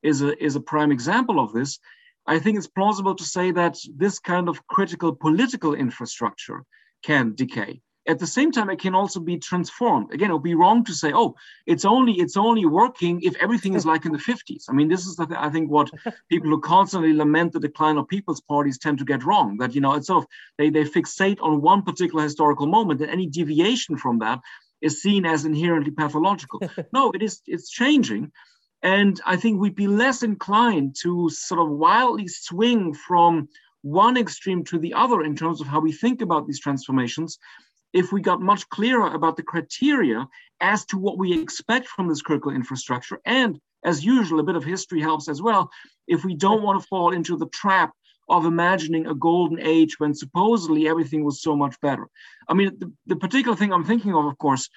is 0.03 0.21
a, 0.21 0.31
is 0.41 0.55
a 0.55 0.67
prime 0.71 0.91
example 0.91 1.39
of 1.39 1.53
this. 1.53 1.79
I 2.27 2.37
think 2.37 2.59
it's 2.59 2.67
plausible 2.67 3.15
to 3.15 3.23
say 3.23 3.49
that 3.49 3.79
this 3.95 4.19
kind 4.19 4.47
of 4.47 4.67
critical 4.67 5.11
political 5.15 5.73
infrastructure 5.73 6.59
can 7.01 7.33
decay 7.33 7.81
at 8.07 8.19
the 8.19 8.27
same 8.27 8.51
time 8.51 8.69
it 8.69 8.79
can 8.79 8.95
also 8.95 9.19
be 9.19 9.37
transformed. 9.37 10.13
Again 10.13 10.29
it 10.29 10.33
would 10.33 10.43
be 10.43 10.55
wrong 10.55 10.83
to 10.85 10.93
say 10.93 11.11
oh 11.13 11.35
it's 11.65 11.85
only 11.85 12.13
it's 12.13 12.37
only 12.37 12.65
working 12.65 13.21
if 13.21 13.35
everything 13.37 13.73
is 13.75 13.85
like 13.85 14.05
in 14.05 14.11
the 14.11 14.17
50s 14.17 14.65
i 14.69 14.73
mean 14.73 14.87
this 14.87 15.05
is 15.05 15.15
the, 15.15 15.27
i 15.37 15.49
think 15.49 15.69
what 15.69 15.89
people 16.29 16.49
who 16.49 16.59
constantly 16.59 17.13
lament 17.13 17.51
the 17.53 17.59
decline 17.59 17.97
of 17.97 18.07
people's 18.07 18.41
parties 18.41 18.77
tend 18.77 18.97
to 18.97 19.05
get 19.05 19.23
wrong 19.23 19.57
that 19.57 19.75
you 19.75 19.81
know 19.81 19.93
it's 19.93 20.07
sort 20.07 20.23
of 20.23 20.29
they, 20.57 20.69
they 20.69 20.83
fixate 20.83 21.37
on 21.41 21.61
one 21.61 21.81
particular 21.83 22.23
historical 22.23 22.67
moment 22.67 23.01
and 23.01 23.11
any 23.11 23.27
deviation 23.27 23.97
from 23.97 24.19
that 24.19 24.39
is 24.81 25.01
seen 25.01 25.25
as 25.25 25.43
inherently 25.43 25.91
pathological. 25.91 26.61
No 26.93 27.11
it 27.11 27.21
is 27.21 27.41
it's 27.45 27.69
changing 27.69 28.31
and 28.83 29.19
i 29.25 29.35
think 29.35 29.59
we'd 29.59 29.75
be 29.75 29.87
less 29.87 30.23
inclined 30.23 30.95
to 31.01 31.29
sort 31.29 31.59
of 31.61 31.69
wildly 31.69 32.27
swing 32.27 32.93
from 32.93 33.49
one 33.81 34.17
extreme 34.17 34.63
to 34.65 34.77
the 34.79 34.93
other 34.93 35.21
in 35.23 35.35
terms 35.35 35.61
of 35.61 35.67
how 35.67 35.79
we 35.79 35.91
think 35.91 36.21
about 36.21 36.45
these 36.45 36.59
transformations 36.59 37.39
if 37.93 38.11
we 38.11 38.21
got 38.21 38.41
much 38.41 38.67
clearer 38.69 39.13
about 39.13 39.37
the 39.37 39.43
criteria 39.43 40.27
as 40.59 40.85
to 40.85 40.97
what 40.97 41.17
we 41.17 41.39
expect 41.39 41.87
from 41.87 42.07
this 42.07 42.21
critical 42.21 42.51
infrastructure. 42.51 43.19
And 43.25 43.59
as 43.83 44.03
usual, 44.03 44.39
a 44.39 44.43
bit 44.43 44.55
of 44.55 44.63
history 44.63 45.01
helps 45.01 45.29
as 45.29 45.41
well. 45.41 45.69
If 46.07 46.25
we 46.25 46.35
don't 46.35 46.63
want 46.63 46.81
to 46.81 46.87
fall 46.87 47.13
into 47.13 47.37
the 47.37 47.47
trap 47.47 47.91
of 48.29 48.45
imagining 48.45 49.07
a 49.07 49.15
golden 49.15 49.59
age 49.59 49.99
when 49.99 50.13
supposedly 50.13 50.87
everything 50.87 51.23
was 51.23 51.41
so 51.41 51.55
much 51.55 51.79
better. 51.81 52.07
I 52.47 52.53
mean, 52.53 52.77
the, 52.77 52.91
the 53.05 53.15
particular 53.15 53.55
thing 53.55 53.71
I'm 53.71 53.85
thinking 53.85 54.13
of, 54.13 54.25
of 54.25 54.37
course, 54.37 54.69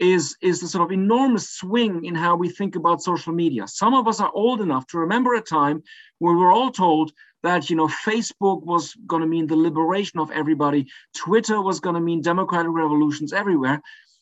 is, 0.00 0.36
is 0.40 0.60
the 0.60 0.66
sort 0.68 0.84
of 0.84 0.92
enormous 0.92 1.50
swing 1.50 2.04
in 2.04 2.14
how 2.14 2.34
we 2.34 2.48
think 2.48 2.74
about 2.74 3.02
social 3.02 3.32
media. 3.32 3.68
Some 3.68 3.94
of 3.94 4.08
us 4.08 4.18
are 4.18 4.32
old 4.34 4.60
enough 4.60 4.86
to 4.88 4.98
remember 4.98 5.34
a 5.34 5.42
time 5.42 5.82
when 6.18 6.34
we 6.34 6.40
were 6.40 6.52
all 6.52 6.70
told 6.70 7.12
that 7.42 7.70
you 7.70 7.76
know 7.76 7.86
Facebook 7.86 8.64
was 8.64 8.94
going 9.06 9.22
to 9.22 9.28
mean 9.28 9.46
the 9.46 9.56
liberation 9.56 10.20
of 10.20 10.30
everybody, 10.30 10.86
Twitter 11.16 11.60
was 11.60 11.80
going 11.80 11.94
to 11.94 12.00
mean 12.00 12.22
democratic 12.22 12.72
revolutions 12.72 13.32
everywhere. 13.32 13.80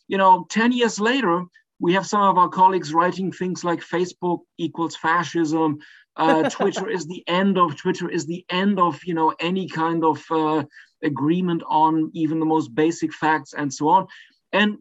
You 0.08 0.18
know, 0.18 0.46
10 0.50 0.72
years 0.72 0.98
later, 0.98 1.44
we 1.80 1.94
have 1.94 2.06
some 2.06 2.22
of 2.22 2.38
our 2.38 2.48
colleagues 2.48 2.92
writing 2.92 3.30
things 3.32 3.64
like 3.64 3.80
Facebook 3.80 4.40
equals 4.56 4.96
fascism. 4.96 5.78
Uh, 6.16 6.48
Twitter 6.50 6.88
is 6.88 7.06
the 7.06 7.22
end 7.28 7.58
of 7.58 7.76
Twitter 7.76 8.08
is 8.08 8.26
the 8.26 8.44
end 8.50 8.80
of 8.80 9.04
you 9.04 9.14
know 9.14 9.34
any 9.38 9.68
kind 9.68 10.04
of 10.04 10.24
uh, 10.30 10.64
agreement 11.02 11.62
on 11.68 12.10
even 12.14 12.40
the 12.40 12.46
most 12.46 12.74
basic 12.74 13.12
facts 13.12 13.52
and 13.52 13.72
so 13.72 13.88
on. 13.88 14.06
And 14.52 14.78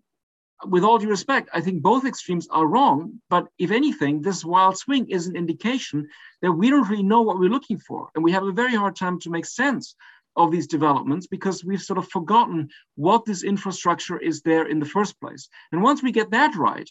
with 0.65 0.83
all 0.83 0.97
due 0.97 1.09
respect, 1.09 1.49
I 1.53 1.61
think 1.61 1.81
both 1.81 2.05
extremes 2.05 2.47
are 2.49 2.65
wrong. 2.65 3.21
But 3.29 3.47
if 3.59 3.71
anything, 3.71 4.21
this 4.21 4.43
wild 4.43 4.77
swing 4.77 5.09
is 5.09 5.27
an 5.27 5.35
indication 5.35 6.07
that 6.41 6.51
we 6.51 6.69
don't 6.69 6.89
really 6.89 7.03
know 7.03 7.21
what 7.21 7.39
we're 7.39 7.49
looking 7.49 7.79
for. 7.79 8.09
And 8.15 8.23
we 8.23 8.31
have 8.31 8.43
a 8.43 8.51
very 8.51 8.75
hard 8.75 8.95
time 8.95 9.19
to 9.21 9.29
make 9.29 9.45
sense 9.45 9.95
of 10.35 10.51
these 10.51 10.67
developments 10.67 11.27
because 11.27 11.65
we've 11.65 11.81
sort 11.81 11.97
of 11.97 12.07
forgotten 12.09 12.69
what 12.95 13.25
this 13.25 13.43
infrastructure 13.43 14.19
is 14.19 14.41
there 14.41 14.67
in 14.67 14.79
the 14.79 14.85
first 14.85 15.19
place. 15.19 15.49
And 15.71 15.81
once 15.81 16.03
we 16.03 16.11
get 16.11 16.31
that 16.31 16.55
right, 16.55 16.89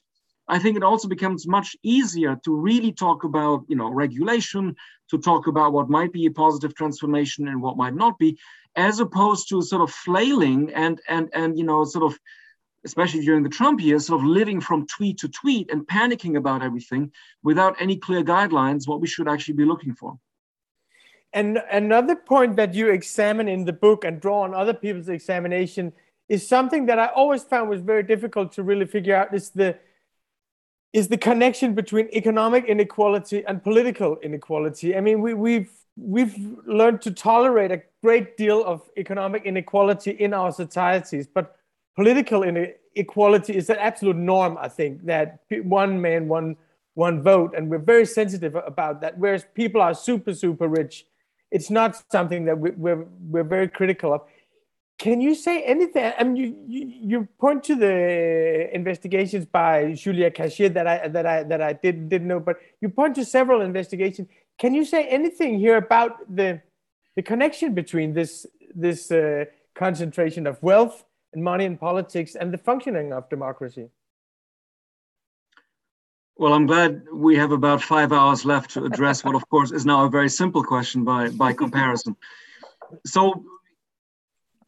I 0.49 0.59
think 0.59 0.77
it 0.77 0.83
also 0.83 1.09
becomes 1.09 1.47
much 1.47 1.77
easier 1.83 2.39
to 2.45 2.55
really 2.55 2.93
talk 2.93 3.25
about, 3.25 3.65
you 3.69 3.77
know, 3.77 3.91
regulation, 3.91 4.77
to 5.11 5.19
talk 5.19 5.49
about 5.49 5.73
what 5.73 5.89
might 5.89 6.13
be 6.13 6.27
a 6.27 6.31
positive 6.31 6.75
transformation 6.75 7.49
and 7.49 7.61
what 7.61 7.77
might 7.77 7.95
not 7.95 8.19
be, 8.19 8.39
as 8.77 9.01
opposed 9.01 9.49
to 9.49 9.63
sort 9.63 9.83
of 9.83 9.91
flailing 9.91 10.73
and 10.73 11.01
and 11.09 11.31
and 11.33 11.59
you 11.59 11.65
know 11.65 11.85
sort 11.85 12.05
of 12.05 12.19
especially 12.87 13.21
during 13.21 13.43
the 13.43 13.57
Trump 13.59 13.81
years, 13.81 14.07
sort 14.07 14.23
of 14.23 14.27
living 14.27 14.61
from 14.61 14.87
tweet 14.87 15.19
to 15.19 15.29
tweet 15.29 15.71
and 15.71 15.87
panicking 15.87 16.37
about 16.37 16.63
everything 16.63 17.13
without 17.43 17.75
any 17.79 17.97
clear 17.97 18.23
guidelines 18.23 18.89
what 18.89 19.01
we 19.01 19.09
should 19.09 19.29
actually 19.29 19.55
be 19.55 19.65
looking 19.65 19.95
for. 19.95 20.19
And 21.33 21.59
another 21.71 22.17
point 22.17 22.57
that 22.57 22.73
you 22.73 22.89
examine 22.89 23.49
in 23.49 23.65
the 23.65 23.73
book 23.73 24.05
and 24.05 24.21
draw 24.21 24.41
on 24.43 24.55
other 24.55 24.73
people's 24.73 25.11
examination 25.11 25.93
is 26.29 26.49
something 26.49 26.87
that 26.87 26.99
I 26.99 27.07
always 27.07 27.43
found 27.43 27.69
was 27.69 27.83
very 27.83 28.03
difficult 28.03 28.53
to 28.53 28.63
really 28.63 28.87
figure 28.87 29.15
out 29.15 29.35
is 29.35 29.51
the 29.51 29.79
is 30.93 31.09
the 31.09 31.19
connection 31.19 31.75
between 31.75 32.09
economic 32.21 32.65
inequality 32.65 33.45
and 33.47 33.63
political 33.63 34.17
inequality. 34.23 34.97
I 34.97 35.01
mean, 35.01 35.21
we, 35.21 35.35
we've 35.35 35.71
we've 35.97 36.37
learned 36.65 37.03
to 37.03 37.11
tolerate 37.11 37.71
a 37.71 37.83
great 38.03 38.37
deal 38.37 38.65
of 38.65 38.89
economic 38.97 39.45
inequality 39.45 40.13
in 40.13 40.33
our 40.33 40.53
societies, 40.53 41.27
but 41.27 41.57
political 41.97 42.43
inequality 42.43 43.57
is 43.57 43.71
an 43.71 43.79
absolute 43.79 44.17
norm. 44.17 44.57
I 44.61 44.69
think 44.69 45.05
that 45.07 45.41
one 45.63 46.01
man, 46.01 46.29
one 46.29 46.57
one 46.95 47.23
vote, 47.23 47.55
and 47.55 47.69
we're 47.69 47.79
very 47.79 48.07
sensitive 48.07 48.55
about 48.55 49.03
that. 49.03 49.19
Whereas 49.19 49.45
people 49.55 49.81
are 49.81 49.95
super 49.95 50.35
super 50.35 50.69
rich, 50.69 51.07
it's 51.51 51.71
not 51.71 52.03
something 52.11 52.45
that 52.45 52.59
we, 52.59 52.71
we're 52.71 53.07
we're 53.33 53.45
very 53.45 53.69
critical 53.69 54.13
of. 54.15 54.23
Can 54.99 55.21
you 55.21 55.35
say 55.35 55.63
anything? 55.63 56.11
I 56.19 56.25
mean, 56.25 56.37
you, 56.37 56.57
you, 56.67 56.93
you 57.11 57.29
point 57.39 57.63
to 57.65 57.75
the 57.75 58.75
investigations 58.75 59.45
by 59.45 59.93
Julia 59.93 60.31
Cagé 60.31 60.73
that 60.73 60.87
I 60.87 61.09
that 61.09 61.27
I 61.27 61.43
that 61.43 61.61
I 61.61 61.73
did 61.75 62.09
didn't 62.09 62.29
know, 62.29 62.41
but 62.41 62.57
you 62.81 62.89
point 62.89 63.15
to 63.17 63.25
several 63.25 63.61
investigations. 63.61 64.29
Can 64.59 64.75
you 64.75 64.87
say 64.87 65.07
anything 65.09 65.59
here 65.59 65.77
about 65.77 66.35
the 66.35 66.63
the 67.15 67.23
connection 67.23 67.75
between 67.75 68.15
this 68.15 68.47
this 68.75 69.11
uh, 69.11 69.45
concentration 69.75 70.47
of 70.47 70.63
wealth 70.63 71.05
and 71.37 71.45
money 71.45 71.67
in 71.67 71.77
politics 71.77 72.35
and 72.35 72.53
the 72.53 72.59
functioning 72.59 73.13
of 73.13 73.29
democracy? 73.29 73.89
Well, 76.39 76.53
I'm 76.53 76.67
glad 76.67 77.03
we 77.13 77.37
have 77.37 77.53
about 77.53 77.83
five 77.83 78.13
hours 78.13 78.45
left 78.45 78.73
to 78.73 78.85
address 78.85 79.23
what, 79.23 79.35
of 79.35 79.49
course, 79.53 79.71
is 79.71 79.87
now 79.87 80.05
a 80.05 80.11
very 80.11 80.29
simple 80.29 80.65
question 80.65 81.05
by 81.05 81.29
by 81.29 81.53
comparison. 81.53 82.17
So 83.05 83.45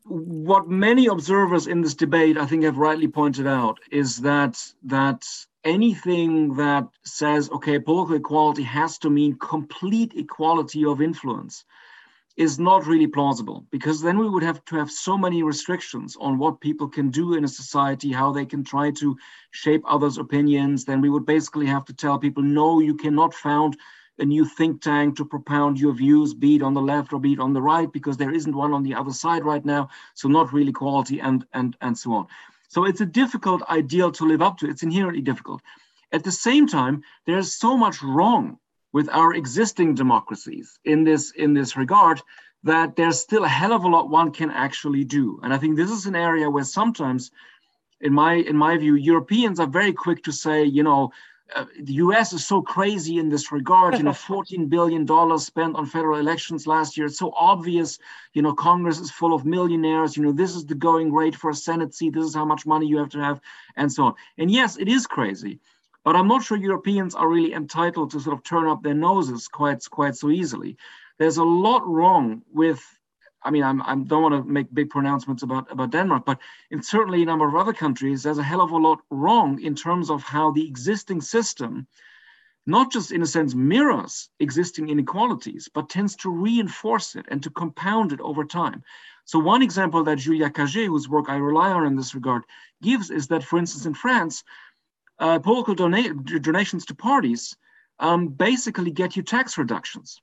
what 0.04 0.68
many 0.68 1.06
observers 1.06 1.66
in 1.66 1.82
this 1.82 1.94
debate, 1.94 2.38
I 2.38 2.46
think, 2.46 2.64
have 2.64 2.78
rightly 2.78 3.08
pointed 3.08 3.46
out 3.46 3.78
is 3.90 4.18
that 4.18 4.54
that 4.84 5.26
anything 5.64 6.54
that 6.56 6.88
says, 7.04 7.50
okay, 7.50 7.78
political 7.78 8.16
equality 8.16 8.62
has 8.62 8.98
to 8.98 9.10
mean 9.10 9.38
complete 9.38 10.12
equality 10.14 10.84
of 10.84 11.02
influence 11.02 11.64
is 12.38 12.56
not 12.56 12.86
really 12.86 13.08
plausible 13.08 13.66
because 13.72 14.00
then 14.00 14.16
we 14.16 14.28
would 14.28 14.44
have 14.44 14.64
to 14.64 14.76
have 14.76 14.88
so 14.88 15.18
many 15.18 15.42
restrictions 15.42 16.16
on 16.20 16.38
what 16.38 16.60
people 16.60 16.88
can 16.88 17.10
do 17.10 17.34
in 17.34 17.42
a 17.42 17.48
society, 17.48 18.12
how 18.12 18.30
they 18.30 18.46
can 18.46 18.62
try 18.62 18.92
to 18.92 19.16
shape 19.50 19.82
others' 19.84 20.18
opinions. 20.18 20.84
Then 20.84 21.00
we 21.00 21.10
would 21.10 21.26
basically 21.26 21.66
have 21.66 21.84
to 21.86 21.92
tell 21.92 22.16
people, 22.16 22.44
no, 22.44 22.78
you 22.78 22.94
cannot 22.94 23.34
found 23.34 23.76
a 24.20 24.24
new 24.24 24.44
think 24.44 24.80
tank 24.80 25.16
to 25.16 25.24
propound 25.24 25.80
your 25.80 25.92
views, 25.92 26.32
be 26.32 26.54
it 26.54 26.62
on 26.62 26.74
the 26.74 26.80
left 26.80 27.12
or 27.12 27.18
be 27.18 27.32
it 27.32 27.40
on 27.40 27.52
the 27.52 27.62
right, 27.62 27.92
because 27.92 28.16
there 28.16 28.32
isn't 28.32 28.54
one 28.54 28.72
on 28.72 28.84
the 28.84 28.94
other 28.94 29.12
side 29.12 29.44
right 29.44 29.64
now. 29.64 29.88
So 30.14 30.28
not 30.28 30.52
really 30.52 30.72
quality 30.72 31.20
and 31.20 31.44
and 31.54 31.76
and 31.80 31.98
so 31.98 32.12
on. 32.12 32.26
So 32.68 32.84
it's 32.84 33.00
a 33.00 33.06
difficult 33.06 33.62
ideal 33.68 34.12
to 34.12 34.24
live 34.24 34.42
up 34.42 34.58
to. 34.58 34.68
It's 34.68 34.84
inherently 34.84 35.22
difficult. 35.22 35.60
At 36.12 36.22
the 36.22 36.32
same 36.32 36.68
time, 36.68 37.02
there's 37.26 37.52
so 37.52 37.76
much 37.76 38.00
wrong 38.00 38.58
with 38.92 39.08
our 39.10 39.34
existing 39.34 39.94
democracies 39.94 40.78
in 40.84 41.04
this 41.04 41.32
in 41.32 41.54
this 41.54 41.76
regard 41.76 42.20
that 42.64 42.96
there's 42.96 43.20
still 43.20 43.44
a 43.44 43.48
hell 43.48 43.72
of 43.72 43.84
a 43.84 43.88
lot 43.88 44.10
one 44.10 44.32
can 44.32 44.50
actually 44.50 45.04
do. 45.04 45.38
And 45.42 45.54
I 45.54 45.58
think 45.58 45.76
this 45.76 45.90
is 45.90 46.06
an 46.06 46.16
area 46.16 46.50
where 46.50 46.64
sometimes 46.64 47.30
in 48.00 48.12
my 48.12 48.34
in 48.34 48.56
my 48.56 48.76
view 48.76 48.94
europeans 48.94 49.58
are 49.60 49.66
very 49.66 49.92
quick 49.92 50.22
to 50.24 50.32
say 50.32 50.64
you 50.64 50.82
know 50.82 51.10
uh, 51.54 51.64
the 51.80 51.94
US 51.94 52.32
is 52.32 52.46
so 52.46 52.60
crazy 52.60 53.18
in 53.18 53.28
this 53.28 53.50
regard. 53.50 53.96
You 53.96 54.02
know, 54.04 54.10
$14 54.34 54.68
billion 54.68 55.06
spent 55.38 55.76
on 55.76 55.86
federal 55.86 56.18
elections 56.18 56.66
last 56.66 56.96
year. 56.96 57.06
It's 57.06 57.18
so 57.18 57.32
obvious. 57.34 57.98
You 58.34 58.42
know, 58.42 58.52
Congress 58.52 58.98
is 58.98 59.10
full 59.10 59.34
of 59.34 59.46
millionaires. 59.46 60.16
You 60.16 60.24
know, 60.24 60.32
this 60.32 60.54
is 60.54 60.66
the 60.66 60.74
going 60.74 61.12
rate 61.12 61.34
for 61.34 61.50
a 61.50 61.54
Senate 61.54 61.94
seat. 61.94 62.14
This 62.14 62.26
is 62.26 62.34
how 62.34 62.44
much 62.44 62.66
money 62.66 62.86
you 62.86 62.98
have 62.98 63.08
to 63.10 63.20
have, 63.20 63.40
and 63.76 63.90
so 63.90 64.04
on. 64.04 64.14
And 64.36 64.50
yes, 64.50 64.76
it 64.76 64.88
is 64.88 65.06
crazy. 65.06 65.60
But 66.08 66.16
I'm 66.16 66.26
not 66.26 66.42
sure 66.42 66.56
Europeans 66.56 67.14
are 67.14 67.28
really 67.28 67.52
entitled 67.52 68.12
to 68.12 68.20
sort 68.20 68.34
of 68.34 68.42
turn 68.42 68.66
up 68.66 68.82
their 68.82 68.94
noses 68.94 69.46
quite, 69.46 69.84
quite 69.90 70.16
so 70.16 70.30
easily. 70.30 70.78
There's 71.18 71.36
a 71.36 71.44
lot 71.44 71.86
wrong 71.86 72.40
with 72.50 72.82
I 73.42 73.50
mean, 73.50 73.62
I'm, 73.62 73.82
I 73.82 73.94
don't 73.94 74.22
want 74.22 74.34
to 74.34 74.50
make 74.50 74.72
big 74.72 74.88
pronouncements 74.88 75.42
about, 75.42 75.70
about 75.70 75.90
Denmark, 75.90 76.24
but 76.24 76.38
in 76.70 76.82
certainly 76.82 77.22
a 77.22 77.26
number 77.26 77.46
of 77.46 77.54
other 77.54 77.74
countries, 77.74 78.22
there's 78.22 78.38
a 78.38 78.42
hell 78.42 78.62
of 78.62 78.70
a 78.70 78.76
lot 78.78 79.00
wrong 79.10 79.60
in 79.60 79.74
terms 79.74 80.08
of 80.08 80.22
how 80.22 80.50
the 80.50 80.66
existing 80.66 81.20
system, 81.20 81.86
not 82.66 82.90
just 82.90 83.12
in 83.12 83.20
a 83.20 83.26
sense 83.26 83.54
mirrors 83.54 84.30
existing 84.40 84.88
inequalities, 84.88 85.68
but 85.74 85.90
tends 85.90 86.16
to 86.16 86.30
reinforce 86.30 87.16
it 87.16 87.26
and 87.28 87.42
to 87.42 87.50
compound 87.50 88.12
it 88.12 88.20
over 88.22 88.46
time. 88.46 88.82
So 89.26 89.38
one 89.38 89.60
example 89.60 90.02
that 90.04 90.16
Julia 90.16 90.48
Cagé, 90.48 90.86
whose 90.86 91.06
work 91.06 91.28
I 91.28 91.36
rely 91.36 91.70
on 91.70 91.86
in 91.86 91.96
this 91.96 92.14
regard, 92.14 92.44
gives 92.82 93.10
is 93.10 93.26
that, 93.26 93.44
for 93.44 93.58
instance, 93.58 93.84
in 93.84 93.92
France, 93.92 94.42
uh, 95.18 95.38
political 95.38 95.74
dona- 95.74 96.14
donations 96.14 96.84
to 96.86 96.94
parties 96.94 97.56
um, 97.98 98.28
basically 98.28 98.90
get 98.90 99.16
you 99.16 99.22
tax 99.22 99.58
reductions. 99.58 100.20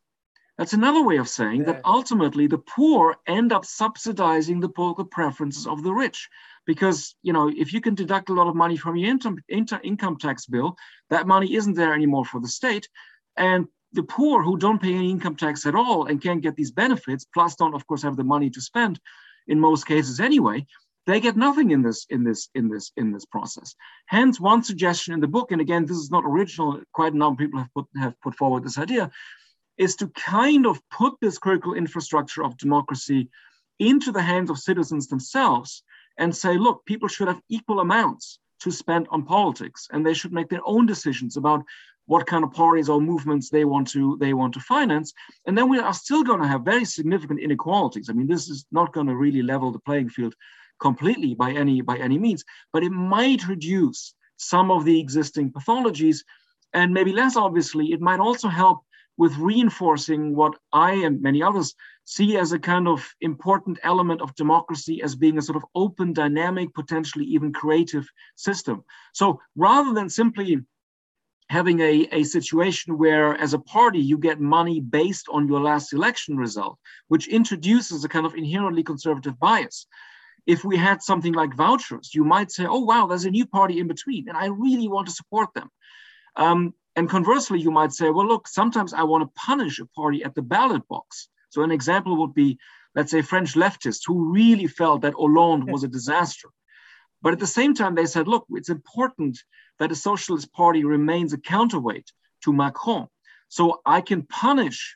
That's 0.57 0.73
another 0.73 1.03
way 1.03 1.17
of 1.17 1.27
saying 1.27 1.61
yeah. 1.61 1.73
that 1.73 1.81
ultimately 1.83 2.47
the 2.47 2.59
poor 2.59 3.17
end 3.27 3.51
up 3.51 3.65
subsidizing 3.65 4.61
the 4.61 4.69
political 4.69 5.05
preferences 5.05 5.67
of 5.67 5.83
the 5.83 5.93
rich. 5.93 6.29
Because, 6.65 7.15
you 7.21 7.33
know, 7.33 7.51
if 7.55 7.73
you 7.73 7.81
can 7.81 7.93
deduct 7.93 8.29
a 8.29 8.33
lot 8.33 8.47
of 8.47 8.55
money 8.55 8.77
from 8.77 8.95
your 8.95 9.09
income, 9.09 9.37
income 9.49 10.17
tax 10.17 10.45
bill, 10.45 10.77
that 11.09 11.27
money 11.27 11.53
isn't 11.55 11.75
there 11.75 11.93
anymore 11.93 12.25
for 12.25 12.39
the 12.39 12.47
state. 12.47 12.87
And 13.35 13.67
the 13.91 14.03
poor 14.03 14.41
who 14.41 14.57
don't 14.57 14.81
pay 14.81 14.93
any 14.93 15.11
income 15.11 15.35
tax 15.35 15.65
at 15.65 15.75
all 15.75 16.05
and 16.05 16.21
can't 16.21 16.41
get 16.41 16.55
these 16.55 16.71
benefits, 16.71 17.25
plus 17.33 17.55
don't, 17.55 17.75
of 17.75 17.85
course, 17.85 18.03
have 18.03 18.17
the 18.17 18.23
money 18.23 18.49
to 18.49 18.61
spend 18.61 18.99
in 19.47 19.59
most 19.59 19.85
cases 19.85 20.19
anyway, 20.19 20.65
they 21.05 21.19
get 21.19 21.37
nothing 21.37 21.71
in 21.71 21.81
this 21.81 22.05
in 22.09 22.23
this 22.23 22.49
in 22.55 22.69
this 22.69 22.91
in 22.97 23.11
this 23.11 23.25
process 23.25 23.75
hence 24.07 24.39
one 24.39 24.63
suggestion 24.63 25.13
in 25.13 25.19
the 25.19 25.27
book 25.27 25.51
and 25.51 25.61
again 25.61 25.85
this 25.85 25.97
is 25.97 26.11
not 26.11 26.23
original 26.25 26.81
quite 26.93 27.13
a 27.13 27.17
number 27.17 27.43
of 27.43 27.47
people 27.47 27.59
have 27.59 27.73
put 27.73 27.85
have 27.97 28.21
put 28.21 28.35
forward 28.35 28.63
this 28.63 28.77
idea 28.77 29.11
is 29.77 29.95
to 29.97 30.07
kind 30.09 30.65
of 30.65 30.81
put 30.89 31.13
this 31.21 31.37
critical 31.37 31.73
infrastructure 31.73 32.43
of 32.43 32.57
democracy 32.57 33.29
into 33.79 34.11
the 34.11 34.21
hands 34.21 34.49
of 34.49 34.57
citizens 34.57 35.07
themselves 35.07 35.83
and 36.17 36.35
say, 36.35 36.57
look, 36.57 36.85
people 36.85 37.09
should 37.09 37.27
have 37.27 37.41
equal 37.49 37.81
amounts 37.81 38.39
to 38.61 38.71
spend 38.71 39.05
on 39.11 39.25
politics, 39.25 39.87
and 39.91 40.05
they 40.05 40.13
should 40.13 40.31
make 40.31 40.49
their 40.49 40.65
own 40.65 40.85
decisions 40.85 41.35
about 41.35 41.63
what 42.05 42.25
kind 42.25 42.43
of 42.43 42.53
parties 42.53 42.87
or 42.87 43.01
movements 43.01 43.49
they 43.49 43.65
want 43.65 43.87
to 43.87 44.15
they 44.19 44.33
want 44.33 44.53
to 44.53 44.59
finance. 44.59 45.11
And 45.45 45.57
then 45.57 45.69
we 45.69 45.79
are 45.79 45.93
still 45.93 46.23
going 46.23 46.41
to 46.41 46.47
have 46.47 46.61
very 46.61 46.85
significant 46.85 47.39
inequalities. 47.41 48.09
I 48.09 48.13
mean, 48.13 48.27
this 48.27 48.47
is 48.47 48.65
not 48.71 48.93
going 48.93 49.07
to 49.07 49.15
really 49.15 49.41
level 49.41 49.71
the 49.71 49.79
playing 49.79 50.09
field 50.09 50.35
completely 50.79 51.35
by 51.35 51.51
any 51.51 51.81
by 51.81 51.97
any 51.97 52.17
means, 52.17 52.43
but 52.73 52.83
it 52.83 52.91
might 52.91 53.47
reduce 53.47 54.13
some 54.37 54.71
of 54.71 54.85
the 54.85 54.99
existing 54.99 55.51
pathologies. 55.51 56.23
And 56.73 56.93
maybe 56.93 57.13
less 57.13 57.35
obviously, 57.37 57.93
it 57.93 58.01
might 58.01 58.19
also 58.19 58.49
help 58.49 58.83
with 59.17 59.37
reinforcing 59.37 60.35
what 60.35 60.55
I 60.73 60.91
and 60.93 61.21
many 61.21 61.41
others 61.41 61.73
see 62.03 62.37
as 62.37 62.51
a 62.51 62.59
kind 62.59 62.87
of 62.87 63.07
important 63.21 63.79
element 63.83 64.21
of 64.21 64.35
democracy 64.35 65.01
as 65.01 65.15
being 65.15 65.37
a 65.37 65.41
sort 65.41 65.55
of 65.55 65.65
open, 65.73 66.13
dynamic, 66.13 66.73
potentially 66.73 67.25
even 67.25 67.53
creative 67.53 68.07
system. 68.35 68.83
So 69.13 69.39
rather 69.55 69.93
than 69.93 70.09
simply 70.09 70.59
having 71.49 71.79
a, 71.79 72.07
a 72.11 72.23
situation 72.23 72.97
where 72.97 73.35
as 73.35 73.53
a 73.53 73.59
party 73.59 73.99
you 73.99 74.17
get 74.17 74.39
money 74.39 74.79
based 74.79 75.27
on 75.31 75.47
your 75.47 75.61
last 75.61 75.93
election 75.93 76.37
result, 76.37 76.77
which 77.07 77.27
introduces 77.27 78.03
a 78.03 78.09
kind 78.09 78.25
of 78.25 78.35
inherently 78.35 78.83
conservative 78.83 79.39
bias. 79.39 79.87
If 80.45 80.63
we 80.63 80.77
had 80.77 81.01
something 81.01 81.33
like 81.33 81.55
vouchers, 81.55 82.13
you 82.13 82.23
might 82.23 82.51
say, 82.51 82.65
oh, 82.65 82.79
wow, 82.79 83.07
there's 83.07 83.25
a 83.25 83.31
new 83.31 83.45
party 83.45 83.79
in 83.79 83.87
between, 83.87 84.29
and 84.29 84.37
I 84.37 84.47
really 84.47 84.87
want 84.87 85.07
to 85.07 85.13
support 85.13 85.49
them. 85.53 85.69
Um, 86.35 86.73
and 86.95 87.09
conversely, 87.09 87.59
you 87.59 87.71
might 87.71 87.93
say, 87.93 88.09
well, 88.09 88.27
look, 88.27 88.47
sometimes 88.47 88.93
I 88.93 89.03
want 89.03 89.23
to 89.23 89.39
punish 89.39 89.79
a 89.79 89.85
party 89.87 90.23
at 90.23 90.35
the 90.35 90.41
ballot 90.41 90.87
box. 90.87 91.29
So 91.49 91.63
an 91.63 91.71
example 91.71 92.17
would 92.17 92.33
be, 92.33 92.57
let's 92.93 93.11
say, 93.11 93.21
French 93.21 93.53
leftists 93.53 94.03
who 94.05 94.31
really 94.33 94.67
felt 94.67 95.01
that 95.01 95.13
Hollande 95.15 95.71
was 95.71 95.83
a 95.83 95.87
disaster. 95.87 96.49
But 97.21 97.33
at 97.33 97.39
the 97.39 97.47
same 97.47 97.73
time, 97.73 97.95
they 97.95 98.05
said, 98.05 98.27
look, 98.27 98.45
it's 98.51 98.69
important 98.69 99.39
that 99.79 99.91
a 99.91 99.95
socialist 99.95 100.53
party 100.53 100.83
remains 100.83 101.33
a 101.33 101.37
counterweight 101.37 102.11
to 102.43 102.53
Macron. 102.53 103.07
So 103.49 103.81
I 103.85 104.01
can 104.01 104.23
punish 104.23 104.95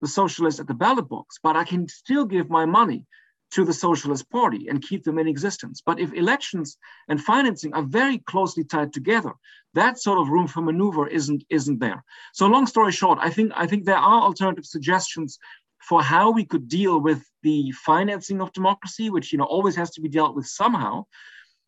the 0.00 0.08
socialists 0.08 0.60
at 0.60 0.66
the 0.66 0.74
ballot 0.74 1.08
box, 1.08 1.38
but 1.42 1.56
I 1.56 1.64
can 1.64 1.88
still 1.88 2.26
give 2.26 2.50
my 2.50 2.66
money 2.66 3.06
to 3.52 3.64
the 3.64 3.72
Socialist 3.72 4.28
Party 4.30 4.68
and 4.68 4.82
keep 4.82 5.04
them 5.04 5.18
in 5.18 5.28
existence. 5.28 5.82
But 5.84 6.00
if 6.00 6.12
elections 6.12 6.76
and 7.08 7.22
financing 7.22 7.72
are 7.74 7.82
very 7.82 8.18
closely 8.18 8.64
tied 8.64 8.92
together, 8.92 9.32
that 9.74 9.98
sort 9.98 10.18
of 10.18 10.28
room 10.28 10.46
for 10.46 10.60
maneuver 10.60 11.06
isn't 11.06 11.44
isn't 11.50 11.78
there. 11.78 12.04
So 12.32 12.46
long 12.46 12.66
story 12.66 12.92
short, 12.92 13.18
I 13.20 13.30
think 13.30 13.52
I 13.54 13.66
think 13.66 13.84
there 13.84 13.96
are 13.96 14.22
alternative 14.22 14.66
suggestions 14.66 15.38
for 15.80 16.02
how 16.02 16.30
we 16.30 16.44
could 16.44 16.68
deal 16.68 16.98
with 17.00 17.22
the 17.42 17.70
financing 17.72 18.40
of 18.40 18.52
democracy, 18.52 19.10
which 19.10 19.32
you 19.32 19.38
know 19.38 19.44
always 19.44 19.76
has 19.76 19.90
to 19.92 20.00
be 20.00 20.08
dealt 20.08 20.34
with 20.34 20.46
somehow. 20.46 21.04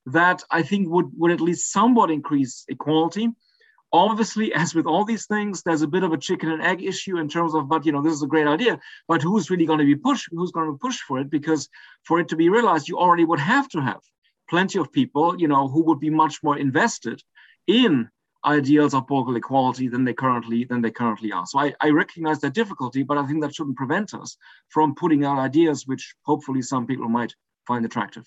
That 0.06 0.42
I 0.50 0.62
think 0.62 0.88
would 0.88 1.10
would 1.16 1.32
at 1.32 1.40
least 1.40 1.72
somewhat 1.72 2.10
increase 2.10 2.64
equality 2.68 3.28
obviously 3.96 4.52
as 4.52 4.74
with 4.74 4.86
all 4.86 5.04
these 5.04 5.26
things 5.26 5.62
there's 5.62 5.82
a 5.82 5.86
bit 5.86 6.02
of 6.02 6.12
a 6.12 6.18
chicken 6.18 6.50
and 6.50 6.62
egg 6.62 6.82
issue 6.82 7.18
in 7.18 7.28
terms 7.28 7.54
of 7.54 7.68
but 7.68 7.84
you 7.86 7.92
know 7.92 8.02
this 8.02 8.12
is 8.12 8.22
a 8.22 8.26
great 8.26 8.46
idea. 8.46 8.78
But 9.08 9.22
who's 9.22 9.50
really 9.50 9.66
going 9.66 9.78
to 9.78 9.84
be 9.84 9.96
pushed 9.96 10.28
who's 10.30 10.52
going 10.52 10.70
to 10.70 10.78
push 10.78 10.98
for 11.00 11.18
it? 11.20 11.30
Because 11.30 11.68
for 12.04 12.20
it 12.20 12.28
to 12.28 12.36
be 12.36 12.48
realized 12.48 12.88
you 12.88 12.98
already 12.98 13.24
would 13.24 13.40
have 13.40 13.68
to 13.70 13.80
have 13.80 14.00
plenty 14.48 14.78
of 14.78 14.92
people 14.92 15.40
you 15.40 15.48
know 15.48 15.68
who 15.68 15.82
would 15.84 16.00
be 16.00 16.10
much 16.10 16.42
more 16.42 16.58
invested 16.58 17.22
in 17.66 18.08
ideals 18.44 18.94
of 18.94 19.06
political 19.06 19.36
equality 19.36 19.88
than 19.88 20.04
they 20.04 20.14
currently 20.14 20.64
than 20.64 20.80
they 20.80 20.90
currently 20.90 21.32
are. 21.32 21.46
So 21.46 21.58
I, 21.58 21.74
I 21.80 21.90
recognize 21.90 22.40
that 22.40 22.54
difficulty 22.54 23.02
but 23.02 23.18
i 23.18 23.26
think 23.26 23.42
that 23.42 23.54
shouldn't 23.54 23.76
prevent 23.76 24.14
us 24.14 24.36
from 24.68 24.94
putting 24.94 25.24
out 25.24 25.38
ideas 25.38 25.86
which 25.86 26.14
hopefully 26.22 26.62
some 26.62 26.86
people 26.86 27.08
might 27.08 27.34
find 27.66 27.84
attractive. 27.84 28.26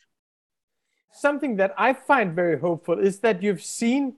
Something 1.11 1.55
that 1.57 1.74
i 1.78 1.93
find 1.93 2.36
very 2.36 2.59
hopeful 2.59 2.99
is 2.99 3.20
that 3.20 3.41
you've 3.43 3.63
seen 3.63 4.15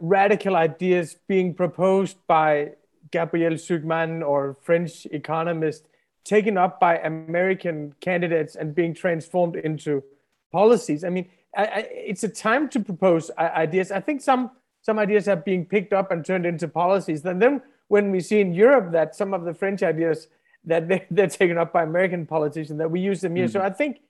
radical 0.00 0.56
ideas 0.56 1.16
being 1.28 1.54
proposed 1.54 2.16
by 2.26 2.72
Gabriel 3.10 3.54
Zucman 3.54 4.26
or 4.26 4.56
French 4.62 5.06
economist 5.06 5.86
taken 6.24 6.56
up 6.56 6.80
by 6.80 6.98
American 6.98 7.94
candidates 8.00 8.56
and 8.56 8.74
being 8.74 8.94
transformed 8.94 9.56
into 9.56 10.02
policies. 10.50 11.04
I 11.04 11.10
mean, 11.10 11.28
I, 11.56 11.64
I, 11.64 11.78
it's 11.90 12.24
a 12.24 12.28
time 12.28 12.68
to 12.70 12.80
propose 12.80 13.30
ideas. 13.38 13.92
I 13.92 14.00
think 14.00 14.20
some 14.20 14.50
some 14.80 14.98
ideas 14.98 15.28
are 15.28 15.36
being 15.36 15.64
picked 15.64 15.92
up 15.94 16.10
and 16.10 16.24
turned 16.24 16.44
into 16.44 16.68
policies. 16.68 17.24
And 17.24 17.40
then 17.40 17.62
when 17.88 18.10
we 18.10 18.20
see 18.20 18.40
in 18.40 18.52
Europe 18.52 18.92
that 18.92 19.14
some 19.14 19.32
of 19.32 19.44
the 19.44 19.54
French 19.54 19.82
ideas 19.82 20.28
that 20.64 20.88
they, 20.88 21.06
they're 21.10 21.26
taken 21.26 21.56
up 21.56 21.72
by 21.72 21.82
American 21.82 22.26
politicians, 22.26 22.78
that 22.78 22.90
we 22.90 23.00
use 23.00 23.20
them 23.20 23.34
here. 23.34 23.46
Mm-hmm. 23.46 23.52
So 23.52 23.62
I 23.62 23.70
think 23.70 24.00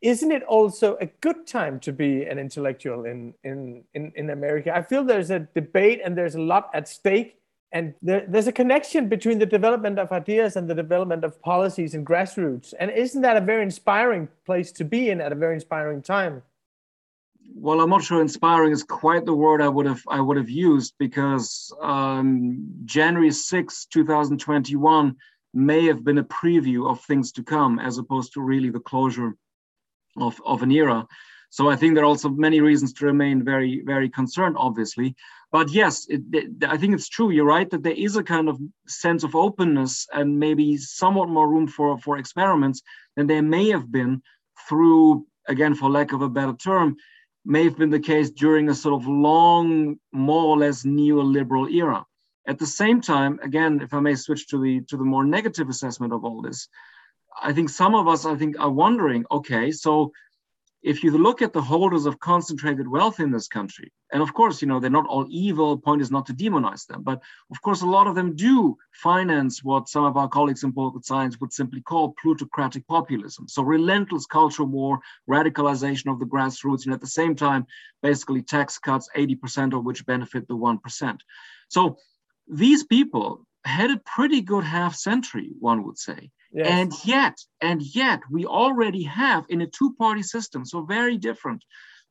isn't 0.00 0.30
it 0.30 0.42
also 0.44 0.96
a 1.00 1.06
good 1.06 1.46
time 1.46 1.80
to 1.80 1.92
be 1.92 2.24
an 2.24 2.38
intellectual 2.38 3.04
in, 3.04 3.34
in, 3.42 3.82
in, 3.94 4.12
in 4.14 4.30
America? 4.30 4.74
I 4.74 4.82
feel 4.82 5.02
there's 5.02 5.30
a 5.30 5.40
debate 5.40 6.00
and 6.04 6.16
there's 6.16 6.36
a 6.36 6.40
lot 6.40 6.70
at 6.74 6.88
stake. 6.88 7.36
And 7.70 7.94
there, 8.00 8.24
there's 8.26 8.46
a 8.46 8.52
connection 8.52 9.08
between 9.08 9.38
the 9.38 9.46
development 9.46 9.98
of 9.98 10.10
ideas 10.10 10.56
and 10.56 10.70
the 10.70 10.74
development 10.74 11.24
of 11.24 11.40
policies 11.42 11.94
and 11.94 12.06
grassroots. 12.06 12.72
And 12.78 12.90
isn't 12.90 13.20
that 13.22 13.36
a 13.36 13.40
very 13.40 13.62
inspiring 13.62 14.28
place 14.46 14.72
to 14.72 14.84
be 14.84 15.10
in 15.10 15.20
at 15.20 15.32
a 15.32 15.34
very 15.34 15.54
inspiring 15.54 16.00
time? 16.00 16.42
Well, 17.54 17.80
I'm 17.80 17.90
not 17.90 18.04
sure 18.04 18.20
inspiring 18.20 18.72
is 18.72 18.84
quite 18.84 19.24
the 19.24 19.34
word 19.34 19.60
I 19.60 19.68
would 19.68 19.86
have 19.86 20.02
I 20.08 20.20
would 20.20 20.36
have 20.36 20.50
used 20.50 20.94
because 20.98 21.74
um, 21.82 22.68
January 22.84 23.30
6, 23.30 23.86
2021 23.86 25.16
may 25.54 25.86
have 25.86 26.04
been 26.04 26.18
a 26.18 26.24
preview 26.24 26.90
of 26.90 27.00
things 27.02 27.32
to 27.32 27.42
come 27.42 27.78
as 27.78 27.98
opposed 27.98 28.32
to 28.34 28.42
really 28.42 28.70
the 28.70 28.80
closure 28.80 29.34
of, 30.22 30.40
of 30.44 30.62
an 30.62 30.70
era. 30.70 31.06
So 31.50 31.70
I 31.70 31.76
think 31.76 31.94
there 31.94 32.04
are 32.04 32.06
also 32.06 32.28
many 32.28 32.60
reasons 32.60 32.92
to 32.94 33.06
remain 33.06 33.42
very, 33.42 33.82
very 33.84 34.08
concerned, 34.08 34.56
obviously. 34.58 35.14
But 35.50 35.70
yes, 35.70 36.06
it, 36.08 36.22
I 36.66 36.76
think 36.76 36.94
it's 36.94 37.08
true. 37.08 37.30
You're 37.30 37.46
right 37.46 37.70
that 37.70 37.82
there 37.82 37.92
is 37.92 38.16
a 38.16 38.22
kind 38.22 38.48
of 38.48 38.60
sense 38.86 39.24
of 39.24 39.34
openness 39.34 40.06
and 40.12 40.38
maybe 40.38 40.76
somewhat 40.76 41.30
more 41.30 41.48
room 41.48 41.66
for, 41.66 41.98
for 41.98 42.18
experiments 42.18 42.82
than 43.16 43.26
there 43.26 43.42
may 43.42 43.70
have 43.70 43.90
been 43.90 44.22
through, 44.68 45.26
again, 45.46 45.74
for 45.74 45.88
lack 45.88 46.12
of 46.12 46.20
a 46.20 46.28
better 46.28 46.52
term, 46.52 46.96
may 47.46 47.64
have 47.64 47.78
been 47.78 47.88
the 47.88 47.98
case 47.98 48.30
during 48.30 48.68
a 48.68 48.74
sort 48.74 49.00
of 49.00 49.08
long, 49.08 49.96
more 50.12 50.44
or 50.44 50.58
less 50.58 50.84
neoliberal 50.84 51.72
era. 51.72 52.04
At 52.46 52.58
the 52.58 52.66
same 52.66 53.00
time, 53.00 53.40
again, 53.42 53.80
if 53.80 53.94
I 53.94 54.00
may 54.00 54.14
switch 54.16 54.48
to 54.48 54.60
the 54.60 54.80
to 54.88 54.96
the 54.96 55.04
more 55.04 55.24
negative 55.24 55.68
assessment 55.68 56.12
of 56.12 56.24
all 56.24 56.42
this, 56.42 56.68
I 57.42 57.52
think 57.52 57.70
some 57.70 57.94
of 57.94 58.08
us, 58.08 58.24
I 58.26 58.36
think, 58.36 58.58
are 58.58 58.70
wondering, 58.70 59.24
okay, 59.30 59.70
so 59.70 60.12
if 60.82 61.02
you 61.02 61.10
look 61.10 61.42
at 61.42 61.52
the 61.52 61.60
holders 61.60 62.06
of 62.06 62.20
concentrated 62.20 62.86
wealth 62.86 63.18
in 63.18 63.32
this 63.32 63.48
country, 63.48 63.92
and 64.12 64.22
of 64.22 64.32
course, 64.32 64.62
you 64.62 64.68
know, 64.68 64.78
they're 64.78 64.90
not 64.90 65.08
all 65.08 65.26
evil, 65.28 65.76
point 65.76 66.00
is 66.00 66.10
not 66.10 66.26
to 66.26 66.32
demonize 66.32 66.86
them, 66.86 67.02
but 67.02 67.20
of 67.50 67.60
course, 67.62 67.82
a 67.82 67.86
lot 67.86 68.06
of 68.06 68.14
them 68.14 68.36
do 68.36 68.76
finance 68.92 69.62
what 69.64 69.88
some 69.88 70.04
of 70.04 70.16
our 70.16 70.28
colleagues 70.28 70.62
in 70.62 70.72
political 70.72 71.02
science 71.02 71.40
would 71.40 71.52
simply 71.52 71.80
call 71.80 72.14
plutocratic 72.22 72.86
populism. 72.86 73.48
So 73.48 73.62
relentless 73.62 74.26
culture 74.26 74.64
war, 74.64 75.00
radicalization 75.28 76.12
of 76.12 76.20
the 76.20 76.26
grassroots, 76.26 76.84
and 76.84 76.94
at 76.94 77.00
the 77.00 77.06
same 77.06 77.34
time, 77.34 77.66
basically 78.02 78.42
tax 78.42 78.78
cuts, 78.78 79.08
80% 79.16 79.76
of 79.76 79.84
which 79.84 80.06
benefit 80.06 80.46
the 80.46 80.56
1%. 80.56 81.18
So 81.68 81.98
these 82.46 82.84
people 82.84 83.46
had 83.64 83.90
a 83.90 84.00
pretty 84.06 84.40
good 84.42 84.64
half 84.64 84.94
century, 84.94 85.50
one 85.58 85.84
would 85.84 85.98
say. 85.98 86.30
And 86.56 86.92
yet, 87.04 87.38
and 87.60 87.82
yet, 87.82 88.20
we 88.30 88.46
already 88.46 89.02
have 89.02 89.44
in 89.48 89.60
a 89.60 89.66
two-party 89.66 90.22
system, 90.22 90.64
so 90.64 90.82
very 90.82 91.18
different 91.18 91.62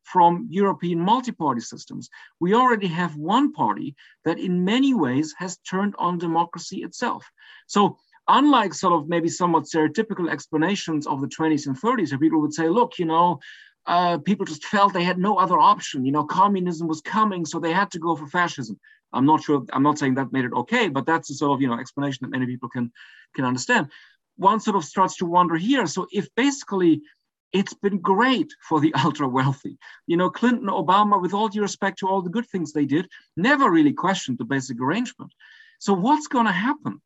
from 0.04 0.48
European 0.50 1.00
multi-party 1.00 1.62
systems, 1.62 2.10
we 2.40 2.54
already 2.54 2.88
have 2.88 3.16
one 3.18 3.52
party 3.52 3.96
that 4.24 4.40
in 4.40 4.64
many 4.64 4.94
ways 4.94 5.36
has 5.38 5.58
turned 5.58 5.96
on 5.98 6.18
democracy 6.18 6.78
itself. 6.84 7.30
So 7.68 7.98
unlike 8.28 8.74
sort 8.74 8.94
of 8.94 9.10
maybe 9.10 9.28
somewhat 9.28 9.64
stereotypical 9.64 10.32
explanations 10.32 11.08
of 11.08 11.20
the 11.20 11.28
20s 11.28 11.68
and 11.68 11.80
30s, 11.80 12.12
where 12.12 12.20
people 12.20 12.40
would 12.42 12.54
say, 12.54 12.70
look, 12.70 12.98
you 13.00 13.06
know, 13.06 13.40
uh, 13.86 14.18
people 14.20 14.46
just 14.46 14.66
felt 14.66 14.94
they 14.94 15.04
had 15.04 15.18
no 15.18 15.38
other 15.38 15.60
option. 15.60 16.06
You 16.06 16.12
know, 16.12 16.26
communism 16.26 16.88
was 16.88 17.02
coming, 17.02 17.46
so 17.46 17.60
they 17.60 17.74
had 17.74 17.92
to 17.92 18.00
go 18.00 18.16
for 18.16 18.28
fascism. 18.28 18.80
I'm 19.14 19.26
not 19.26 19.44
sure. 19.44 19.64
I'm 19.72 19.84
not 19.84 19.98
saying 19.98 20.16
that 20.16 20.34
made 20.34 20.44
it 20.44 20.52
okay, 20.54 20.90
but 20.90 21.06
that's 21.06 21.30
the 21.30 21.36
sort 21.36 21.54
of 21.54 21.62
you 21.62 21.70
know 21.70 21.80
explanation 21.80 22.20
that 22.22 22.38
many 22.38 22.46
people 22.46 22.68
can 22.68 22.92
can 23.34 23.46
understand 23.46 23.90
one 24.38 24.60
sort 24.60 24.76
of 24.76 24.86
starts 24.86 25.18
to 25.18 25.26
wonder 25.26 25.56
here. 25.56 25.86
So 25.88 26.08
if 26.12 26.28
basically 26.36 27.02
it's 27.54 27.74
been 27.74 28.00
great 28.00 28.54
for 28.68 28.80
the 28.80 28.94
ultra 29.04 29.28
wealthy. 29.28 29.78
You 30.06 30.18
know, 30.18 30.30
Clinton, 30.30 30.68
Obama, 30.68 31.22
with 31.22 31.34
all 31.34 31.50
due 31.50 31.62
respect 31.62 32.00
to 32.00 32.08
all 32.08 32.22
the 32.22 32.30
good 32.30 32.48
things 32.48 32.72
they 32.72 32.86
did, 32.86 33.08
never 33.36 33.70
really 33.70 33.94
questioned 33.94 34.38
the 34.38 34.46
basic 34.46 34.80
arrangement. 34.80 35.34
So, 35.80 35.94
what's 35.94 36.28
going 36.28 36.46
to 36.46 36.52
happen 36.52 37.02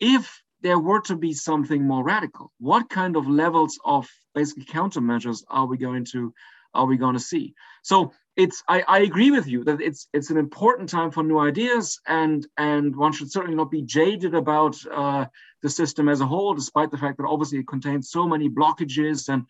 if 0.00 0.42
there 0.62 0.78
were 0.78 1.00
to 1.02 1.16
be 1.16 1.32
something 1.34 1.86
more 1.86 2.04
radical? 2.04 2.52
What 2.58 2.88
kind 2.88 3.16
of 3.16 3.28
levels 3.28 3.78
of 3.84 4.08
basically 4.34 4.64
countermeasures 4.64 5.44
are 5.48 5.66
we 5.66 5.76
going 5.76 6.04
to 6.06 6.32
are 6.72 6.86
we 6.86 6.96
going 6.96 7.14
to 7.14 7.20
see? 7.20 7.54
So, 7.82 8.12
it's 8.36 8.62
I, 8.68 8.82
I 8.88 8.98
agree 9.00 9.30
with 9.30 9.46
you 9.46 9.62
that 9.64 9.80
it's 9.80 10.08
it's 10.12 10.30
an 10.30 10.36
important 10.36 10.88
time 10.88 11.10
for 11.10 11.22
new 11.22 11.38
ideas 11.38 12.00
and 12.06 12.46
and 12.58 12.94
one 12.96 13.12
should 13.12 13.30
certainly 13.30 13.56
not 13.56 13.70
be 13.70 13.82
jaded 13.82 14.34
about 14.34 14.76
uh, 14.90 15.26
the 15.62 15.70
system 15.70 16.08
as 16.08 16.20
a 16.20 16.26
whole 16.26 16.54
despite 16.54 16.90
the 16.90 16.98
fact 16.98 17.18
that 17.18 17.26
obviously 17.26 17.58
it 17.58 17.68
contains 17.68 18.10
so 18.10 18.26
many 18.26 18.48
blockages. 18.48 19.28
And 19.28 19.44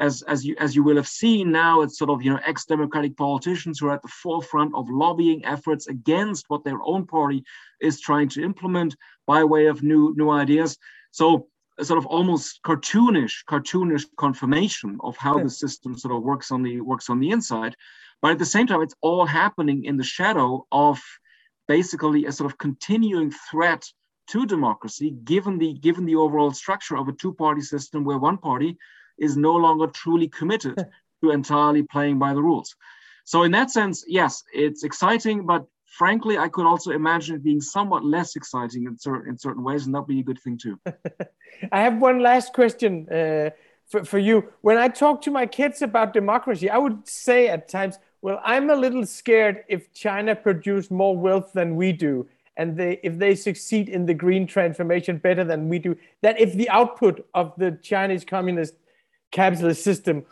as 0.00 0.22
as 0.22 0.44
you 0.44 0.56
as 0.58 0.74
you 0.74 0.82
will 0.82 0.96
have 0.96 1.06
seen 1.06 1.52
now 1.52 1.82
it's 1.82 1.96
sort 1.96 2.10
of 2.10 2.20
you 2.20 2.30
know 2.30 2.40
ex-democratic 2.44 3.16
politicians 3.16 3.78
who 3.78 3.86
are 3.86 3.94
at 3.94 4.02
the 4.02 4.08
forefront 4.08 4.74
of 4.74 4.90
lobbying 4.90 5.44
efforts 5.44 5.86
against 5.86 6.46
what 6.48 6.64
their 6.64 6.82
own 6.82 7.06
party 7.06 7.44
is 7.80 8.00
trying 8.00 8.28
to 8.28 8.42
implement 8.42 8.96
by 9.26 9.44
way 9.44 9.66
of 9.66 9.84
new 9.84 10.12
new 10.16 10.30
ideas. 10.30 10.76
So 11.12 11.46
sort 11.80 11.98
of 11.98 12.06
almost 12.06 12.60
cartoonish 12.64 13.44
cartoonish 13.48 14.06
confirmation 14.16 14.98
of 15.00 15.16
how 15.16 15.36
yeah. 15.36 15.44
the 15.44 15.50
system 15.50 15.96
sort 15.96 16.14
of 16.14 16.22
works 16.22 16.50
on 16.50 16.64
the 16.64 16.80
works 16.80 17.08
on 17.08 17.20
the 17.20 17.30
inside 17.30 17.76
but 18.24 18.30
at 18.30 18.38
the 18.38 18.46
same 18.46 18.66
time, 18.66 18.80
it's 18.80 18.94
all 19.02 19.26
happening 19.26 19.84
in 19.84 19.98
the 19.98 20.02
shadow 20.02 20.66
of 20.72 20.98
basically 21.68 22.24
a 22.24 22.32
sort 22.32 22.50
of 22.50 22.56
continuing 22.56 23.30
threat 23.50 23.84
to 24.28 24.46
democracy, 24.46 25.10
given 25.24 25.58
the 25.58 25.74
given 25.74 26.06
the 26.06 26.16
overall 26.16 26.50
structure 26.50 26.96
of 26.96 27.06
a 27.06 27.12
two-party 27.12 27.60
system 27.60 28.02
where 28.02 28.16
one 28.16 28.38
party 28.38 28.78
is 29.18 29.36
no 29.36 29.52
longer 29.52 29.88
truly 29.88 30.26
committed 30.26 30.74
to 31.22 31.32
entirely 31.32 31.82
playing 31.82 32.18
by 32.18 32.32
the 32.32 32.40
rules. 32.40 32.74
So 33.26 33.42
in 33.42 33.52
that 33.52 33.70
sense, 33.70 34.06
yes, 34.08 34.42
it's 34.54 34.84
exciting, 34.84 35.44
but 35.44 35.66
frankly, 35.84 36.38
I 36.38 36.48
could 36.48 36.64
also 36.64 36.92
imagine 36.92 37.36
it 37.36 37.44
being 37.44 37.60
somewhat 37.60 38.06
less 38.06 38.36
exciting 38.36 38.86
in, 38.86 38.96
cer- 38.96 39.26
in 39.26 39.36
certain 39.36 39.62
ways, 39.62 39.84
and 39.84 39.94
that'd 39.94 40.06
be 40.06 40.20
a 40.20 40.24
good 40.24 40.40
thing 40.40 40.56
too. 40.56 40.80
I 41.72 41.82
have 41.82 41.98
one 41.98 42.22
last 42.22 42.54
question 42.54 43.06
uh, 43.12 43.50
for, 43.86 44.02
for 44.02 44.18
you. 44.18 44.48
When 44.62 44.78
I 44.78 44.88
talk 44.88 45.20
to 45.22 45.30
my 45.30 45.44
kids 45.44 45.82
about 45.82 46.14
democracy, 46.14 46.70
I 46.70 46.78
would 46.78 47.06
say 47.06 47.48
at 47.48 47.68
times, 47.68 47.98
well, 48.24 48.40
I'm 48.42 48.70
a 48.70 48.74
little 48.74 49.04
scared 49.04 49.64
if 49.68 49.92
China 49.92 50.34
produce 50.34 50.90
more 50.90 51.14
wealth 51.14 51.52
than 51.52 51.76
we 51.76 51.92
do, 51.92 52.26
and 52.56 52.74
they 52.74 52.98
if 53.02 53.18
they 53.18 53.34
succeed 53.34 53.90
in 53.90 54.06
the 54.06 54.14
green 54.14 54.46
transformation 54.46 55.18
better 55.18 55.44
than 55.44 55.68
we 55.68 55.78
do, 55.78 55.94
that 56.22 56.40
if 56.40 56.54
the 56.54 56.70
output 56.70 57.28
of 57.34 57.52
the 57.58 57.72
Chinese 57.82 58.24
communist 58.24 58.76
capitalist 59.30 59.84
system 59.84 60.24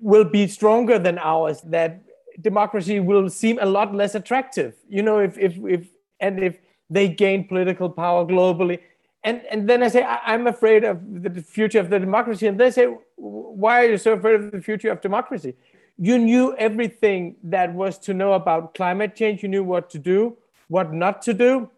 will 0.00 0.24
be 0.24 0.48
stronger 0.48 0.98
than 0.98 1.16
ours, 1.18 1.60
that 1.60 2.02
democracy 2.40 2.98
will 2.98 3.30
seem 3.30 3.56
a 3.62 3.66
lot 3.66 3.94
less 3.94 4.16
attractive. 4.16 4.74
You 4.88 5.02
know, 5.02 5.20
if 5.20 5.38
if 5.38 5.56
if 5.58 5.86
and 6.18 6.42
if 6.42 6.58
they 6.90 7.06
gain 7.06 7.46
political 7.46 7.88
power 7.88 8.26
globally. 8.26 8.80
And, 9.24 9.42
and 9.48 9.68
then 9.68 9.84
I 9.84 9.88
say, 9.88 10.02
I, 10.02 10.34
am 10.34 10.48
afraid 10.48 10.82
of 10.82 10.98
the 11.22 11.40
future 11.40 11.78
of 11.78 11.88
the 11.88 12.00
democracy. 12.00 12.48
And 12.48 12.58
they 12.58 12.72
say, 12.72 12.86
why 13.14 13.84
are 13.84 13.90
you 13.90 13.96
so 13.96 14.14
afraid 14.14 14.34
of 14.34 14.50
the 14.50 14.60
future 14.60 14.90
of 14.90 15.00
democracy? 15.00 15.54
You 15.98 16.18
knew 16.18 16.56
everything 16.56 17.36
that 17.44 17.72
was 17.74 17.98
to 18.00 18.14
know 18.14 18.32
about 18.32 18.74
climate 18.74 19.14
change. 19.14 19.42
You 19.42 19.48
knew 19.48 19.64
what 19.64 19.90
to 19.90 19.98
do, 19.98 20.36
what 20.68 20.92
not 20.92 21.22
to 21.22 21.34
do. 21.34 21.70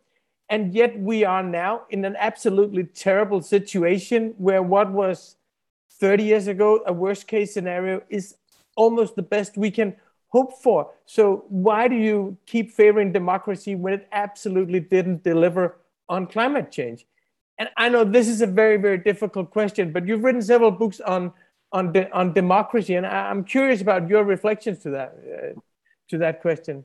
And 0.48 0.74
yet 0.74 0.98
we 0.98 1.24
are 1.24 1.42
now 1.42 1.82
in 1.90 2.04
an 2.04 2.16
absolutely 2.18 2.84
terrible 2.84 3.42
situation 3.42 4.34
where 4.38 4.62
what 4.62 4.92
was 4.92 5.36
30 6.00 6.24
years 6.24 6.46
ago 6.48 6.82
a 6.86 6.92
worst 6.92 7.26
case 7.26 7.54
scenario 7.54 8.02
is 8.08 8.36
almost 8.76 9.16
the 9.16 9.22
best 9.22 9.56
we 9.56 9.70
can 9.70 9.96
hope 10.28 10.60
for. 10.62 10.90
So 11.06 11.44
why 11.48 11.88
do 11.88 11.94
you 11.94 12.36
keep 12.44 12.72
favoring 12.72 13.12
democracy 13.12 13.74
when 13.74 13.94
it 13.94 14.08
absolutely 14.12 14.80
didn't 14.80 15.22
deliver 15.22 15.76
on 16.08 16.26
climate 16.26 16.70
change? 16.70 17.06
And 17.58 17.68
I 17.76 17.88
know 17.88 18.04
this 18.04 18.26
is 18.26 18.42
a 18.42 18.46
very, 18.46 18.76
very 18.76 18.98
difficult 18.98 19.50
question, 19.50 19.92
but 19.92 20.06
you've 20.06 20.24
written 20.24 20.42
several 20.42 20.72
books 20.72 21.00
on 21.00 21.32
on 21.74 21.92
de- 21.92 22.10
on 22.12 22.32
democracy, 22.32 22.94
and 22.94 23.04
I- 23.04 23.30
am 23.30 23.44
curious 23.44 23.82
about 23.82 24.08
your 24.08 24.24
reflections 24.24 24.78
to 24.84 24.90
that 24.90 25.10
uh, 25.34 25.60
to 26.10 26.18
that 26.18 26.40
question. 26.40 26.84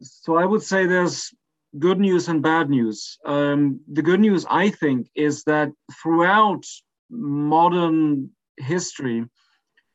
So 0.00 0.36
I 0.36 0.44
would 0.44 0.62
say 0.62 0.86
there's 0.86 1.34
good 1.78 1.98
news 1.98 2.28
and 2.28 2.40
bad 2.40 2.70
news. 2.70 3.18
Um, 3.24 3.80
the 3.92 4.02
good 4.02 4.20
news, 4.20 4.46
I 4.48 4.70
think, 4.70 5.08
is 5.14 5.42
that 5.44 5.72
throughout 6.00 6.64
modern 7.10 8.30
history, 8.56 9.24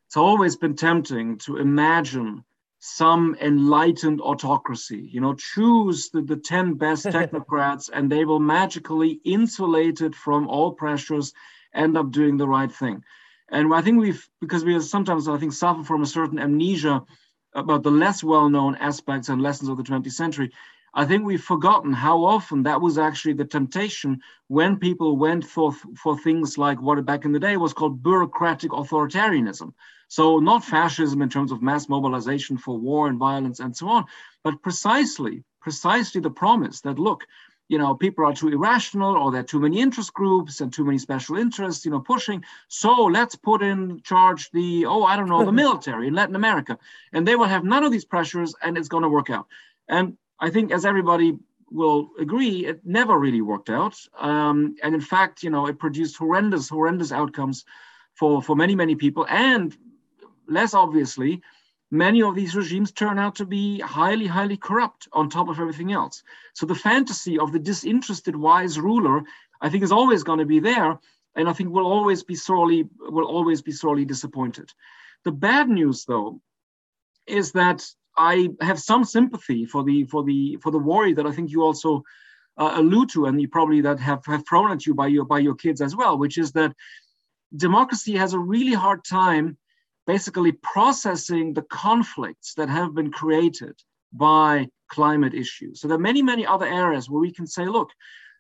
it's 0.08 0.18
always 0.18 0.58
been 0.58 0.76
tempting 0.76 1.38
to 1.40 1.58
imagine 1.58 2.44
some 2.80 3.38
enlightened 3.40 4.20
autocracy. 4.20 5.08
You 5.10 5.22
know, 5.22 5.36
choose 5.36 6.10
the, 6.10 6.22
the 6.22 6.36
10 6.36 6.74
best 6.74 7.06
technocrats 7.18 7.90
and 7.92 8.12
they 8.12 8.26
will 8.26 8.42
magically, 8.42 9.22
insulated 9.24 10.14
from 10.16 10.50
all 10.50 10.74
pressures, 10.74 11.34
end 11.74 11.98
up 11.98 12.12
doing 12.12 12.36
the 12.36 12.48
right 12.48 12.72
thing. 12.72 13.04
And 13.54 13.74
I 13.74 13.82
think 13.82 14.00
we've, 14.00 14.28
because 14.42 14.66
we 14.66 14.80
sometimes, 14.80 15.28
I 15.28 15.38
think, 15.38 15.54
suffer 15.54 15.84
from 15.84 16.02
a 16.02 16.08
certain 16.08 16.40
amnesia 16.40 17.04
about 17.54 17.84
the 17.84 17.92
less 17.92 18.24
well 18.24 18.50
known 18.50 18.76
aspects 18.76 19.30
and 19.30 19.42
lessons 19.42 19.70
of 19.70 19.78
the 19.78 19.84
20th 19.84 20.12
century. 20.12 20.52
I 20.96 21.06
think 21.06 21.24
we've 21.24 21.42
forgotten 21.42 21.94
how 21.94 22.24
often 22.24 22.64
that 22.64 22.82
was 22.82 22.98
actually 22.98 23.34
the 23.34 23.46
temptation 23.46 24.22
when 24.48 24.78
people 24.78 25.18
went 25.18 25.44
for, 25.46 25.72
for 25.72 26.18
things 26.18 26.58
like 26.58 26.82
what 26.82 27.04
back 27.06 27.26
in 27.26 27.32
the 27.32 27.40
day 27.40 27.58
was 27.58 27.74
called 27.74 28.04
bureaucratic 28.04 28.72
authoritarianism. 28.72 29.74
So, 30.08 30.40
not 30.40 30.64
fascism 30.64 31.22
in 31.22 31.30
terms 31.30 31.52
of 31.52 31.62
mass 31.62 31.90
mobilization 31.90 32.58
for 32.58 32.78
war 32.78 33.08
and 33.08 33.18
violence 33.18 33.60
and 33.60 33.76
so 33.76 33.88
on, 33.88 34.06
but 34.44 34.62
precisely, 34.62 35.44
precisely 35.62 36.22
the 36.22 36.30
promise 36.30 36.82
that 36.82 37.00
look, 37.00 37.26
you 37.74 37.80
know, 37.80 37.96
people 37.96 38.24
are 38.24 38.36
too 38.36 38.50
irrational 38.50 39.18
or 39.18 39.32
there 39.32 39.42
are 39.42 39.52
too 39.52 39.60
many 39.60 39.82
interest 39.82 40.14
groups 40.14 40.62
and 40.62 40.72
too 40.72 40.86
many 40.86 41.00
special 41.00 41.38
interests, 41.38 41.84
you 41.84 41.90
know, 41.90 42.00
pushing. 42.00 42.44
So 42.68 42.92
let's 43.06 43.36
put 43.36 43.64
in 43.64 44.00
charge 44.04 44.52
the, 44.52 44.86
oh, 44.86 45.04
I 45.04 45.16
don't 45.16 45.28
know, 45.28 45.44
the 45.44 45.52
military 45.52 46.08
in 46.08 46.14
Latin 46.14 46.36
America. 46.36 46.78
And 47.14 47.28
they 47.28 47.36
will 47.36 47.48
have 47.56 47.64
none 47.64 47.84
of 47.84 47.92
these 47.92 48.06
pressures 48.06 48.54
and 48.62 48.78
it's 48.78 48.90
going 48.90 49.02
to 49.02 49.10
work 49.10 49.32
out. 49.32 49.48
And 49.90 50.18
I 50.40 50.52
think, 50.52 50.72
as 50.72 50.86
everybody 50.86 51.40
will 51.72 52.12
agree, 52.20 52.68
it 52.68 52.86
never 52.86 53.18
really 53.18 53.42
worked 53.42 53.72
out. 53.72 53.96
Um, 54.20 54.76
and 54.84 54.94
in 54.94 55.02
fact, 55.02 55.42
you 55.42 55.50
know, 55.50 55.66
it 55.66 55.80
produced 55.80 56.16
horrendous, 56.18 56.70
horrendous 56.70 57.12
outcomes 57.12 57.66
for, 58.14 58.44
for 58.44 58.56
many, 58.56 58.76
many 58.76 58.94
people. 58.94 59.26
And 59.28 59.76
less 60.48 60.76
obviously, 60.76 61.42
many 61.94 62.24
of 62.24 62.34
these 62.34 62.56
regimes 62.56 62.92
turn 62.92 63.20
out 63.20 63.36
to 63.36 63.46
be 63.46 63.80
highly, 63.80 64.26
highly 64.26 64.58
corrupt 64.58 65.08
on 65.14 65.30
top 65.30 65.48
of 65.48 65.60
everything 65.60 65.92
else. 65.92 66.24
So 66.56 66.66
the 66.66 66.74
fantasy 66.74 67.38
of 67.38 67.52
the 67.52 67.60
disinterested 67.60 68.36
wise 68.36 68.80
ruler, 68.80 69.22
I 69.62 69.70
think, 69.70 69.84
is 69.84 69.92
always 69.92 70.24
going 70.24 70.40
to 70.40 70.46
be 70.46 70.60
there, 70.60 71.00
and 71.36 71.48
I 71.48 71.54
think 71.54 71.70
we'll 71.70 71.86
always 71.86 72.24
be 72.24 72.34
sorely 72.34 72.90
will 73.00 73.28
always 73.28 73.62
be 73.62 73.72
sorely 73.72 74.06
disappointed. 74.06 74.74
The 75.24 75.32
bad 75.32 75.70
news, 75.70 76.04
though, 76.06 76.42
is 77.28 77.52
that 77.52 77.86
I 78.18 78.50
have 78.60 78.80
some 78.80 79.04
sympathy 79.04 79.66
for 79.66 79.84
the 79.84 80.06
for 80.06 80.24
the 80.24 80.58
for 80.64 80.72
the 80.72 80.80
worry 80.80 81.14
that 81.14 81.28
I 81.28 81.32
think 81.32 81.52
you 81.52 81.62
also 81.62 82.04
uh, 82.58 82.74
allude 82.76 83.10
to, 83.12 83.26
and 83.28 83.40
you 83.40 83.48
probably 83.48 83.82
that 83.82 84.00
have 84.00 84.26
have 84.26 84.48
thrown 84.48 84.72
at 84.72 84.88
you 84.88 84.96
by 84.96 85.08
your 85.08 85.26
by 85.26 85.40
your 85.40 85.56
kids 85.56 85.80
as 85.80 85.96
well, 85.96 86.18
which 86.18 86.40
is 86.40 86.52
that 86.54 86.76
democracy 87.56 88.16
has 88.18 88.34
a 88.34 88.40
really 88.40 88.74
hard 88.74 89.04
time 89.06 89.58
basically 90.06 90.52
processing 90.52 91.54
the 91.54 91.62
conflicts 91.64 92.54
that 92.56 92.70
have 92.70 92.94
been 92.94 93.12
created 93.12 93.76
by 94.12 94.68
climate 94.90 95.34
issues. 95.34 95.82
So 95.82 95.88
there 95.88 95.98
are 95.98 96.02
many, 96.02 96.22
many 96.22 96.46
other 96.46 96.68
areas 96.68 97.10
where 97.10 97.22
we 97.22 97.32
can 97.32 97.48
say, 97.48 97.66
look, 97.66 97.90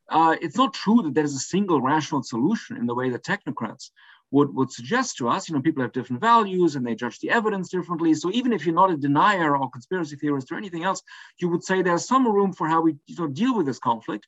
uh, 0.09 0.35
it's 0.41 0.57
not 0.57 0.73
true 0.73 1.01
that 1.03 1.13
there's 1.13 1.33
a 1.33 1.39
single 1.39 1.81
rational 1.81 2.23
solution 2.23 2.77
in 2.77 2.85
the 2.85 2.95
way 2.95 3.09
that 3.09 3.23
technocrats 3.23 3.89
would, 4.31 4.53
would 4.53 4.71
suggest 4.71 5.17
to 5.17 5.29
us. 5.29 5.47
You 5.47 5.55
know, 5.55 5.61
people 5.61 5.83
have 5.83 5.93
different 5.93 6.21
values 6.21 6.75
and 6.75 6.85
they 6.85 6.95
judge 6.95 7.19
the 7.19 7.29
evidence 7.29 7.69
differently. 7.69 8.13
So 8.15 8.31
even 8.31 8.51
if 8.51 8.65
you're 8.65 8.75
not 8.75 8.91
a 8.91 8.97
denier 8.97 9.55
or 9.55 9.69
conspiracy 9.69 10.15
theorist 10.15 10.51
or 10.51 10.57
anything 10.57 10.83
else, 10.83 11.01
you 11.39 11.49
would 11.49 11.63
say 11.63 11.81
there's 11.81 12.07
some 12.07 12.27
room 12.27 12.51
for 12.51 12.67
how 12.67 12.81
we 12.81 12.95
you 13.07 13.15
know, 13.15 13.27
deal 13.27 13.55
with 13.55 13.65
this 13.65 13.79
conflict. 13.79 14.27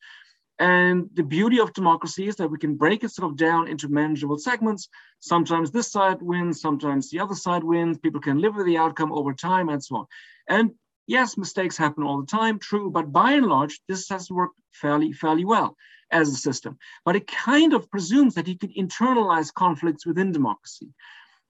And 0.57 1.09
the 1.13 1.23
beauty 1.23 1.59
of 1.59 1.73
democracy 1.73 2.27
is 2.27 2.37
that 2.37 2.49
we 2.49 2.57
can 2.57 2.75
break 2.75 3.03
it 3.03 3.11
sort 3.11 3.29
of 3.29 3.37
down 3.37 3.67
into 3.67 3.89
manageable 3.89 4.37
segments. 4.37 4.87
Sometimes 5.19 5.69
this 5.69 5.91
side 5.91 6.21
wins, 6.21 6.61
sometimes 6.61 7.09
the 7.09 7.19
other 7.19 7.35
side 7.35 7.63
wins. 7.63 7.97
People 7.97 8.21
can 8.21 8.39
live 8.39 8.55
with 8.55 8.65
the 8.65 8.77
outcome 8.77 9.11
over 9.11 9.33
time 9.33 9.67
and 9.67 9.83
so 9.83 9.97
on. 9.97 10.05
And 10.47 10.71
yes, 11.07 11.37
mistakes 11.37 11.75
happen 11.75 12.03
all 12.03 12.21
the 12.21 12.27
time, 12.27 12.59
true, 12.59 12.89
but 12.89 13.11
by 13.11 13.33
and 13.33 13.47
large, 13.47 13.81
this 13.89 14.07
has 14.09 14.31
worked 14.31 14.55
fairly, 14.71 15.11
fairly 15.11 15.43
well 15.43 15.75
as 16.11 16.29
a 16.29 16.35
system. 16.35 16.77
But 17.03 17.17
it 17.17 17.27
kind 17.27 17.73
of 17.73 17.89
presumes 17.89 18.35
that 18.35 18.47
you 18.47 18.57
can 18.57 18.71
internalize 18.71 19.53
conflicts 19.53 20.05
within 20.05 20.31
democracy. 20.31 20.87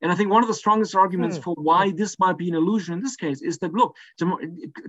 And 0.01 0.11
I 0.11 0.15
think 0.15 0.29
one 0.29 0.43
of 0.43 0.47
the 0.47 0.53
strongest 0.53 0.95
arguments 0.95 1.37
hmm. 1.37 1.43
for 1.43 1.53
why 1.55 1.91
this 1.91 2.17
might 2.19 2.37
be 2.37 2.49
an 2.49 2.55
illusion 2.55 2.95
in 2.95 3.01
this 3.01 3.15
case 3.15 3.41
is 3.41 3.59
that 3.59 3.73
look, 3.73 3.95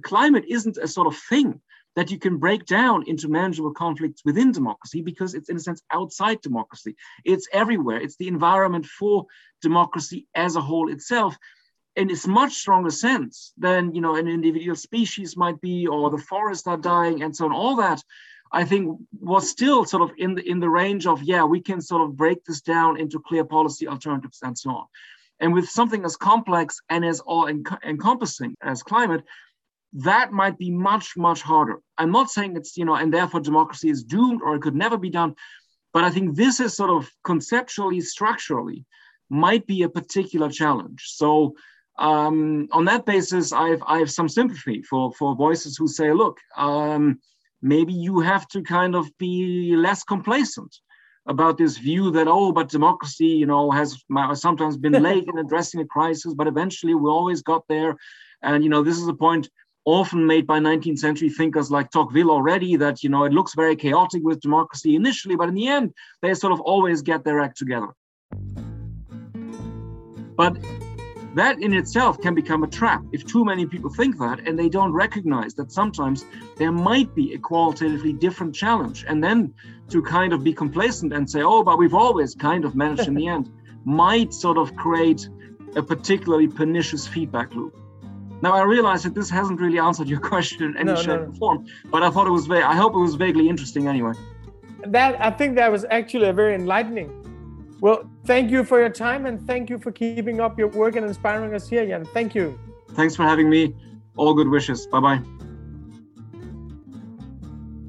climate 0.02 0.44
isn't 0.48 0.78
a 0.78 0.88
sort 0.88 1.06
of 1.06 1.16
thing 1.16 1.60
that 1.96 2.10
you 2.10 2.18
can 2.18 2.36
break 2.36 2.66
down 2.66 3.02
into 3.06 3.28
manageable 3.28 3.72
conflicts 3.72 4.22
within 4.24 4.52
democracy 4.52 5.00
because 5.00 5.34
it's 5.34 5.48
in 5.48 5.56
a 5.56 5.60
sense 5.60 5.82
outside 5.90 6.40
democracy. 6.42 6.94
It's 7.24 7.48
everywhere. 7.52 7.96
It's 7.96 8.16
the 8.16 8.28
environment 8.28 8.86
for 8.86 9.26
democracy 9.62 10.28
as 10.34 10.56
a 10.56 10.60
whole 10.60 10.92
itself. 10.92 11.36
In 11.96 12.10
its 12.10 12.26
much 12.26 12.52
stronger 12.52 12.90
sense 12.90 13.54
than 13.56 13.94
you 13.94 14.02
know 14.02 14.16
an 14.16 14.28
individual 14.28 14.76
species 14.76 15.34
might 15.34 15.58
be 15.62 15.86
or 15.86 16.10
the 16.10 16.18
forests 16.18 16.66
are 16.66 16.76
dying 16.76 17.22
and 17.22 17.34
so 17.34 17.46
on. 17.46 17.52
All 17.52 17.76
that 17.76 18.02
i 18.52 18.64
think 18.64 18.96
was 19.18 19.50
still 19.50 19.84
sort 19.84 20.04
of 20.04 20.12
in 20.18 20.36
the 20.36 20.48
in 20.48 20.60
the 20.60 20.68
range 20.68 21.04
of 21.04 21.20
yeah 21.20 21.42
we 21.42 21.60
can 21.60 21.80
sort 21.80 22.00
of 22.00 22.16
break 22.16 22.44
this 22.44 22.60
down 22.60 22.96
into 22.96 23.18
clear 23.18 23.44
policy 23.44 23.88
alternatives 23.88 24.38
and 24.42 24.56
so 24.56 24.70
on. 24.70 24.86
And 25.40 25.52
with 25.52 25.68
something 25.68 26.04
as 26.04 26.16
complex 26.16 26.80
and 26.88 27.04
as 27.04 27.20
all 27.20 27.48
encompassing 27.48 28.54
as 28.62 28.82
climate 28.82 29.24
that 29.92 30.32
might 30.32 30.58
be 30.58 30.70
much, 30.70 31.16
much 31.16 31.42
harder. 31.42 31.80
I'm 31.96 32.12
not 32.12 32.30
saying 32.30 32.56
it's, 32.56 32.76
you 32.76 32.84
know, 32.84 32.94
and 32.94 33.12
therefore 33.12 33.40
democracy 33.40 33.88
is 33.88 34.04
doomed 34.04 34.42
or 34.42 34.54
it 34.54 34.62
could 34.62 34.74
never 34.74 34.96
be 34.96 35.10
done. 35.10 35.34
But 35.92 36.04
I 36.04 36.10
think 36.10 36.36
this 36.36 36.60
is 36.60 36.76
sort 36.76 36.90
of 36.90 37.10
conceptually, 37.24 38.00
structurally, 38.00 38.84
might 39.30 39.66
be 39.66 39.82
a 39.82 39.88
particular 39.88 40.50
challenge. 40.50 41.04
So 41.06 41.54
um, 41.98 42.68
on 42.72 42.84
that 42.84 43.06
basis, 43.06 43.52
I 43.52 43.70
have, 43.70 43.82
I 43.86 43.98
have 43.98 44.10
some 44.10 44.28
sympathy 44.28 44.82
for, 44.82 45.12
for 45.12 45.34
voices 45.34 45.76
who 45.76 45.88
say, 45.88 46.12
look, 46.12 46.38
um, 46.56 47.18
maybe 47.62 47.92
you 47.92 48.20
have 48.20 48.46
to 48.48 48.62
kind 48.62 48.94
of 48.94 49.06
be 49.18 49.74
less 49.76 50.04
complacent 50.04 50.76
about 51.26 51.58
this 51.58 51.78
view 51.78 52.10
that, 52.12 52.28
oh, 52.28 52.52
but 52.52 52.68
democracy, 52.68 53.26
you 53.26 53.46
know, 53.46 53.70
has 53.70 54.04
sometimes 54.34 54.76
been 54.76 54.92
late 55.02 55.24
in 55.26 55.38
addressing 55.38 55.80
a 55.80 55.86
crisis, 55.86 56.34
but 56.34 56.46
eventually 56.46 56.94
we 56.94 57.08
always 57.08 57.42
got 57.42 57.64
there. 57.68 57.96
And, 58.42 58.62
you 58.62 58.70
know, 58.70 58.82
this 58.82 58.98
is 58.98 59.08
a 59.08 59.14
point 59.14 59.48
often 59.86 60.26
made 60.26 60.46
by 60.46 60.58
19th 60.58 60.98
century 60.98 61.30
thinkers 61.30 61.70
like 61.70 61.90
Tocqueville 61.90 62.30
already 62.30 62.76
that 62.76 63.02
you 63.02 63.08
know 63.08 63.24
it 63.24 63.32
looks 63.32 63.54
very 63.54 63.76
chaotic 63.76 64.22
with 64.22 64.40
democracy 64.40 64.96
initially, 64.96 65.36
but 65.36 65.48
in 65.48 65.54
the 65.54 65.68
end 65.68 65.94
they 66.20 66.34
sort 66.34 66.52
of 66.52 66.60
always 66.60 67.02
get 67.02 67.24
their 67.24 67.40
act 67.40 67.56
together. 67.56 67.88
But 70.36 70.58
that 71.36 71.60
in 71.60 71.72
itself 71.72 72.20
can 72.20 72.34
become 72.34 72.64
a 72.64 72.66
trap 72.66 73.04
if 73.12 73.24
too 73.26 73.44
many 73.44 73.64
people 73.66 73.90
think 73.90 74.18
that 74.18 74.40
and 74.46 74.58
they 74.58 74.68
don't 74.68 74.92
recognize 74.92 75.54
that 75.54 75.70
sometimes 75.70 76.24
there 76.56 76.72
might 76.72 77.14
be 77.14 77.34
a 77.34 77.38
qualitatively 77.38 78.12
different 78.12 78.54
challenge. 78.54 79.04
And 79.06 79.22
then 79.22 79.54
to 79.90 80.02
kind 80.02 80.32
of 80.32 80.42
be 80.42 80.52
complacent 80.52 81.12
and 81.12 81.30
say, 81.30 81.42
oh, 81.42 81.62
but 81.62 81.78
we've 81.78 81.94
always 81.94 82.34
kind 82.34 82.64
of 82.64 82.74
managed 82.74 83.06
in 83.06 83.14
the 83.14 83.28
end, 83.36 83.50
might 83.84 84.34
sort 84.34 84.58
of 84.58 84.74
create 84.76 85.28
a 85.76 85.82
particularly 85.82 86.48
pernicious 86.48 87.06
feedback 87.06 87.54
loop. 87.54 87.76
Now 88.42 88.52
I 88.52 88.62
realize 88.62 89.02
that 89.02 89.14
this 89.14 89.30
hasn't 89.30 89.60
really 89.60 89.78
answered 89.78 90.08
your 90.08 90.20
question 90.32 90.62
in 90.62 90.76
any 90.76 90.92
no, 90.92 90.96
shape 90.96 91.20
no, 91.20 91.26
or 91.26 91.32
form, 91.32 91.66
but 91.90 92.02
I 92.02 92.10
thought 92.10 92.26
it 92.26 92.32
was 92.32 92.46
very. 92.46 92.62
I 92.62 92.74
hope 92.74 92.94
it 92.94 93.02
was 93.08 93.14
vaguely 93.14 93.48
interesting 93.48 93.88
anyway. 93.88 94.12
That 94.86 95.20
I 95.20 95.30
think 95.30 95.56
that 95.56 95.72
was 95.72 95.84
actually 95.90 96.28
a 96.28 96.32
very 96.32 96.54
enlightening 96.54 97.10
Well, 97.80 97.98
thank 98.26 98.50
you 98.50 98.64
for 98.64 98.78
your 98.78 98.88
time 98.88 99.26
and 99.26 99.46
thank 99.46 99.70
you 99.70 99.78
for 99.78 99.90
keeping 99.90 100.40
up 100.40 100.58
your 100.58 100.68
work 100.68 100.96
and 100.96 101.06
inspiring 101.06 101.54
us 101.54 101.68
here, 101.68 101.86
Jan. 101.86 102.06
Thank 102.14 102.34
you. 102.34 102.58
Thanks 102.94 103.16
for 103.16 103.22
having 103.22 103.50
me. 103.50 103.74
All 104.16 104.34
good 104.34 104.48
wishes. 104.48 104.88
Bye 104.92 105.00
bye. 105.00 105.20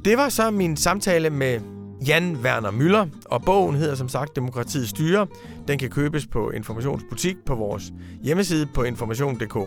Det 0.03 0.17
var 0.17 0.29
så 0.29 0.51
min 0.51 0.77
samtale 0.77 1.29
med 1.29 1.61
Jan 2.07 2.37
Werner 2.43 2.71
Müller, 2.71 3.07
og 3.25 3.41
bogen 3.41 3.75
hedder 3.75 3.95
som 3.95 4.09
sagt 4.09 4.35
Demokratiets 4.35 4.89
Styre. 4.89 5.27
Den 5.67 5.79
kan 5.79 5.89
købes 5.89 6.27
på 6.27 6.51
Informationsbutik 6.51 7.37
på 7.45 7.55
vores 7.55 7.93
hjemmeside 8.23 8.65
på 8.65 8.83
information.dk. 8.83 9.57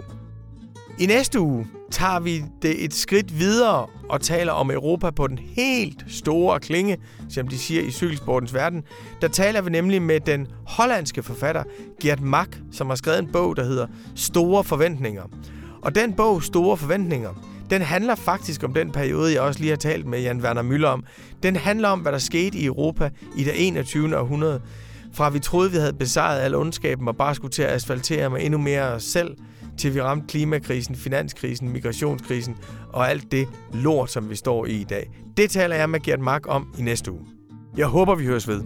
I 1.01 1.07
næste 1.07 1.41
uge 1.41 1.67
tager 1.91 2.21
vi 2.21 2.45
det 2.63 2.85
et 2.85 2.95
skridt 2.95 3.39
videre 3.39 3.87
og 4.09 4.21
taler 4.21 4.53
om 4.53 4.71
Europa 4.71 5.11
på 5.11 5.27
den 5.27 5.39
helt 5.39 6.05
store 6.09 6.61
klinge, 6.61 6.99
som 7.29 7.49
de 7.49 7.59
siger 7.59 7.83
i 7.83 7.91
cykelsportens 7.91 8.55
verden. 8.55 8.83
Der 9.21 9.29
taler 9.29 9.63
vi 9.63 9.71
nemlig 9.71 10.03
med 10.03 10.21
den 10.21 10.47
hollandske 10.67 11.23
forfatter 11.23 11.65
Gert 12.03 12.21
Mack, 12.21 12.59
som 12.73 12.89
har 12.89 12.95
skrevet 12.95 13.19
en 13.19 13.33
bog, 13.33 13.57
der 13.57 13.65
hedder 13.65 13.87
Store 14.15 14.65
Forventninger. 14.65 15.23
Og 15.83 15.95
den 15.95 16.13
bog, 16.13 16.43
Store 16.43 16.77
Forventninger, 16.77 17.31
den 17.71 17.83
handler 17.83 18.15
faktisk 18.15 18.63
om 18.63 18.75
den 18.75 18.91
periode, 18.91 19.33
jeg 19.33 19.43
også 19.43 19.61
lige 19.61 19.71
har 19.71 19.77
talt 19.77 20.07
med 20.07 20.21
Jan 20.21 20.41
Werner 20.41 20.63
Müller 20.63 20.87
om. 20.87 21.05
Den 21.43 21.57
handler 21.57 21.89
om, 21.89 22.01
hvad 22.01 22.13
der 22.13 22.19
skete 22.19 22.59
i 22.59 22.65
Europa 22.65 23.11
i 23.37 23.45
det 23.45 23.53
21. 23.67 24.19
århundrede. 24.19 24.61
Fra 25.13 25.31
vi 25.31 25.39
troede, 25.39 25.71
vi 25.71 25.77
havde 25.77 25.93
besejret 25.93 26.41
al 26.41 26.55
ondskaben 26.55 27.09
og 27.09 27.17
bare 27.17 27.35
skulle 27.35 27.53
til 27.53 27.63
at 27.63 27.71
asfaltere 27.71 28.31
med 28.31 28.41
endnu 28.43 28.59
mere 28.59 28.83
os 28.83 29.03
selv, 29.03 29.37
til 29.81 29.95
vi 29.95 30.01
ramte 30.01 30.27
klimakrisen, 30.27 30.97
finanskrisen, 30.97 31.69
migrationskrisen 31.69 32.57
og 32.93 33.11
alt 33.11 33.33
det 33.33 33.49
lort, 33.73 34.11
som 34.11 34.31
vi 34.31 34.37
står 34.37 34.67
i 34.67 34.81
i 34.81 34.85
dag. 34.85 35.11
Det 35.37 35.51
taler 35.51 35.77
jeg 35.77 35.91
med 35.91 36.01
Gert 36.01 36.21
Mark 36.21 36.49
om 36.49 36.75
i 36.79 36.83
næste 36.83 37.13
uge. 37.13 37.27
Jeg 37.77 37.87
håber, 37.87 38.15
vi 38.15 38.27
høres 38.27 38.49
ved. 38.49 38.63